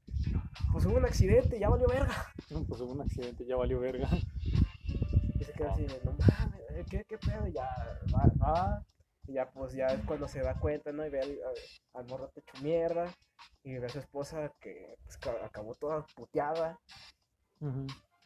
pues 0.73 0.87
hubo 0.87 0.97
un 0.97 1.05
accidente, 1.05 1.59
ya 1.59 1.69
valió 1.69 1.87
verga. 1.89 2.33
Pues 2.69 2.81
hubo 2.81 2.93
un 2.93 3.01
accidente, 3.01 3.47
ya 3.47 3.57
valió 3.57 3.79
verga. 3.79 4.09
Y 5.39 5.45
se 5.45 5.53
queda 5.53 5.73
así 5.73 5.83
de, 5.83 6.01
no 6.05 6.13
mames, 6.13 6.60
¿qué, 6.89 7.05
qué 7.05 7.19
pedo? 7.19 7.47
Y 7.47 7.53
ya, 7.53 7.69
va, 8.15 8.33
va. 8.41 8.85
Y 9.27 9.35
ya, 9.35 9.51
pues, 9.51 9.73
ya 9.75 9.87
es 9.87 10.03
cuando 10.05 10.27
se 10.29 10.41
da 10.43 10.55
cuenta, 10.55 10.93
¿no? 10.93 11.07
Y 11.07 11.11
ve 11.11 11.21
al, 11.21 11.39
al- 11.95 12.07
morro 12.07 12.31
hecho 12.35 12.63
mierda. 12.63 13.13
Y 13.63 13.75
ve 13.79 13.87
a 13.87 13.91
su 13.91 13.99
esposa 13.99 14.53
que 14.61 14.97
pues, 15.05 15.17
ca- 15.19 15.45
acabó 15.45 15.75
toda 15.75 16.05
puteada. 16.17 16.79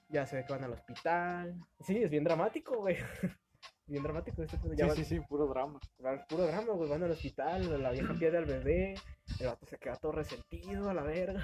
Ya 0.09 0.27
se 0.27 0.37
ve 0.37 0.45
que 0.47 0.53
van 0.53 0.65
al 0.65 0.73
hospital. 0.73 1.55
Sí, 1.81 1.99
es 2.03 2.11
bien 2.11 2.25
dramático, 2.25 2.77
güey. 2.79 2.97
bien 3.87 4.03
dramático 4.03 4.43
este 4.43 4.57
pedo. 4.59 4.75
Ya 4.75 4.85
Sí, 4.85 4.89
van- 4.89 4.97
sí, 4.97 5.05
sí, 5.05 5.21
puro 5.21 5.47
drama. 5.47 5.81
van- 5.99 6.25
puro 6.29 6.47
drama, 6.47 6.73
güey. 6.73 6.89
Van 6.89 7.03
al 7.03 7.11
hospital, 7.11 7.83
la 7.83 7.91
vieja 7.91 8.15
pierde 8.15 8.39
al 8.39 8.45
bebé. 8.47 8.95
El 9.41 9.47
vato 9.47 9.67
se 9.67 9.79
queda 9.79 9.97
todo 9.97 10.13
resentido 10.13 10.89
a 10.91 10.95
la 10.95 11.03
verga. 11.03 11.43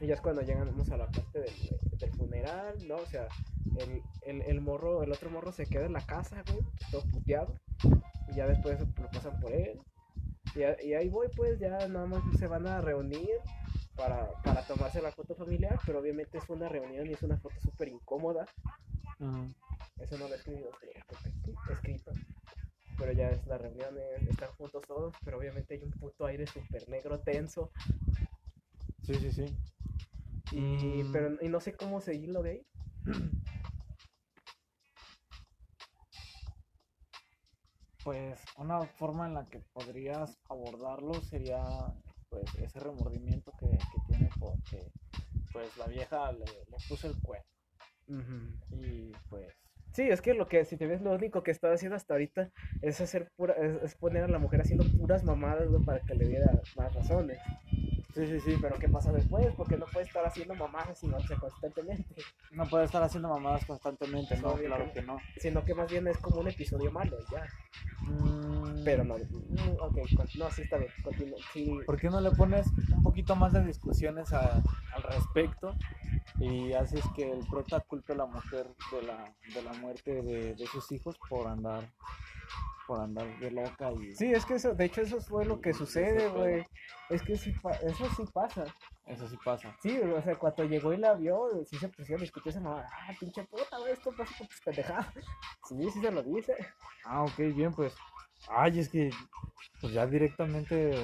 Y 0.00 0.06
ya 0.06 0.14
es 0.14 0.20
cuando 0.20 0.42
llegamos 0.42 0.90
a 0.90 0.96
la 0.96 1.06
parte 1.10 1.40
del, 1.40 1.54
del 1.98 2.10
funeral, 2.12 2.76
¿no? 2.86 2.96
O 2.96 3.06
sea, 3.06 3.26
el, 3.76 4.00
el, 4.28 4.42
el 4.42 4.60
morro, 4.60 5.02
el 5.02 5.12
otro 5.12 5.30
morro 5.30 5.52
se 5.52 5.66
queda 5.66 5.86
en 5.86 5.94
la 5.94 6.04
casa, 6.04 6.42
güey, 6.46 6.62
todo 6.90 7.02
puteado. 7.10 7.54
Y 8.28 8.34
ya 8.34 8.46
después 8.46 8.78
lo 8.80 9.08
pasan 9.08 9.40
por 9.40 9.52
él. 9.52 9.80
Y, 10.54 10.92
ahí 10.92 11.08
voy, 11.08 11.28
pues 11.36 11.58
ya 11.58 11.88
nada 11.88 12.06
más 12.06 12.22
se 12.38 12.46
van 12.46 12.66
a 12.66 12.80
reunir 12.80 13.36
para, 13.96 14.30
para 14.42 14.62
tomarse 14.66 15.00
la 15.00 15.12
foto 15.12 15.34
familiar, 15.34 15.78
pero 15.86 16.00
obviamente 16.00 16.38
es 16.38 16.48
una 16.48 16.68
reunión 16.68 17.06
y 17.06 17.12
es 17.12 17.22
una 17.22 17.38
foto 17.38 17.54
súper 17.60 17.88
incómoda. 17.88 18.46
Eso 19.98 20.18
no 20.18 20.28
lo 20.28 20.34
he 20.34 20.36
escrito, 20.36 20.70
escrito. 21.70 22.12
Pero 22.98 23.12
ya 23.12 23.30
es 23.30 23.46
la 23.46 23.58
reunión, 23.58 23.96
eh, 23.96 24.26
están 24.28 24.50
juntos 24.58 24.82
todos, 24.86 25.14
pero 25.24 25.38
obviamente 25.38 25.74
hay 25.74 25.82
un 25.82 25.90
puto 25.92 26.26
aire 26.26 26.46
súper 26.46 26.88
negro, 26.88 27.20
tenso. 27.20 27.70
Sí, 29.04 29.14
sí, 29.14 29.32
sí. 29.32 29.46
Y, 30.52 31.04
Mm. 31.04 31.12
pero, 31.12 31.36
y 31.40 31.48
no 31.48 31.60
sé 31.60 31.72
cómo 31.74 32.00
seguirlo 32.00 32.42
de 32.42 32.50
ahí. 32.50 32.66
Pues 38.08 38.42
una 38.56 38.80
forma 38.86 39.26
en 39.26 39.34
la 39.34 39.44
que 39.44 39.60
podrías 39.74 40.38
abordarlo 40.48 41.12
sería 41.12 41.62
pues 42.30 42.54
ese 42.54 42.80
remordimiento 42.80 43.52
que, 43.60 43.68
que 43.68 43.98
tiene 44.06 44.30
porque 44.40 44.90
pues 45.52 45.76
la 45.76 45.86
vieja 45.88 46.32
le, 46.32 46.46
le 46.46 46.76
puso 46.88 47.06
el 47.06 47.20
cuerno 47.20 47.44
y 48.70 49.12
pues 49.28 49.54
Sí, 49.92 50.08
es 50.08 50.22
que 50.22 50.32
lo 50.32 50.48
que, 50.48 50.64
si 50.64 50.78
te 50.78 50.86
ves, 50.86 51.02
lo 51.02 51.12
único 51.12 51.42
que 51.42 51.50
está 51.50 51.70
haciendo 51.70 51.96
hasta 51.96 52.14
ahorita 52.14 52.50
es 52.80 52.98
hacer 53.02 53.30
pura, 53.36 53.52
es, 53.54 53.82
es 53.82 53.94
poner 53.94 54.22
a 54.22 54.28
la 54.28 54.38
mujer 54.38 54.62
haciendo 54.62 54.86
puras 54.98 55.22
mamadas, 55.24 55.68
güey, 55.68 55.84
para 55.84 56.00
que 56.00 56.14
le 56.14 56.28
diera 56.28 56.50
más 56.76 56.94
razones. 56.94 57.38
Sí, 58.18 58.26
sí, 58.26 58.40
sí, 58.40 58.58
Pero 58.60 58.78
¿qué 58.78 58.88
pasa 58.88 59.12
después? 59.12 59.54
Porque 59.56 59.76
no 59.76 59.86
puede 59.86 60.06
estar 60.06 60.24
haciendo 60.24 60.54
mamadas 60.54 60.98
sino, 60.98 61.16
o 61.16 61.20
sea, 61.20 61.36
constantemente. 61.38 62.22
no 62.50 62.66
puede 62.68 62.84
estar 62.84 63.02
haciendo 63.02 63.28
mamadas 63.28 63.64
constantemente, 63.64 64.36
no, 64.38 64.56
claro 64.56 64.86
que 64.92 65.00
que 65.00 65.02
no. 65.02 65.22
Sino 65.36 65.64
que 65.64 65.74
más 65.74 65.90
bien 65.90 66.08
es 66.08 66.18
como 66.18 66.40
un 66.40 66.48
episodio 66.48 66.90
malo, 66.90 67.16
ya. 67.30 67.46
Mm, 68.06 68.84
Pero 68.84 69.04
no, 69.04 69.16
mm, 69.16 69.76
ok, 69.80 69.98
con- 70.16 70.28
no, 70.36 70.50
sí 70.50 70.62
está 70.62 70.78
bien, 70.78 70.90
continúa. 71.02 71.38
Sí, 71.52 71.80
¿Por 71.86 71.98
qué 72.00 72.08
no 72.10 72.20
le 72.20 72.30
pones 72.32 72.66
un 72.92 73.02
poquito 73.02 73.36
más 73.36 73.52
de 73.52 73.64
discusiones 73.64 74.32
a- 74.32 74.62
al 74.92 75.02
respecto 75.02 75.74
y 76.40 76.72
haces 76.72 77.04
que 77.16 77.30
el 77.30 77.46
prota 77.48 77.80
culpe 77.80 78.12
a 78.12 78.16
la 78.16 78.26
mujer 78.26 78.66
de 78.92 79.02
la, 79.02 79.34
de 79.54 79.62
la 79.62 79.72
muerte 79.74 80.22
de, 80.22 80.54
de 80.54 80.66
sus 80.66 80.90
hijos 80.92 81.16
por 81.28 81.46
andar 81.48 81.84
por 82.88 83.00
andar 83.02 83.38
de 83.38 83.50
loca 83.50 83.92
y 83.92 84.14
sí, 84.14 84.32
es 84.32 84.46
que 84.46 84.54
eso, 84.54 84.74
de 84.74 84.86
hecho 84.86 85.02
eso 85.02 85.20
fue 85.20 85.44
lo 85.44 85.60
que 85.60 85.74
sucede, 85.74 86.26
güey. 86.30 86.64
Es 87.10 87.22
que 87.22 87.36
sí, 87.36 87.54
eso 87.82 88.08
sí 88.16 88.24
pasa. 88.32 88.64
eso 89.04 89.28
sí 89.28 89.36
pasa. 89.44 89.76
Sí, 89.82 89.98
o 89.98 90.22
sea, 90.22 90.36
cuando 90.36 90.64
llegó 90.64 90.94
y 90.94 90.96
la 90.96 91.12
vio, 91.12 91.50
sí 91.66 91.76
se 91.76 91.88
pusieron 91.90 92.20
a 92.20 92.24
discutir 92.24 92.50
esa 92.50 92.60
mamá. 92.60 92.86
Ah, 92.90 93.12
pinche 93.20 93.44
puta, 93.44 93.78
güey, 93.78 93.92
esto 93.92 94.10
pasa 94.16 94.34
por 94.38 94.48
tus 94.48 94.60
pendejadas. 94.62 95.06
Sí, 95.68 95.90
sí 95.90 96.00
se 96.00 96.10
lo 96.10 96.22
dice. 96.22 96.56
Ah, 97.04 97.24
ok, 97.24 97.36
bien, 97.54 97.74
pues. 97.74 97.94
Ay, 98.48 98.78
es 98.78 98.88
que 98.88 99.10
pues 99.82 99.92
ya 99.92 100.06
directamente 100.06 100.94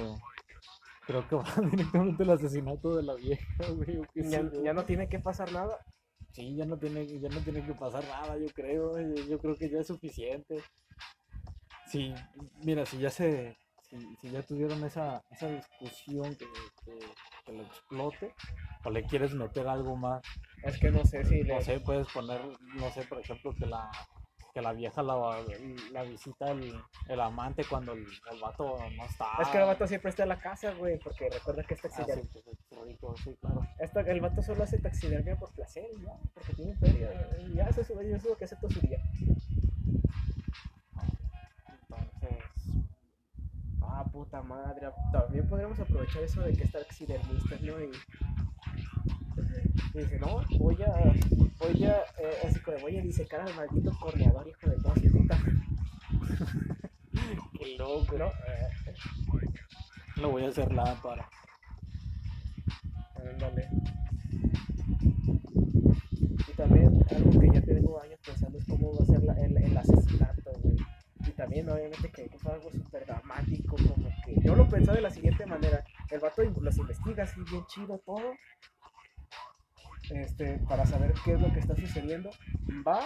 creo 1.05 1.27
que 1.27 1.35
va 1.35 1.45
directamente 1.69 2.23
el 2.23 2.31
asesinato 2.31 2.95
de 2.95 3.03
la 3.03 3.13
vieja, 3.13 3.69
güey. 3.75 4.01
Ya, 4.15 4.41
ya 4.63 4.73
no 4.73 4.85
tiene 4.85 5.07
que 5.07 5.19
pasar 5.19 5.51
nada. 5.51 5.77
Sí, 6.31 6.55
ya 6.55 6.65
no 6.65 6.77
tiene, 6.79 7.05
ya 7.19 7.29
no 7.29 7.39
tiene 7.41 7.63
que 7.63 7.73
pasar 7.73 8.03
nada, 8.05 8.37
yo 8.39 8.47
creo. 8.55 8.99
Yo 9.29 9.37
creo 9.37 9.55
que 9.55 9.69
ya 9.69 9.79
es 9.81 9.87
suficiente. 9.87 10.63
Sí, 11.85 12.13
mira, 12.63 12.85
si 12.85 12.97
ya 12.99 13.09
se, 13.09 13.55
si, 13.89 14.15
si 14.17 14.31
ya 14.31 14.41
tuvieron 14.43 14.83
esa, 14.83 15.23
esa 15.31 15.47
discusión 15.49 16.35
que, 16.35 16.47
que, 16.83 16.99
que 17.45 17.51
lo 17.53 17.63
explote, 17.63 18.33
o 18.83 18.89
le 18.89 19.05
quieres 19.05 19.33
meter 19.33 19.67
algo 19.67 19.95
más, 19.95 20.23
Es 20.63 20.79
que 20.79 20.89
no 20.91 21.05
sé 21.05 21.23
si 21.23 21.43
le. 21.43 21.55
no 21.55 21.61
sé, 21.61 21.79
puedes 21.79 22.07
poner, 22.07 22.41
no 22.75 22.91
sé, 22.91 23.03
por 23.05 23.19
ejemplo, 23.19 23.53
que 23.53 23.65
la, 23.67 23.89
que 24.53 24.61
la 24.61 24.73
vieja 24.73 25.03
la, 25.03 25.43
la 25.91 26.03
visita 26.03 26.51
el, 26.51 26.73
el 27.07 27.19
amante 27.19 27.63
cuando 27.69 27.93
el, 27.93 28.05
el 28.31 28.39
vato 28.41 28.77
no 28.95 29.05
está. 29.05 29.27
Es 29.41 29.47
que 29.49 29.57
el 29.59 29.65
vato 29.65 29.85
siempre 29.87 30.09
está 30.09 30.23
en 30.23 30.29
la 30.29 30.39
casa, 30.39 30.73
güey, 30.73 30.97
porque 30.99 31.29
recuerda 31.29 31.63
que 31.63 31.73
es 31.75 31.79
Ah, 31.85 31.89
sí, 31.89 31.95
taxidermia. 31.95 32.31
pues, 32.33 32.47
es 32.47 32.79
rico, 32.87 33.15
sí, 33.23 33.35
claro. 33.39 33.63
Esta- 33.77 34.01
el 34.01 34.21
vato 34.21 34.41
solo 34.41 34.63
hace 34.63 34.79
taxidermia 34.79 35.35
por 35.37 35.53
placer, 35.53 35.85
ya, 36.03 36.17
porque 36.33 36.53
tiene 36.53 36.75
feria. 36.77 37.11
Ya, 37.53 37.65
eso, 37.67 37.81
es- 37.81 37.89
eso 37.91 38.15
es 38.15 38.23
lo 38.23 38.37
que 38.37 38.45
hace 38.45 38.55
todo 38.55 38.71
su 38.71 38.79
día. 38.81 38.99
Puta 44.15 44.41
madre. 44.43 44.87
También 45.11 45.47
podríamos 45.49 45.77
aprovechar 45.79 46.23
eso 46.23 46.41
de 46.41 46.53
que 46.53 46.63
es 46.63 46.71
taxidermista, 46.71 47.55
¿no? 47.61 47.83
Y, 47.83 47.89
y 49.93 49.97
dice, 49.99 50.17
no, 50.19 50.41
voy 50.57 50.77
a, 50.81 51.13
voy 51.59 51.83
a, 51.83 51.97
eh, 52.17 52.37
así 52.47 52.59
como, 52.61 52.77
voy 52.79 52.97
a 52.97 53.01
disecar 53.01 53.41
al 53.41 53.53
maldito 53.55 53.91
corneador, 53.99 54.47
hijo 54.47 54.69
de 54.69 54.77
toda 54.77 54.95
su 54.95 55.11
puta. 55.11 55.37
qué 57.59 57.77
loco. 57.77 58.17
¿No? 58.17 58.27
Eh, 58.27 58.93
Lo 60.15 60.31
voy 60.31 60.45
a 60.45 60.47
hacer 60.47 60.71
lámpara. 60.71 61.27
Ándale. 63.33 63.67
Y 66.47 66.51
también 66.55 67.03
algo 67.13 67.39
que 67.41 67.49
ya 67.53 67.61
tengo 67.61 68.01
años 68.01 68.19
pensando 68.25 68.57
es 68.59 68.65
cómo 68.65 68.95
va 68.95 69.03
a 69.03 69.07
ser 69.07 69.23
la- 69.23 69.33
el, 69.41 69.57
el 69.57 69.77
asesinato, 69.77 70.34
también 71.35 71.69
obviamente 71.69 72.09
que 72.09 72.23
es 72.23 72.45
algo 72.45 72.71
súper 72.71 73.05
dramático, 73.05 73.75
como 73.75 74.09
que 74.25 74.35
yo 74.41 74.55
lo 74.55 74.67
pensaba 74.67 74.95
de 74.95 75.01
la 75.01 75.09
siguiente 75.09 75.45
manera. 75.45 75.83
El 76.09 76.19
vato 76.19 76.43
los 76.43 76.77
investiga 76.77 77.23
así 77.23 77.41
bien 77.49 77.65
chido 77.67 77.99
todo. 77.99 78.33
Este, 80.11 80.59
para 80.69 80.85
saber 80.85 81.13
qué 81.23 81.33
es 81.33 81.41
lo 81.41 81.51
que 81.51 81.59
está 81.59 81.75
sucediendo. 81.75 82.29
Va, 82.87 83.01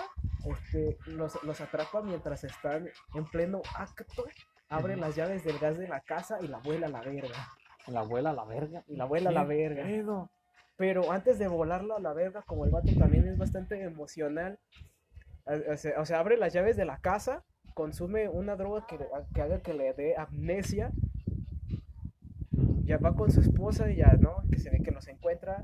este, 0.45 0.97
los, 1.07 1.41
los 1.43 1.61
atrapa 1.61 2.01
mientras 2.01 2.43
están 2.43 2.89
en 3.15 3.25
pleno 3.25 3.61
acto. 3.75 4.25
Abre 4.67 4.95
las 4.97 5.15
llaves 5.15 5.43
del 5.43 5.57
gas 5.59 5.77
de 5.77 5.87
la 5.87 6.01
casa 6.01 6.37
y 6.41 6.47
la 6.47 6.59
vuela 6.59 6.87
a 6.87 6.89
la 6.89 7.01
verga. 7.01 7.47
La 7.87 8.01
abuela 8.01 8.29
a 8.29 8.33
la 8.33 8.45
verga. 8.45 8.83
Y 8.87 8.95
la 8.95 9.05
vuela 9.05 9.29
a 9.29 9.33
la 9.33 9.47
¿Qué 9.47 9.55
verga. 9.55 9.83
pedo? 9.83 10.29
Pero 10.77 11.11
antes 11.11 11.39
de 11.39 11.47
volarlo 11.47 11.95
a 11.97 11.99
la 11.99 12.13
verga, 12.13 12.41
como 12.43 12.65
el 12.65 12.71
vato 12.71 12.89
también 12.97 13.27
es 13.27 13.37
bastante 13.37 13.81
emocional, 13.81 14.59
o 15.97 16.05
sea, 16.05 16.19
abre 16.19 16.37
las 16.37 16.53
llaves 16.53 16.77
de 16.77 16.85
la 16.85 16.99
casa, 16.99 17.43
consume 17.79 18.27
una 18.27 18.57
droga 18.57 18.85
que, 18.85 18.99
que 19.33 19.41
haga 19.41 19.61
que 19.61 19.73
le 19.73 19.93
dé 19.93 20.17
amnesia, 20.17 20.91
ya 22.83 22.97
va 22.97 23.15
con 23.15 23.31
su 23.31 23.39
esposa 23.39 23.89
y 23.89 23.95
ya, 23.95 24.17
¿no? 24.19 24.43
Que 24.51 24.59
se 24.59 24.69
ve 24.69 24.81
que 24.83 24.91
los 24.91 25.07
encuentra, 25.07 25.61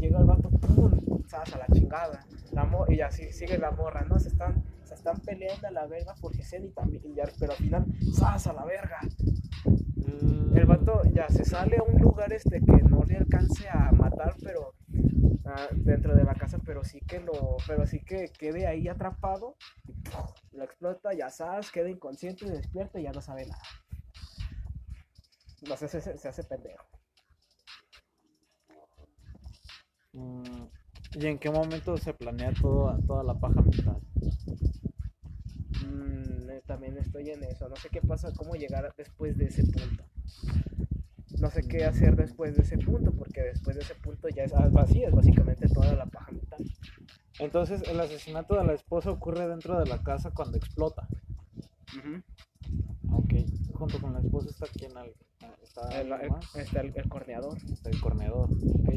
llega 0.00 0.18
el 0.20 0.24
vato, 0.24 0.48
¡pum! 0.48 1.22
¡Zas! 1.28 1.54
a 1.54 1.58
la 1.58 1.66
chingada. 1.66 2.24
La 2.52 2.66
y 2.88 3.02
así 3.02 3.30
sigue 3.32 3.58
la 3.58 3.70
morra, 3.70 4.02
¿no? 4.08 4.18
Se 4.18 4.28
están, 4.28 4.64
se 4.84 4.94
están 4.94 5.20
peleando 5.20 5.68
a 5.68 5.70
la 5.72 5.86
verga 5.86 6.14
porque 6.22 6.42
se 6.42 6.58
y 6.58 6.70
también, 6.70 7.02
y 7.04 7.16
ya, 7.16 7.24
pero 7.38 7.52
al 7.52 7.58
final, 7.58 7.84
¡zas! 8.14 8.46
a 8.46 8.54
la 8.54 8.64
verga. 8.64 9.00
Mm, 9.96 10.56
El 10.56 10.64
vato 10.64 11.02
ya 11.12 11.28
se 11.28 11.44
sale 11.44 11.76
a 11.76 11.82
un 11.82 12.00
lugar 12.00 12.32
este 12.32 12.60
que 12.60 12.82
no 12.88 13.04
le 13.04 13.18
alcance 13.18 13.68
a 13.68 13.92
matar, 13.92 14.36
pero 14.42 14.72
ah, 15.44 15.68
dentro 15.72 16.16
de 16.16 16.24
la 16.24 16.34
casa, 16.34 16.56
pero 16.64 16.82
sí 16.82 17.00
que 17.00 17.20
lo, 17.20 17.58
pero 17.66 17.86
sí 17.86 18.00
que 18.00 18.30
quede 18.38 18.66
ahí 18.66 18.88
atrapado. 18.88 19.56
Lo 20.52 20.64
explota, 20.64 21.12
ya 21.14 21.30
sabes, 21.30 21.70
queda 21.70 21.88
inconsciente, 21.90 22.46
despierta 22.50 23.00
y 23.00 23.04
ya 23.04 23.12
no 23.12 23.20
sabe 23.20 23.46
nada. 23.46 23.62
No 25.68 25.76
sé, 25.78 25.88
se, 25.88 26.00
se, 26.02 26.18
se 26.18 26.28
hace 26.28 26.44
pendejo. 26.44 26.84
mm, 30.14 30.64
¿Y 31.14 31.26
en 31.26 31.38
qué 31.38 31.50
momento 31.50 31.96
se 31.98 32.14
planea 32.14 32.52
todo, 32.60 32.96
toda 33.06 33.22
la 33.24 33.34
paja 33.38 33.60
mental? 33.62 34.00
Mm, 35.84 36.50
eh, 36.50 36.62
también 36.66 36.96
estoy 36.98 37.30
en 37.30 37.44
eso. 37.44 37.68
No 37.68 37.76
sé 37.76 37.88
qué 37.90 38.00
pasa, 38.00 38.32
cómo 38.34 38.54
llegar 38.54 38.92
después 38.96 39.36
de 39.36 39.46
ese 39.46 39.64
punto. 39.64 40.04
No 41.40 41.50
sé 41.50 41.62
qué 41.68 41.84
hacer 41.84 42.16
después 42.16 42.56
de 42.56 42.62
ese 42.62 42.78
punto, 42.78 43.12
porque 43.12 43.42
después 43.42 43.76
de 43.76 43.82
ese 43.82 43.94
punto 43.96 44.28
ya 44.28 44.44
es 44.44 44.52
vacía, 44.72 45.08
es 45.08 45.14
básicamente 45.14 45.68
toda 45.68 45.94
la 45.94 46.06
paja 46.06 46.30
mental. 46.32 46.64
Entonces, 47.38 47.82
el 47.88 47.98
asesinato 48.00 48.54
de 48.56 48.64
la 48.64 48.72
esposa 48.74 49.10
ocurre 49.10 49.48
dentro 49.48 49.78
de 49.80 49.86
la 49.86 50.02
casa 50.02 50.30
cuando 50.32 50.56
explota. 50.58 51.06
Ok, 53.10 53.34
junto 53.74 54.00
con 54.00 54.12
la 54.14 54.20
esposa 54.20 54.50
está 54.50 54.66
quien 54.66 54.96
al, 54.96 55.12
está 55.62 56.00
El, 56.00 56.12
el- 56.12 56.32
está 56.60 56.80
el- 56.80 56.92
el 56.96 57.08
corneador. 57.08 57.58
Está 57.70 57.90
el 57.90 58.00
corneador. 58.00 58.48
Ok. 58.50 58.90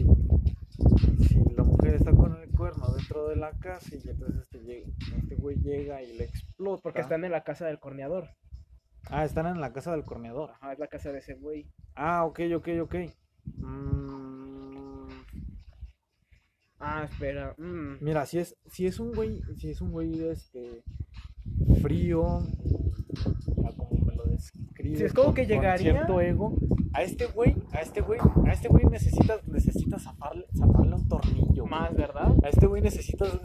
Si 1.28 1.44
la 1.56 1.64
mujer 1.64 1.96
está 1.96 2.12
con 2.12 2.36
el 2.42 2.50
cuerno 2.52 2.88
dentro 2.94 3.28
de 3.28 3.36
la 3.36 3.52
casa 3.52 3.90
y 3.96 4.08
entonces 4.08 4.42
este, 4.44 4.60
llega- 4.60 4.88
este 5.18 5.36
güey 5.36 5.58
llega 5.58 6.02
y 6.02 6.14
le 6.18 6.26
explota. 6.26 6.82
Porque 6.84 7.02
están 7.02 7.24
en 7.26 7.32
la 7.32 7.44
casa 7.44 7.66
del 7.66 7.80
corneador. 7.80 8.30
Ah, 9.10 9.24
están 9.26 9.46
en 9.48 9.62
la 9.62 9.72
casa 9.74 9.92
del 9.92 10.04
corneador. 10.04 10.52
Ajá, 10.52 10.74
es 10.74 10.80
la 10.80 10.88
casa 10.88 11.12
de 11.12 11.20
ese 11.20 11.36
güey. 11.36 11.68
Ah, 11.96 12.26
ok, 12.26 12.40
ok, 12.56 12.68
ok. 12.82 12.96
Mm, 13.58 14.35
Ah, 16.80 17.06
espera. 17.10 17.56
mm. 17.58 17.98
mira, 18.04 18.26
si 18.26 18.40
es, 18.40 18.56
si 18.68 18.86
es 18.86 19.00
un 19.00 19.14
güey, 19.14 19.42
si 19.58 19.70
es 19.70 19.82
un 19.82 19.92
güey 19.92 20.22
este 20.30 20.84
frío, 21.82 22.42
como 23.78 23.90
me 24.06 24.16
lo 24.16 24.26
describe, 24.26 24.98
Sí, 24.98 25.04
es 25.04 25.14
como 25.14 25.34
que 25.34 25.46
llegaría- 25.46 25.94
cierto 25.94 26.22
ego, 26.22 26.56
a 26.94 27.04
este 27.04 27.26
güey, 27.28 27.56
a 27.72 27.82
este 27.82 28.02
güey, 28.02 28.20
a 28.46 28.52
este 28.54 28.68
güey 28.68 28.86
necesitas, 28.86 29.46
necesitas 29.48 30.04
zafarle, 30.04 30.46
zafarle 30.58 30.96
un 30.96 31.08
tornillo. 31.08 31.46
güey. 31.64 31.70
Más, 31.70 31.96
¿verdad? 31.96 32.32
A 32.44 32.50
este 32.50 32.68
güey 32.68 32.82
necesitas 32.82 33.40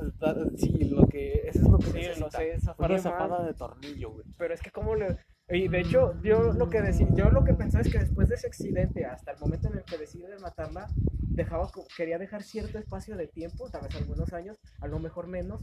sí, 0.56 0.84
lo 0.90 1.06
que, 1.06 1.32
eso 1.48 1.58
es 1.60 1.68
lo 1.68 1.78
que 1.78 1.86
Sí, 1.86 1.92
necesita. 1.94 2.24
lo 2.26 2.30
sé, 2.30 2.50
Una 2.50 2.60
zafarle 2.60 2.98
zapada 2.98 3.38
más. 3.38 3.46
de 3.46 3.54
tornillo, 3.54 4.10
güey. 4.12 4.26
Pero 4.36 4.54
es 4.54 4.60
que 4.60 4.70
como 4.70 4.94
le... 4.94 5.16
Y 5.52 5.66
de 5.66 5.80
hecho, 5.80 6.14
yo 6.22 6.52
lo 6.52 6.70
que 6.70 6.80
decía, 6.80 7.08
yo 7.14 7.30
lo 7.30 7.42
que 7.42 7.54
pensaba 7.54 7.82
es 7.82 7.90
que 7.90 7.98
después 7.98 8.28
de 8.28 8.36
ese 8.36 8.46
accidente, 8.46 9.04
hasta 9.04 9.32
el 9.32 9.38
momento 9.40 9.68
en 9.68 9.78
el 9.78 9.84
que 9.84 9.98
decide 9.98 10.38
matarla, 10.40 10.86
dejaba, 11.28 11.68
quería 11.96 12.18
dejar 12.18 12.42
cierto 12.42 12.78
espacio 12.78 13.16
de 13.16 13.26
tiempo, 13.26 13.68
tal 13.68 13.82
vez 13.82 13.96
algunos 13.96 14.32
años, 14.32 14.58
a 14.80 14.86
lo 14.86 15.00
mejor 15.00 15.26
menos, 15.26 15.60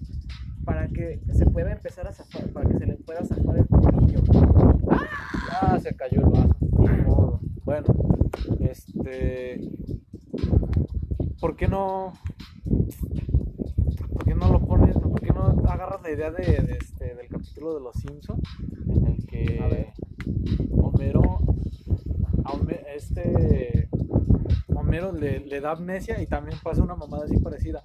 para 0.66 0.90
que 0.90 1.22
se 1.34 1.46
pueda 1.46 1.72
empezar 1.72 2.06
a 2.08 2.12
zafar, 2.12 2.52
para 2.52 2.70
que 2.70 2.78
se 2.78 2.86
le 2.86 2.98
pueda 2.98 3.24
zafar 3.24 3.58
el 3.58 3.68
tornillo. 3.68 4.22
Ah, 5.52 5.80
se 5.82 5.96
cayó 5.96 6.20
el 6.20 6.30
vaso. 6.32 6.56
Modo. 7.06 7.40
Bueno, 7.64 7.86
este. 8.60 9.62
¿Por 11.40 11.56
qué 11.56 11.68
no.? 11.70 12.14
¿Por 14.10 14.26
qué 14.26 14.36
no 14.36 14.58
agarras 15.70 16.02
la 16.02 16.12
idea 16.12 16.32
de, 16.32 16.44
de 16.44 16.78
este, 16.78 17.16
del 17.16 17.28
capítulo 17.28 17.76
de 17.76 17.82
Los 17.82 17.96
Simpsons, 17.96 18.42
que 19.28 19.60
A 19.62 19.68
ver. 19.68 19.94
Homero, 20.72 21.22
a 22.46 22.94
este, 22.96 23.90
Homero 24.76 25.12
le, 25.12 25.40
le 25.40 25.62
da 25.62 25.72
amnesia 25.72 26.22
y 26.22 26.28
también 26.28 26.58
pasa 26.64 26.82
una 26.84 26.96
mamada 26.96 27.26
así 27.26 27.38
parecida. 27.38 27.84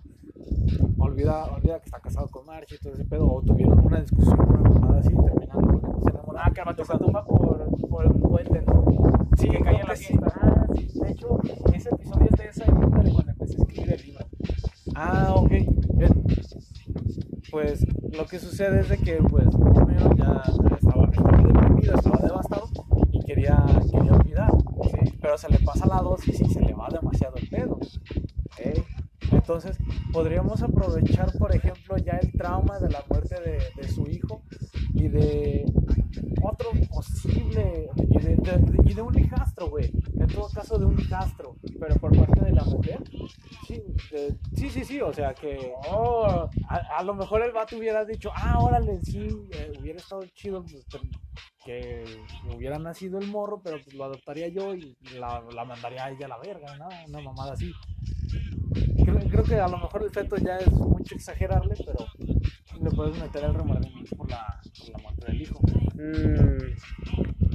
Olvida, 0.99 1.45
olvida 1.47 1.79
que 1.81 1.87
está 1.87 2.01
casado 2.01 2.29
con 2.29 2.47
Marge 2.47 2.77
y 2.77 2.79
todo 2.79 2.95
ese 2.95 3.05
pedo, 3.05 3.27
o 3.31 3.43
tuvieron 3.43 3.85
una 3.85 4.01
discusión, 4.01 4.39
una 4.41 4.71
mamada 4.71 5.01
así, 5.01 5.11
terminando 5.11 5.81
porque 5.81 6.01
se 6.05 6.11
enamoraron. 6.11 6.51
Ah, 6.51 6.53
que 6.55 6.63
vato 6.63 6.85
se 6.85 6.99
tumba 6.99 7.25
por, 7.25 7.69
por 7.89 8.07
un 8.07 8.21
puente, 8.21 8.63
¿no? 8.63 8.85
Sí, 9.37 9.49
que 9.49 9.59
cae 9.59 9.81
en 9.81 9.89
la 9.89 9.97
sí. 9.97 10.05
fiesta. 10.05 10.33
Ah, 10.41 10.67
sí. 10.75 10.99
De 11.01 11.11
hecho, 11.11 11.39
ese 11.75 11.89
episodio 11.91 12.27
es 12.31 12.39
de 12.39 12.45
esa 12.47 12.65
época 12.65 13.03
de 13.03 13.13
cuando 13.13 13.33
empecé 13.33 13.57
a 13.57 13.63
escribir 13.63 13.93
el 13.93 14.03
libro. 14.03 14.25
Ah, 14.95 15.35
ok. 15.37 15.51
Bien. 15.95 16.25
Pues 17.51 17.85
lo 18.13 18.27
que 18.27 18.39
sucede 18.39 18.81
es 18.81 18.89
de 18.89 18.99
que 18.99 19.17
pues 19.17 19.47
Homero 19.55 20.15
ya 20.17 20.43
estaba, 21.13 21.37
deprimido, 21.43 21.95
estaba 21.95 22.19
devastado 22.19 22.69
y 23.13 23.21
quería, 23.25 23.65
quería 23.91 24.13
olvidar. 24.15 24.51
¿sí? 24.91 25.19
Pero 25.21 25.39
se 25.39 25.49
le 25.51 25.59
pasa 25.61 25.87
la 25.87 26.01
dosis 26.03 26.41
y 26.41 26.45
se 26.47 26.61
le 26.61 26.75
va 26.75 26.89
demasiado 26.91 27.37
el 27.37 27.49
pedo. 27.49 27.75
¿ok? 27.75 28.85
Entonces 29.33 29.79
podríamos 30.13 30.63
aprovechar, 30.63 31.33
por 31.39 31.55
ejemplo, 31.55 31.97
ya 31.97 32.19
el 32.21 32.33
trauma 32.33 32.79
de 32.81 32.91
la 32.91 33.03
muerte 33.09 33.37
de, 33.41 33.59
de 33.81 33.89
su 33.89 34.03
hijo 34.07 34.43
y 34.95 35.09
de 35.09 35.65
otro 36.43 36.71
posible, 36.91 37.89
y 37.97 38.19
de, 38.19 38.37
de- 38.37 38.91
y 38.91 38.95
de 38.95 39.03
un 39.03 39.19
hijastro, 39.19 39.69
güey. 39.71 39.91
En 40.19 40.27
todo 40.27 40.49
caso, 40.51 40.79
de 40.79 40.85
un 40.87 41.01
hijastro. 41.01 41.57
Pero 41.81 41.95
por 41.97 42.15
parte 42.17 42.45
de 42.45 42.53
la 42.53 42.65
mujer. 42.65 43.03
Sí, 43.73 43.83
de- 44.11 44.37
sí, 44.55 44.69
sí, 44.71 44.85
sí, 44.85 45.01
o 45.01 45.13
sea 45.15 45.33
que 45.35 45.73
Oh, 45.89 46.49
a, 46.69 46.77
a 46.99 47.03
lo 47.03 47.15
mejor 47.15 47.43
el 47.43 47.53
vato 47.53 47.77
hubiera 47.79 48.05
dicho, 48.05 48.31
ah, 48.37 48.59
órale, 48.61 49.01
sí, 49.03 49.29
eh, 49.53 49.73
hubiera 49.79 49.99
estado 49.99 50.23
chido 50.35 50.63
pues, 50.63 50.87
que- 51.65 52.05
hubiera 52.55 52.79
nacido 52.79 53.19
el 53.19 53.29
morro, 53.29 53.63
pero 53.63 53.79
pues 53.83 53.95
lo 53.95 54.05
adoptaría 54.05 54.49
yo 54.49 54.75
y 54.75 54.95
la, 55.19 55.43
la 55.55 55.65
mandaría 55.65 56.05
a 56.05 56.11
ella 56.11 56.27
a 56.27 56.29
la 56.31 56.39
verga, 56.39 56.77
¿no? 56.77 56.89
Una 57.09 57.21
mamada 57.23 57.53
así. 57.55 57.73
Creo, 59.05 59.19
creo 59.31 59.45
que 59.45 59.55
a 59.59 59.69
lo 59.69 59.79
mejor 59.79 60.03
el 60.03 60.11
feto 60.11 60.37
ya 60.37 60.59
es 60.59 60.71
mucho 60.73 61.15
exagerarle, 61.15 61.75
pero 61.87 62.07
le 62.83 62.91
puedes 62.91 63.19
meter 63.19 63.45
el 63.45 63.55
remordimiento 63.55 64.17
por 64.17 64.29
la, 64.31 64.61
por 64.79 64.91
la 64.91 64.99
muerte 64.99 65.27
del 65.33 65.43
hijo. 65.43 65.61
mm, 65.95 66.73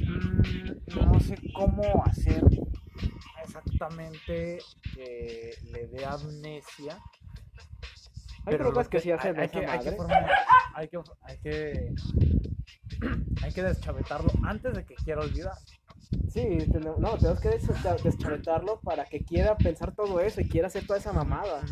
Mm, 0.08 1.12
no 1.12 1.20
sé 1.20 1.36
cómo 1.54 2.02
hacer 2.04 2.42
exactamente 3.44 4.58
que 4.94 5.50
le 5.72 5.86
dé 5.88 6.04
amnesia. 6.04 6.98
Hay 8.46 8.52
Pero 8.52 8.64
drogas 8.64 8.88
que 8.88 9.00
sí 9.00 9.10
hacen 9.10 9.36
hay, 9.36 9.42
hay 9.42 9.46
esa 9.46 9.60
que, 9.60 9.66
hay, 9.66 9.78
que 9.80 9.84
madre. 9.90 9.96
formar- 9.96 10.30
hay 10.74 10.88
que 10.88 10.98
hay 11.22 11.38
que 11.38 11.94
hay 13.42 13.52
que 13.52 13.62
deschavetarlo 13.62 14.30
antes 14.44 14.74
de 14.74 14.84
que 14.84 14.94
quiera 14.94 15.20
olvidar. 15.20 15.54
Sí, 16.30 16.46
no, 16.98 17.16
tenemos 17.18 17.40
que 17.40 17.48
des- 17.50 17.66
deschavetarlo 18.02 18.80
para 18.80 19.04
que 19.06 19.24
quiera 19.24 19.56
pensar 19.56 19.94
todo 19.94 20.20
eso 20.20 20.40
y 20.40 20.48
quiera 20.48 20.68
hacer 20.68 20.86
toda 20.86 20.98
esa 20.98 21.12
mamada. 21.12 21.64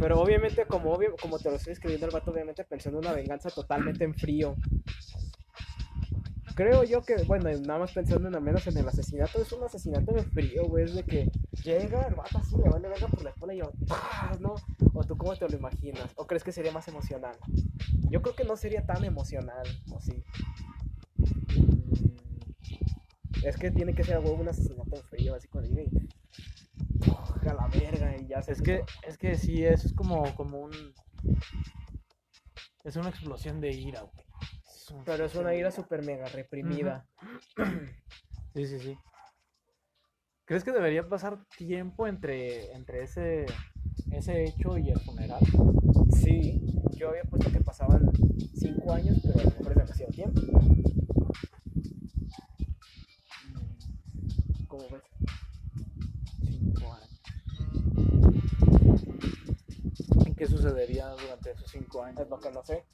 Pero 0.00 0.20
obviamente, 0.20 0.66
como, 0.66 0.92
obvio- 0.92 1.14
como 1.20 1.38
te 1.38 1.48
lo 1.50 1.56
estoy 1.56 1.74
escribiendo, 1.74 2.06
el 2.06 2.12
vato 2.12 2.32
obviamente 2.32 2.64
pensando 2.64 2.98
en 2.98 3.06
una 3.06 3.14
venganza 3.14 3.50
totalmente 3.50 4.02
en 4.04 4.14
frío. 4.14 4.56
Creo 6.54 6.84
yo 6.84 7.02
que, 7.02 7.16
bueno, 7.24 7.50
nada 7.60 7.78
más 7.78 7.92
pensando 7.92 8.28
en 8.28 8.34
al 8.34 8.42
menos 8.42 8.66
en 8.66 8.76
el 8.76 8.86
asesinato, 8.86 9.40
es 9.40 9.52
un 9.52 9.64
asesinato 9.64 10.16
en 10.16 10.24
frío, 10.26 10.66
güey. 10.68 10.84
Es 10.84 10.94
de 10.94 11.02
que 11.02 11.30
llega 11.64 12.06
el 12.08 12.14
vato 12.14 12.38
así, 12.38 12.56
le 12.56 12.68
vale 12.68 12.88
verga 12.88 13.08
por 13.08 13.22
la 13.24 13.30
espalda 13.30 13.54
y 13.54 13.58
yo, 13.58 13.72
¡pah! 13.88 14.36
¿no? 14.38 14.54
O 14.92 15.02
tú, 15.04 15.16
¿cómo 15.16 15.34
te 15.34 15.48
lo 15.48 15.56
imaginas? 15.56 16.10
¿O 16.16 16.26
crees 16.26 16.44
que 16.44 16.52
sería 16.52 16.72
más 16.72 16.86
emocional? 16.88 17.36
Yo 18.10 18.20
creo 18.20 18.34
que 18.34 18.44
no 18.44 18.56
sería 18.56 18.84
tan 18.84 19.02
emocional, 19.04 19.66
o 19.90 20.00
sí. 20.00 20.22
Es 23.42 23.56
que 23.56 23.70
tiene 23.70 23.94
que 23.94 24.04
ser 24.04 24.16
a 24.16 24.20
huevo 24.20 24.34
un 24.34 24.48
asesinato 24.48 24.94
en 24.94 25.02
frío, 25.04 25.34
así 25.34 25.48
llega 25.48 25.64
y. 25.64 25.88
¡pah! 27.06 27.50
A 27.50 27.54
la 27.54 27.66
verga, 27.68 28.16
y 28.16 28.28
ya 28.28 28.42
se 28.42 28.52
Es 28.52 28.62
que 28.62 28.84
es 29.06 29.16
que 29.16 29.36
sí, 29.36 29.64
eso 29.64 29.88
es 29.88 29.94
como 29.94 30.22
como 30.36 30.60
un 30.60 30.72
es 32.84 32.96
una 32.96 33.08
explosión 33.08 33.60
de 33.60 33.70
ira, 33.72 34.02
güey. 34.02 34.21
Pero 35.04 35.24
es 35.24 35.34
una 35.34 35.54
ira 35.54 35.70
super 35.70 36.04
mega 36.04 36.26
reprimida. 36.26 37.06
Sí, 38.54 38.66
sí, 38.66 38.78
sí. 38.78 38.98
¿Crees 40.44 40.64
que 40.64 40.72
debería 40.72 41.08
pasar 41.08 41.46
tiempo 41.56 42.06
entre, 42.06 42.72
entre 42.72 43.02
ese, 43.02 43.46
ese 44.10 44.44
hecho 44.44 44.76
y 44.76 44.90
el 44.90 45.00
funeral? 45.00 45.40
Sí, 46.10 46.60
yo 46.96 47.10
había 47.10 47.24
puesto 47.24 47.50
que 47.50 47.60
pasaban 47.60 48.10
5 48.54 48.92
años, 48.92 49.18
pero 49.22 49.38
a 49.40 49.42
lo 49.44 49.50
mejor 49.50 49.72
es 49.72 49.78
demasiado 49.78 50.12
tiempo. 50.12 50.40
¿Cómo 54.68 54.88
ves? 54.90 55.02
Cinco 56.50 56.92
años. 56.92 57.22
¿En 60.26 60.34
qué 60.34 60.46
sucedería 60.46 61.08
durante 61.08 61.52
esos 61.52 61.70
cinco 61.70 62.02
años? 62.02 62.20
Es 62.20 62.28
lo 62.28 62.40
que 62.40 62.50
no 62.50 62.64
sé. 62.64 62.84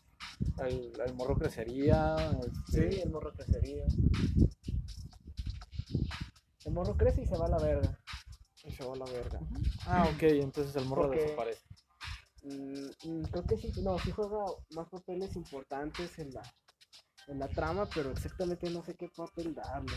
¿El, 0.58 0.92
el 1.00 1.14
morro 1.14 1.36
crecería? 1.38 2.16
este, 2.42 2.92
Sí, 2.94 3.00
el 3.00 3.10
morro 3.10 3.32
crecería. 3.34 3.84
El 6.64 6.72
morro 6.72 6.96
crece 6.96 7.22
y 7.22 7.26
se 7.26 7.36
va 7.36 7.46
a 7.46 7.48
la 7.48 7.58
verga. 7.58 7.98
Y 8.64 8.72
se 8.72 8.84
va 8.84 8.94
a 8.94 8.96
la 8.96 9.04
verga. 9.06 9.38
Ah, 9.86 10.04
ok, 10.12 10.22
entonces 10.24 10.74
el 10.76 10.84
morro 10.86 11.02
Porque- 11.06 11.20
desaparece. 11.20 11.62
Mm, 12.42 13.22
creo 13.32 13.46
que 13.46 13.56
sí, 13.56 13.72
no, 13.82 13.98
sí 13.98 14.10
juega 14.12 14.38
más 14.70 14.88
papeles 14.88 15.34
importantes 15.36 16.18
en 16.18 16.32
la, 16.32 16.42
en 17.26 17.38
la 17.40 17.48
trama, 17.48 17.88
pero 17.92 18.10
exactamente 18.12 18.70
no 18.70 18.84
sé 18.84 18.94
qué 18.94 19.08
papel 19.08 19.54
darle. 19.54 19.96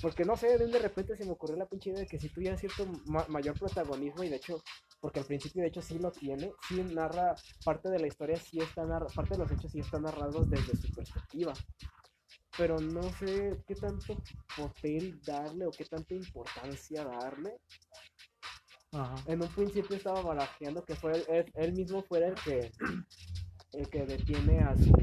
Porque 0.00 0.24
no 0.24 0.36
sé, 0.36 0.58
de 0.58 0.78
repente 0.78 1.16
se 1.16 1.24
me 1.24 1.32
ocurrió 1.32 1.56
la 1.56 1.66
pinche 1.68 1.90
idea 1.90 2.00
de 2.00 2.06
que 2.06 2.18
si 2.18 2.28
tuviera 2.28 2.56
cierto 2.56 2.84
ma- 3.06 3.26
mayor 3.28 3.58
protagonismo, 3.58 4.22
y 4.24 4.28
de 4.28 4.36
hecho, 4.36 4.62
porque 5.00 5.20
al 5.20 5.26
principio 5.26 5.62
de 5.62 5.68
hecho 5.68 5.82
sí 5.82 5.98
lo 5.98 6.12
tiene, 6.12 6.52
sí 6.68 6.82
narra, 6.82 7.40
parte 7.64 7.88
de 7.88 7.98
la 7.98 8.06
historia 8.06 8.38
sí 8.38 8.60
está 8.60 8.84
narra, 8.84 9.06
parte 9.14 9.34
de 9.34 9.38
los 9.38 9.50
hechos 9.50 9.70
sí 9.72 9.80
están 9.80 10.02
narrados 10.02 10.48
desde 10.50 10.76
su 10.76 10.88
perspectiva. 10.94 11.54
Pero 12.58 12.80
no 12.80 13.02
sé 13.12 13.62
qué 13.66 13.74
tanto 13.76 14.20
papel 14.56 15.20
darle 15.24 15.66
o 15.66 15.70
qué 15.70 15.84
tanta 15.84 16.14
importancia 16.14 17.04
darle 17.04 17.60
Ajá. 18.92 19.24
en 19.26 19.42
un 19.42 19.48
principio 19.48 19.96
estaba 19.96 20.22
barajeando 20.22 20.84
que 20.84 20.94
fue 20.94 21.24
él, 21.28 21.52
él 21.54 21.72
mismo 21.74 22.02
fuera 22.02 22.28
el 22.28 22.34
que 22.36 22.72
el 23.72 23.88
que 23.90 24.06
detiene 24.06 24.60
a 24.62 24.76
su 24.76 24.96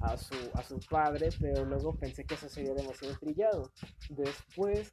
a 0.00 0.16
su 0.16 0.34
a 0.54 0.62
su 0.62 0.78
padre 0.88 1.30
pero 1.40 1.64
luego 1.64 1.96
pensé 1.96 2.24
que 2.24 2.34
eso 2.34 2.48
sería 2.48 2.74
demasiado 2.74 3.16
trillado 3.18 3.72
después 4.10 4.90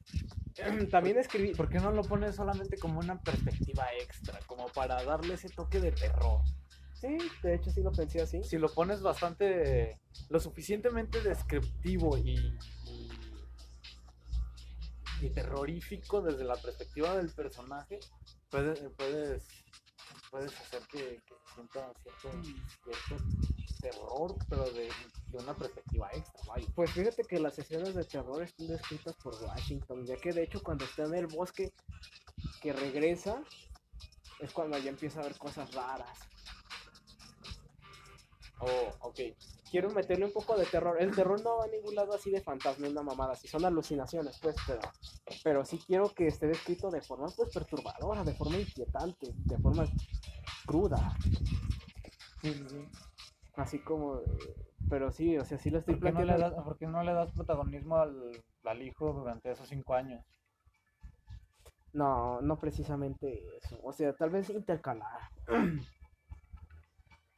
también 0.92 1.18
escribí 1.18 1.54
¿Por 1.54 1.70
qué 1.70 1.80
no 1.80 1.92
lo 1.92 2.04
pones 2.04 2.36
solamente 2.36 2.78
como 2.78 3.00
una 3.00 3.20
perspectiva 3.22 3.86
extra? 4.00 4.40
Como 4.48 4.68
para 4.68 5.04
darle 5.04 5.36
ese 5.36 5.50
toque 5.50 5.80
de 5.80 5.92
terror. 5.92 6.42
sí 6.94 7.18
de 7.44 7.56
hecho 7.56 7.72
sí 7.72 7.82
lo 7.84 7.92
pensé 7.92 8.22
así 8.22 8.44
Si 8.44 8.58
lo 8.58 8.70
pones 8.70 9.02
bastante, 9.02 10.00
lo 10.30 10.40
suficientemente 10.40 11.22
descriptivo 11.22 12.18
y, 12.18 12.58
y, 12.86 13.10
y 15.22 15.30
terrorífico 15.30 16.22
desde 16.22 16.44
la 16.44 16.56
perspectiva 16.56 17.16
del 17.16 17.32
personaje, 17.32 18.00
puedes, 18.50 18.82
puedes, 18.98 19.48
puedes 20.32 20.60
hacer 20.60 20.82
que, 20.92 21.22
que 21.26 21.36
sienta 21.54 21.92
cierto, 22.02 22.32
cierto 22.84 23.55
terror, 23.92 24.36
pero 24.50 24.64
de, 24.72 24.90
de 25.32 25.38
una 25.38 25.54
perspectiva 25.56 26.10
extra, 26.14 26.42
vaya. 26.48 26.68
pues 26.76 26.92
fíjate 26.92 27.24
que 27.24 27.40
las 27.40 27.58
escenas 27.60 27.94
de 27.94 28.04
terror 28.06 28.42
están 28.44 28.68
descritas 28.68 29.16
por 29.24 29.34
Washington 29.44 30.06
ya 30.06 30.16
que 30.18 30.34
de 30.34 30.44
hecho 30.44 30.62
cuando 30.64 30.86
está 30.86 31.04
en 31.04 31.14
el 31.16 31.28
bosque 31.28 31.72
que 32.62 32.74
regresa 32.74 33.44
es 34.40 34.52
cuando 34.52 34.78
ya 34.80 34.90
empieza 34.90 35.20
a 35.20 35.24
ver 35.24 35.38
cosas 35.38 35.72
raras 35.74 36.18
Oh, 38.60 39.08
ok. 39.10 39.20
quiero 39.70 39.90
meterle 39.92 40.26
un 40.26 40.32
poco 40.32 40.56
de 40.58 40.66
terror. 40.66 40.96
El 41.00 41.14
terror 41.14 41.42
no 41.44 41.58
va 41.58 41.66
a 41.66 41.68
ningún 41.68 41.94
lado 41.94 42.14
así 42.14 42.32
de 42.32 42.42
fantasma, 42.42 42.88
una 42.88 43.04
mamada, 43.04 43.34
así 43.34 43.48
son 43.50 43.66
alucinaciones, 43.66 44.40
pues, 44.42 44.56
pero, 44.66 44.80
pero 45.44 45.66
sí 45.66 45.78
quiero 45.86 46.10
que 46.14 46.28
esté 46.28 46.48
descrito 46.48 46.90
de 46.90 47.02
forma 47.02 47.28
pues 47.36 47.50
perturbadora, 47.54 48.24
de 48.24 48.34
forma 48.34 48.58
inquietante, 48.58 49.28
de 49.36 49.58
forma 49.60 49.84
cruda, 50.66 51.18
sí, 52.42 52.54
sí. 52.54 52.88
Así 53.56 53.80
como, 53.84 54.22
pero 54.90 55.12
sí, 55.12 55.38
o 55.38 55.46
sea, 55.46 55.58
sí 55.58 55.70
lo 55.70 55.80
estoy 55.80 55.96
¿Por 56.00 56.12
no 56.12 56.24
planteando. 56.26 56.38
das, 56.38 56.54
por 56.64 56.78
qué 56.78 56.86
no 56.88 57.02
le 57.04 57.14
das 57.14 57.32
protagonismo 57.34 57.98
al, 57.98 58.44
al 58.64 58.82
hijo 58.84 59.14
durante 59.14 59.52
esos 59.52 59.68
cinco 59.70 59.94
años? 59.96 60.24
No, 61.94 62.42
no 62.42 62.60
precisamente 62.60 63.58
eso, 63.58 63.80
o 63.84 63.92
sea, 63.94 64.14
tal 64.16 64.30
vez 64.30 64.50
intercalar. 64.50 65.22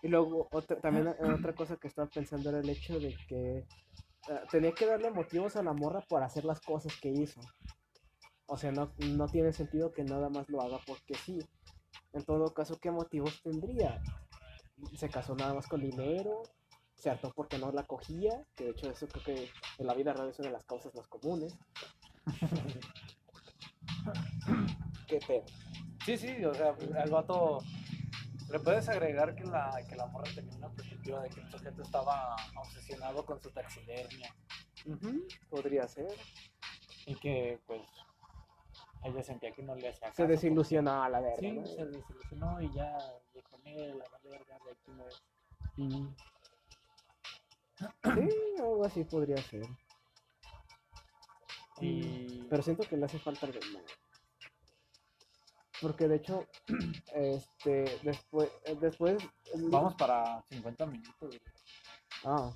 Y 0.02 0.08
luego 0.10 0.48
otra, 0.52 0.80
también 0.80 1.08
eh, 1.08 1.16
otra 1.34 1.54
cosa 1.56 1.78
que 1.78 1.88
estaba 1.88 2.08
pensando 2.10 2.50
era 2.50 2.60
el 2.60 2.70
hecho 2.70 3.00
de 3.00 3.16
que 3.28 3.58
eh, 3.60 3.66
tenía 4.52 4.72
que 4.74 4.86
darle 4.86 5.12
motivos 5.12 5.56
a 5.56 5.64
la 5.64 5.74
morra 5.74 6.02
para 6.10 6.26
hacer 6.28 6.46
las 6.46 6.62
cosas 6.62 7.00
que 7.02 7.10
hizo. 7.10 7.42
O 8.48 8.58
sea, 8.58 8.72
no, 8.72 8.94
no 8.98 9.30
tiene 9.30 9.54
sentido 9.54 9.94
que 9.94 10.04
nada 10.04 10.30
más 10.30 10.50
lo 10.50 10.62
haga 10.62 10.80
porque 10.86 11.16
sí. 11.16 11.42
En 12.14 12.24
todo 12.26 12.54
caso, 12.54 12.78
¿qué 12.82 12.92
motivos 12.92 13.42
tendría? 13.44 14.04
Se 14.96 15.10
casó 15.10 15.36
nada 15.36 15.54
más 15.54 15.68
con 15.68 15.82
dinero, 15.82 16.44
se 16.96 17.10
hartó 17.10 17.32
porque 17.34 17.58
no 17.58 17.72
la 17.72 17.84
cogía, 17.84 18.44
que 18.56 18.66
de 18.66 18.70
hecho 18.72 18.92
eso 18.92 19.08
creo 19.08 19.24
que 19.24 19.50
en 19.78 19.88
la 19.88 19.94
vida 19.94 20.14
real 20.14 20.30
es 20.30 20.40
una 20.40 20.50
de 20.50 20.54
las 20.54 20.66
causas 20.66 20.94
más 20.96 21.08
comunes. 21.08 21.56
¿Qué 25.08 25.20
pedo? 25.26 25.46
Sí, 26.06 26.18
sí, 26.18 26.46
o 26.46 26.54
sea, 26.54 26.76
al 27.02 27.10
vato 27.10 27.60
le 28.50 28.60
puedes 28.60 28.88
agregar 28.88 29.36
que 29.36 29.44
la, 29.44 29.72
que 29.90 29.96
la 29.96 30.06
morra 30.08 30.32
tenía 30.34 30.56
una 30.56 30.70
perspectiva 30.70 31.22
de 31.22 31.30
que 31.30 31.42
el 31.42 31.52
sujeto 31.52 31.82
estaba 31.82 32.36
obsesionado 32.56 33.26
con 33.26 33.42
su 33.42 33.50
taxidermia 33.52 34.34
Podría 35.50 35.88
ser. 35.88 36.16
y 37.06 37.16
que 37.16 37.60
pues 37.66 37.82
ella 39.04 39.24
sentía 39.24 39.52
que 39.52 39.64
no 39.64 39.76
le 39.76 39.90
hacía 39.90 40.08
Se 40.12 40.24
caso, 40.24 40.28
desilusionó 40.28 41.04
a 41.04 41.10
la 41.10 41.20
verga. 41.20 41.40
Sí, 41.40 41.52
¿no? 41.52 41.66
se 41.66 41.86
desilusionó 41.86 42.62
y 42.62 42.72
ya 42.74 42.98
con 43.50 43.66
él, 43.68 44.02
a 44.02 44.10
la 44.12 44.20
verga, 44.30 44.58
de 44.66 44.72
aquí 44.72 44.92
no 44.92 45.08
es. 45.08 45.24
Mm. 45.78 46.16
Sí, 48.04 48.30
algo 48.60 48.86
así 48.86 49.04
podría 49.04 49.38
ser. 49.38 49.64
Y 51.80 52.42
Pero 52.50 52.64
siento 52.64 52.84
que 52.88 52.98
le 52.98 53.06
hace 53.06 53.20
falta 53.20 53.46
algo 53.46 53.60
más. 53.74 53.84
Porque 55.80 56.08
de 56.08 56.16
hecho, 56.16 56.48
este, 57.14 58.00
después, 58.02 58.50
eh, 58.66 58.76
después... 58.82 59.18
vamos 59.70 59.94
para 59.96 60.42
50 60.50 60.86
minutos. 60.88 61.14
güey. 61.20 61.42
Ah. 62.26 62.52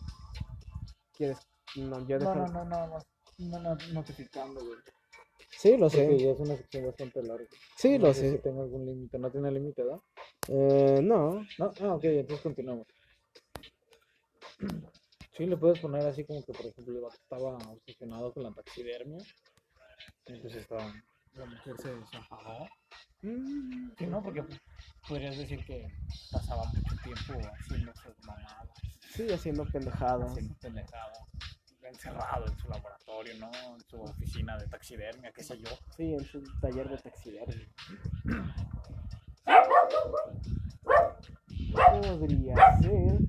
¿Quieres? 1.13 1.37
No, 1.75 1.99
yo 2.07 2.17
No, 2.17 2.33
dejo- 2.33 2.35
no, 2.51 2.65
no, 2.65 2.65
no, 2.65 2.87
no, 2.87 3.59
no, 3.59 3.59
no, 3.75 3.87
notificando, 3.93 4.59
güey. 4.65 4.79
Sí, 5.57 5.71
lo 5.77 5.89
Porque 5.89 6.17
sé. 6.17 6.17
ya 6.19 6.31
es 6.31 6.39
una 6.39 6.55
sección 6.57 6.85
bastante 6.85 7.21
larga. 7.23 7.45
Sí, 7.75 7.97
No 7.99 8.07
lo 8.07 8.13
sé 8.13 8.21
si 8.29 8.35
sé. 8.37 8.41
tenga 8.41 8.61
algún 8.63 8.85
límite. 8.85 9.19
No 9.19 9.31
tiene 9.31 9.51
límite, 9.51 9.83
¿verdad? 9.83 9.99
Eh, 10.47 10.99
no. 11.03 11.45
No, 11.59 11.71
ah, 11.81 11.95
ok, 11.95 12.03
entonces 12.05 12.41
continuamos. 12.43 12.87
Sí, 15.33 15.45
le 15.45 15.55
puedes 15.55 15.79
poner 15.79 16.05
así 16.05 16.25
como 16.25 16.43
que, 16.43 16.51
por 16.51 16.65
ejemplo, 16.65 17.07
estaba 17.09 17.55
obsesionado 17.69 18.33
con 18.33 18.43
la 18.43 18.51
taxidermia. 18.51 19.17
Entonces 20.25 20.61
estaba. 20.61 20.93
La 21.35 21.45
mujer 21.45 21.77
se 21.81 21.95
desenfadó. 21.95 22.67
Mm, 23.21 23.91
Sí, 23.97 24.05
no, 24.07 24.21
porque 24.21 24.43
podrías 25.07 25.37
decir 25.37 25.63
que 25.65 25.87
pasaba 26.31 26.65
mucho 26.65 26.95
tiempo 27.01 27.49
haciendo 27.49 27.93
sus 27.95 28.25
mamadas, 28.25 28.67
Sí, 29.09 29.31
haciendo 29.31 29.63
pendejadas. 29.71 30.31
haciendo 30.31 30.53
pendejadas, 30.55 31.19
encerrado 31.91 32.47
en 32.47 32.57
su 32.57 32.67
laboratorio, 32.67 33.33
¿no? 33.39 33.51
En 33.75 33.81
su 33.81 34.01
oficina 34.01 34.57
de 34.57 34.67
taxidermia, 34.67 35.31
qué 35.31 35.43
sé 35.43 35.57
yo. 35.59 35.69
Sí, 35.95 36.13
en 36.13 36.25
su 36.25 36.41
taller 36.59 36.89
de 36.89 36.97
taxidermia. 36.97 37.67
Podría 41.73 42.79
ser. 42.79 43.19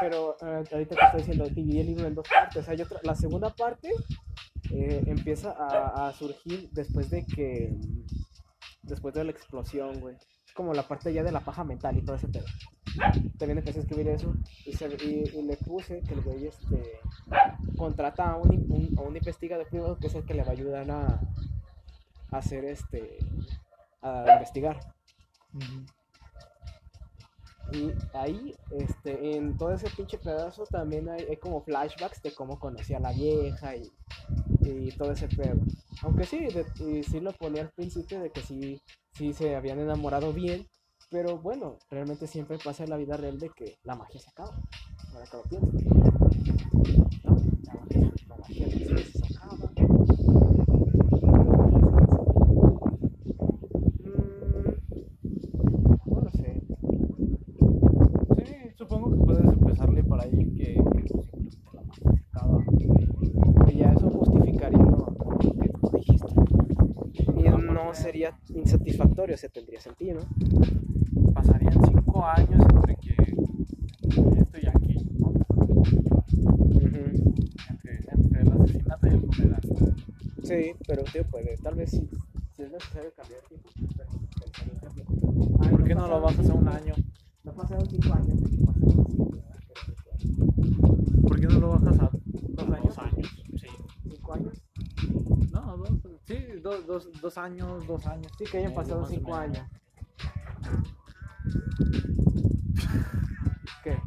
Pero 0.00 0.36
eh, 0.40 0.64
ahorita 0.72 0.94
te 0.94 1.04
estoy 1.04 1.20
diciendo, 1.20 1.44
dividí 1.44 1.80
el 1.80 1.86
libro 1.86 2.06
en 2.06 2.14
dos 2.14 2.26
partes. 2.28 2.68
Hay 2.68 2.80
otra, 2.80 3.00
la 3.02 3.14
segunda 3.14 3.54
parte 3.54 3.90
eh, 4.70 5.02
empieza 5.06 5.52
a, 5.52 6.12
surgir 6.12 6.70
después 6.72 7.10
de 7.10 7.24
que. 7.24 7.76
Después 8.82 9.14
de 9.14 9.24
la 9.24 9.30
explosión, 9.30 10.00
güey. 10.00 10.16
Como 10.54 10.72
la 10.72 10.82
parte 10.82 11.12
ya 11.12 11.22
de 11.22 11.32
la 11.32 11.40
paja 11.40 11.62
mental 11.62 11.96
y 11.96 12.04
todo 12.04 12.16
ese 12.16 12.28
pedo. 12.28 12.46
También 13.38 13.58
empecé 13.58 13.78
a 13.78 13.82
escribir 13.82 14.08
eso 14.08 14.32
y, 14.64 14.72
se- 14.72 14.96
y- 15.04 15.24
y 15.38 15.42
le 15.42 15.56
puse 15.56 16.02
que 16.02 16.14
el 16.14 16.20
güey 16.22 16.46
este, 16.46 16.82
contrata 17.76 18.32
a 18.32 18.36
un, 18.36 18.52
in- 18.52 18.66
un- 18.72 18.98
a 18.98 19.02
un 19.02 19.16
investigador 19.16 19.66
privado 19.68 19.98
que 19.98 20.08
es 20.08 20.14
el 20.14 20.24
que 20.24 20.34
le 20.34 20.42
va 20.42 20.48
a 20.50 20.52
ayudar 20.52 20.90
a, 20.90 21.06
a 22.30 22.36
hacer 22.36 22.64
este. 22.64 23.18
a 24.02 24.24
investigar. 24.32 24.80
Y 27.72 27.92
ahí, 28.14 28.54
este, 28.70 29.36
en 29.36 29.56
todo 29.58 29.72
ese 29.72 29.90
pinche 29.90 30.16
pedazo 30.18 30.64
también 30.64 31.08
hay, 31.08 31.24
hay 31.28 31.36
como 31.36 31.60
flashbacks 31.62 32.22
de 32.22 32.32
cómo 32.32 32.58
conocía 32.58 32.96
a 32.96 33.00
la 33.00 33.12
vieja 33.12 33.76
y, 33.76 33.92
y 34.62 34.90
todo 34.92 35.12
ese 35.12 35.28
pedo. 35.28 35.60
Aunque 36.02 36.24
sí, 36.24 36.46
de- 36.46 36.64
y 36.78 37.02
sí 37.02 37.20
lo 37.20 37.32
ponía 37.32 37.62
al 37.62 37.70
principio 37.70 38.20
de 38.20 38.30
que 38.30 38.40
sí, 38.40 38.80
sí 39.12 39.32
se 39.34 39.54
habían 39.54 39.80
enamorado 39.80 40.32
bien, 40.32 40.66
pero 41.10 41.38
bueno, 41.38 41.78
realmente 41.90 42.26
siempre 42.26 42.58
pasa 42.62 42.84
en 42.84 42.90
la 42.90 42.96
vida 42.96 43.16
real 43.16 43.38
de 43.38 43.48
que 43.50 43.78
la 43.84 43.94
magia 43.96 44.20
se 44.20 44.28
acaba. 44.30 44.54
Ahora 45.12 45.26
que 45.30 45.36
lo 45.36 45.42
pienso. 45.44 45.66
¿No? 47.24 47.36
La 47.64 47.74
magia, 47.74 48.12
la 48.28 48.36
magia 48.36 48.68
se 48.68 49.34
acaba. 49.34 49.56
Mm, 54.04 54.74
no 56.06 56.20
lo 56.20 56.30
sé. 56.30 56.62
Sí, 58.36 58.54
supongo 58.76 59.10
que 59.10 59.24
puedes 59.24 59.44
empezarle 59.44 60.04
por 60.04 60.20
ahí 60.20 60.30
que, 60.30 60.74
que 60.74 60.80
pues, 61.14 61.30
simplemente 61.50 61.72
la 61.72 61.82
magia 61.82 62.12
se 62.12 62.20
acaba. 62.36 62.58
que 63.66 63.76
ya 63.76 63.92
eso 63.92 64.10
justificaría 64.10 64.78
lo, 64.78 65.16
lo 65.18 65.38
que 65.38 65.68
tú 65.68 65.90
dijiste. 65.94 66.26
Y 67.34 67.46
no 67.88 67.94
sería 67.94 68.38
insatisfactorio, 68.50 69.38
se 69.38 69.48
tendría 69.48 69.80
sentido. 69.80 70.20
Pasarían 71.32 71.72
cinco 71.86 72.22
años 72.22 72.60
entre 72.68 72.96
que 72.96 73.16
esto 74.40 74.58
y 74.60 74.66
aquello, 74.66 75.06
¿no? 75.18 75.32
Entre, 77.70 77.96
entre 78.12 78.42
el 78.42 78.52
asesinato 78.52 79.06
y 79.06 79.10
el 79.10 79.20
funeral. 79.22 79.62
Sí, 80.42 80.72
pero 80.86 81.02
tío, 81.04 81.24
puede, 81.24 81.56
tal 81.56 81.76
vez 81.76 81.90
si, 81.92 82.06
si 82.54 82.62
es 82.62 82.70
necesario 82.70 83.10
cambiar 83.16 83.40
el 83.40 83.48
tiempo, 83.48 83.70
pues. 83.96 84.08
Ay, 85.60 85.70
¿Por 85.70 85.84
qué 85.84 85.94
no 85.94 86.08
lo 86.08 86.20
bajas 86.20 86.50
a 86.50 86.54
un 86.54 86.68
año? 86.68 86.94
No 87.44 87.52
pasaron 87.54 87.88
5 87.88 88.12
años. 88.12 88.38
pasaron 88.66 89.06
cinco, 89.08 89.30
¿verdad? 89.32 89.56
¿Por 91.22 91.40
qué 91.40 91.46
no 91.46 91.58
lo 91.58 91.68
bajas 91.70 92.00
a 92.00 92.10
dos 92.12 92.68
años? 92.68 92.96
Dos 92.96 92.98
años, 92.98 93.44
sí. 93.56 93.66
¿Cinco 94.10 94.34
años? 94.34 94.62
No, 95.52 95.76
dos, 95.78 95.90
sí, 96.26 96.36
dos, 96.68 96.86
dos, 96.86 97.20
dos 97.20 97.38
años, 97.38 97.86
dos 97.86 98.06
años. 98.06 98.30
Sí, 98.38 98.44
que 98.44 98.58
hayan 98.58 98.74
pasado 98.74 99.00
más 99.00 99.10
o 99.10 99.12
5 99.14 99.30
menos. 99.40 99.58
años. 99.58 99.70
¿Qué? 103.82 103.98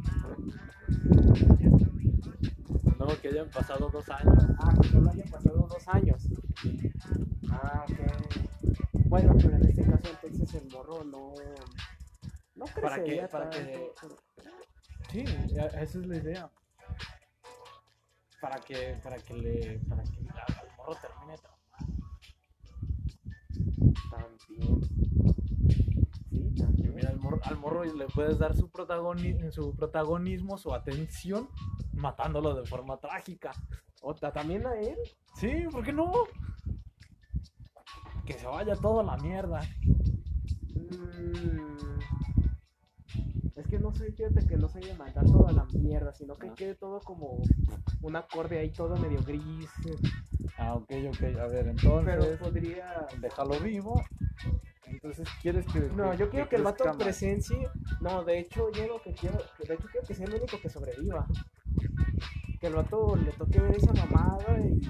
No, 2.98 3.06
que 3.20 3.28
hayan 3.28 3.50
pasado 3.50 3.88
dos 3.90 4.08
años. 4.08 4.44
Ah, 4.58 4.74
que 4.80 4.88
solo 4.88 5.10
hayan 5.10 5.28
pasado 5.28 5.66
dos 5.68 5.88
años. 5.88 6.22
Ah, 7.50 7.84
ok. 7.88 7.98
Bueno, 9.06 9.34
pero 9.36 9.56
en 9.56 9.66
este 9.66 9.84
caso 9.84 10.08
entonces 10.22 10.54
el 10.62 10.70
morro 10.70 11.04
no... 11.04 11.34
No 12.54 12.64
¿Para 12.80 13.02
qué? 13.02 13.26
Para 13.30 13.50
que- 13.50 13.92
Sí, 15.10 15.24
esa 15.56 15.80
es 15.82 15.94
la 15.96 16.16
idea. 16.16 16.50
Para 18.40 18.56
que, 18.60 18.98
para 19.02 19.16
que 19.18 19.34
le, 19.34 19.78
para 19.88 20.02
que 20.04 20.18
al 20.20 20.76
morro 20.76 20.94
termine. 21.00 21.36
También. 24.10 24.80
Sí, 26.30 26.54
también. 26.56 26.94
mira, 26.94 27.10
al 27.10 27.18
morro, 27.18 27.40
al 27.44 27.58
morro 27.58 27.84
le 27.84 28.06
puedes 28.06 28.38
dar 28.38 28.56
su, 28.56 28.68
protagoni- 28.70 29.50
su 29.50 29.74
protagonismo, 29.74 30.58
su 30.58 30.72
atención, 30.74 31.48
matándolo 31.94 32.54
de 32.54 32.64
forma 32.66 32.98
trágica. 32.98 33.52
Ota, 34.02 34.32
¿también 34.32 34.66
a 34.66 34.74
él? 34.74 34.96
Sí, 35.36 35.64
¿por 35.70 35.84
qué 35.84 35.92
no? 35.92 36.12
Que 38.26 38.34
se 38.34 38.46
vaya 38.46 38.74
todo 38.76 39.00
a 39.00 39.04
la 39.04 39.16
mierda. 39.18 39.60
Mm, 40.74 41.98
Es 43.62 43.68
que 43.68 43.78
no 43.78 43.94
soy, 43.94 44.10
fíjate 44.10 44.44
que 44.46 44.56
no 44.56 44.68
soy 44.68 44.82
de 44.82 44.94
mandar 44.94 45.24
todo 45.24 45.46
a 45.46 45.52
la 45.52 45.64
mierda, 45.66 46.12
sino 46.12 46.34
que 46.34 46.48
Ah. 46.48 46.54
quede 46.56 46.74
todo 46.74 46.98
como 47.00 47.38
un 48.02 48.16
acorde 48.16 48.58
ahí, 48.58 48.70
todo 48.70 48.96
medio 48.96 49.22
gris. 49.22 49.70
Ah, 50.58 50.74
ok, 50.74 50.90
ok. 51.10 51.22
A 51.38 51.46
ver, 51.46 51.64
Pero 51.64 51.70
entonces, 51.70 52.38
podría. 52.38 53.06
déjalo 53.20 53.60
vivo. 53.60 54.02
Entonces, 54.86 55.28
¿quieres 55.40 55.64
que.? 55.66 55.78
No, 55.94 56.12
yo 56.14 56.28
quiero 56.28 56.48
que 56.48 56.56
el 56.56 56.64
vato 56.64 56.84
presencie. 56.98 57.68
No, 58.00 58.24
de 58.24 58.40
hecho, 58.40 58.70
yo 58.72 58.86
lo 58.88 59.00
que 59.00 59.14
quiero. 59.14 59.38
De 59.66 59.74
hecho, 59.74 59.88
quiero 59.92 60.06
que 60.08 60.14
sea 60.14 60.26
el 60.26 60.34
único 60.34 60.60
que 60.60 60.68
sobreviva. 60.68 61.26
Que 62.60 62.66
el 62.66 62.74
vato 62.74 63.14
le 63.16 63.30
toque 63.32 63.60
ver 63.60 63.76
esa 63.76 63.92
mamada 63.92 64.58
y, 64.60 64.80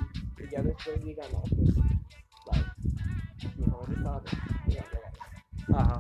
y 0.43 0.51
ya 0.51 0.63
después 0.63 1.05
diga, 1.05 1.25
no, 1.31 1.43
pues. 1.43 1.75
Bye. 1.75 3.55
Mi 3.59 3.67
favor 3.67 3.93
estaba. 3.95 4.23
Ajá. 5.75 5.99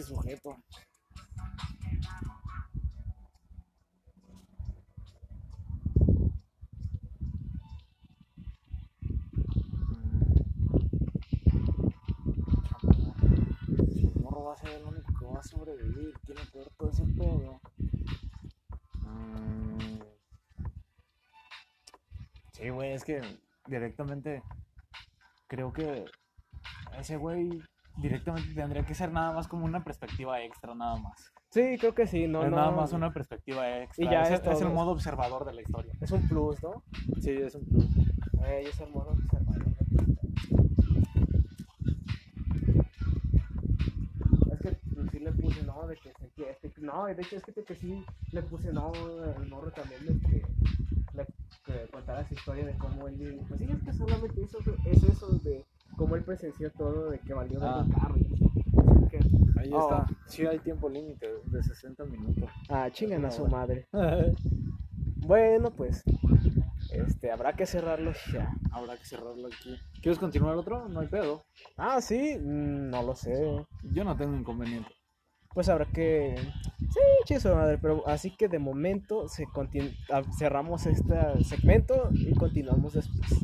este 0.00 0.14
sujeto. 0.14 0.56
va 14.38 14.52
a 14.52 14.56
ser 14.58 14.70
el 14.70 14.84
único 14.84 15.18
que 15.18 15.24
va 15.24 15.40
a 15.40 15.42
sobrevivir, 15.42 16.14
tiene 16.24 16.40
que 16.52 16.58
ver 16.58 16.70
todo 16.76 16.90
ese 16.90 17.04
pedo. 17.04 17.60
Mm. 19.00 19.98
Sí, 22.52 22.68
güey, 22.68 22.92
es 22.92 23.02
que 23.02 23.20
directamente 23.66 24.42
creo 25.48 25.72
que 25.72 26.04
ese 26.96 27.16
güey 27.16 27.60
directamente 27.96 28.54
tendría 28.54 28.84
que 28.84 28.94
ser 28.94 29.12
nada 29.12 29.32
más 29.32 29.48
como 29.48 29.64
una 29.64 29.82
perspectiva 29.82 30.40
extra, 30.42 30.74
nada 30.74 30.96
más. 30.96 31.32
Sí, 31.50 31.76
creo 31.78 31.94
que 31.94 32.06
sí, 32.06 32.26
no, 32.26 32.44
es 32.44 32.50
no. 32.50 32.56
nada 32.56 32.70
más 32.70 32.92
una 32.92 33.12
perspectiva 33.12 33.82
extra. 33.82 34.04
Y 34.04 34.10
ya 34.10 34.22
es, 34.22 34.40
es 34.40 34.46
es 34.46 34.60
el 34.60 34.70
modo 34.70 34.90
observador 34.90 35.44
de 35.44 35.54
la 35.54 35.62
historia. 35.62 35.92
Es 36.00 36.10
un 36.10 36.28
plus, 36.28 36.62
¿no? 36.62 36.82
Sí, 37.20 37.30
es 37.30 37.54
un 37.54 37.64
plus. 37.64 37.86
Güey, 38.32 38.66
es 38.66 38.80
el 38.80 38.90
modo 38.90 39.10
observador. 39.10 39.64
Es 44.50 44.60
que 44.60 44.78
pues, 44.94 45.10
sí 45.10 45.18
le 45.18 45.32
puse, 45.32 45.62
no, 45.62 45.86
de 45.86 45.96
que 45.96 46.12
sentía 46.12 46.50
este. 46.50 46.72
No, 46.80 47.06
de 47.06 47.22
hecho 47.22 47.36
es 47.36 47.44
que, 47.44 47.64
que 47.64 47.74
sí 47.74 48.04
le 48.32 48.42
puse, 48.42 48.72
no, 48.72 48.92
el 48.94 49.48
morro 49.48 49.70
también 49.70 50.04
de 50.04 50.28
que, 50.28 50.42
le, 51.14 51.26
que 51.64 51.88
contara 51.90 52.26
su 52.28 52.34
historia 52.34 52.66
de 52.66 52.76
cómo 52.76 53.08
él. 53.08 53.40
Pues 53.48 53.60
sí, 53.60 53.66
es 53.70 53.82
que 53.82 53.92
solamente 53.94 54.42
eso 54.42 54.58
es 54.84 55.02
eso 55.04 55.28
de 55.38 55.64
cómo 55.96 56.16
él 56.16 56.24
presenció 56.24 56.70
todo, 56.72 57.10
de 57.10 57.18
que 57.20 57.34
valió 57.34 57.58
Ah. 57.62 57.84
el 57.86 57.94
carro. 57.94 58.14
que, 59.10 59.18
Ahí 59.60 59.70
Oh. 59.72 59.80
está. 59.80 60.06
Sí 60.26 60.44
hay 60.46 60.58
tiempo 60.58 60.88
límite 60.88 61.26
de 61.46 61.62
60 61.62 62.04
minutos. 62.04 62.50
ah, 62.68 62.88
chingan 62.90 63.24
a 63.24 63.30
su 63.30 63.42
hora. 63.44 63.52
madre. 63.52 63.86
Bueno, 65.26 65.72
pues, 65.72 66.04
este, 66.92 67.32
habrá 67.32 67.52
que 67.54 67.66
cerrarlo 67.66 68.12
ya. 68.32 68.54
Habrá 68.70 68.96
que 68.96 69.04
cerrarlo 69.04 69.48
aquí. 69.48 69.76
¿Quieres 70.00 70.20
continuar 70.20 70.54
otro? 70.56 70.88
No 70.88 71.00
hay 71.00 71.08
pedo. 71.08 71.42
Ah, 71.76 72.00
sí, 72.00 72.36
mm, 72.38 72.90
no 72.90 73.02
lo 73.02 73.16
sé. 73.16 73.34
Yo 73.92 74.04
no 74.04 74.16
tengo 74.16 74.36
inconveniente. 74.36 74.88
Pues 75.52 75.68
habrá 75.68 75.86
que. 75.86 76.36
Sí, 76.90 77.00
chiso 77.24 77.54
madre, 77.56 77.78
pero 77.78 78.06
así 78.06 78.30
que 78.36 78.46
de 78.46 78.58
momento 78.60 79.26
se 79.26 79.46
continu- 79.46 79.96
ah, 80.12 80.22
cerramos 80.38 80.86
este 80.86 81.42
segmento 81.42 82.08
y 82.12 82.32
continuamos 82.34 82.92
después. 82.92 83.42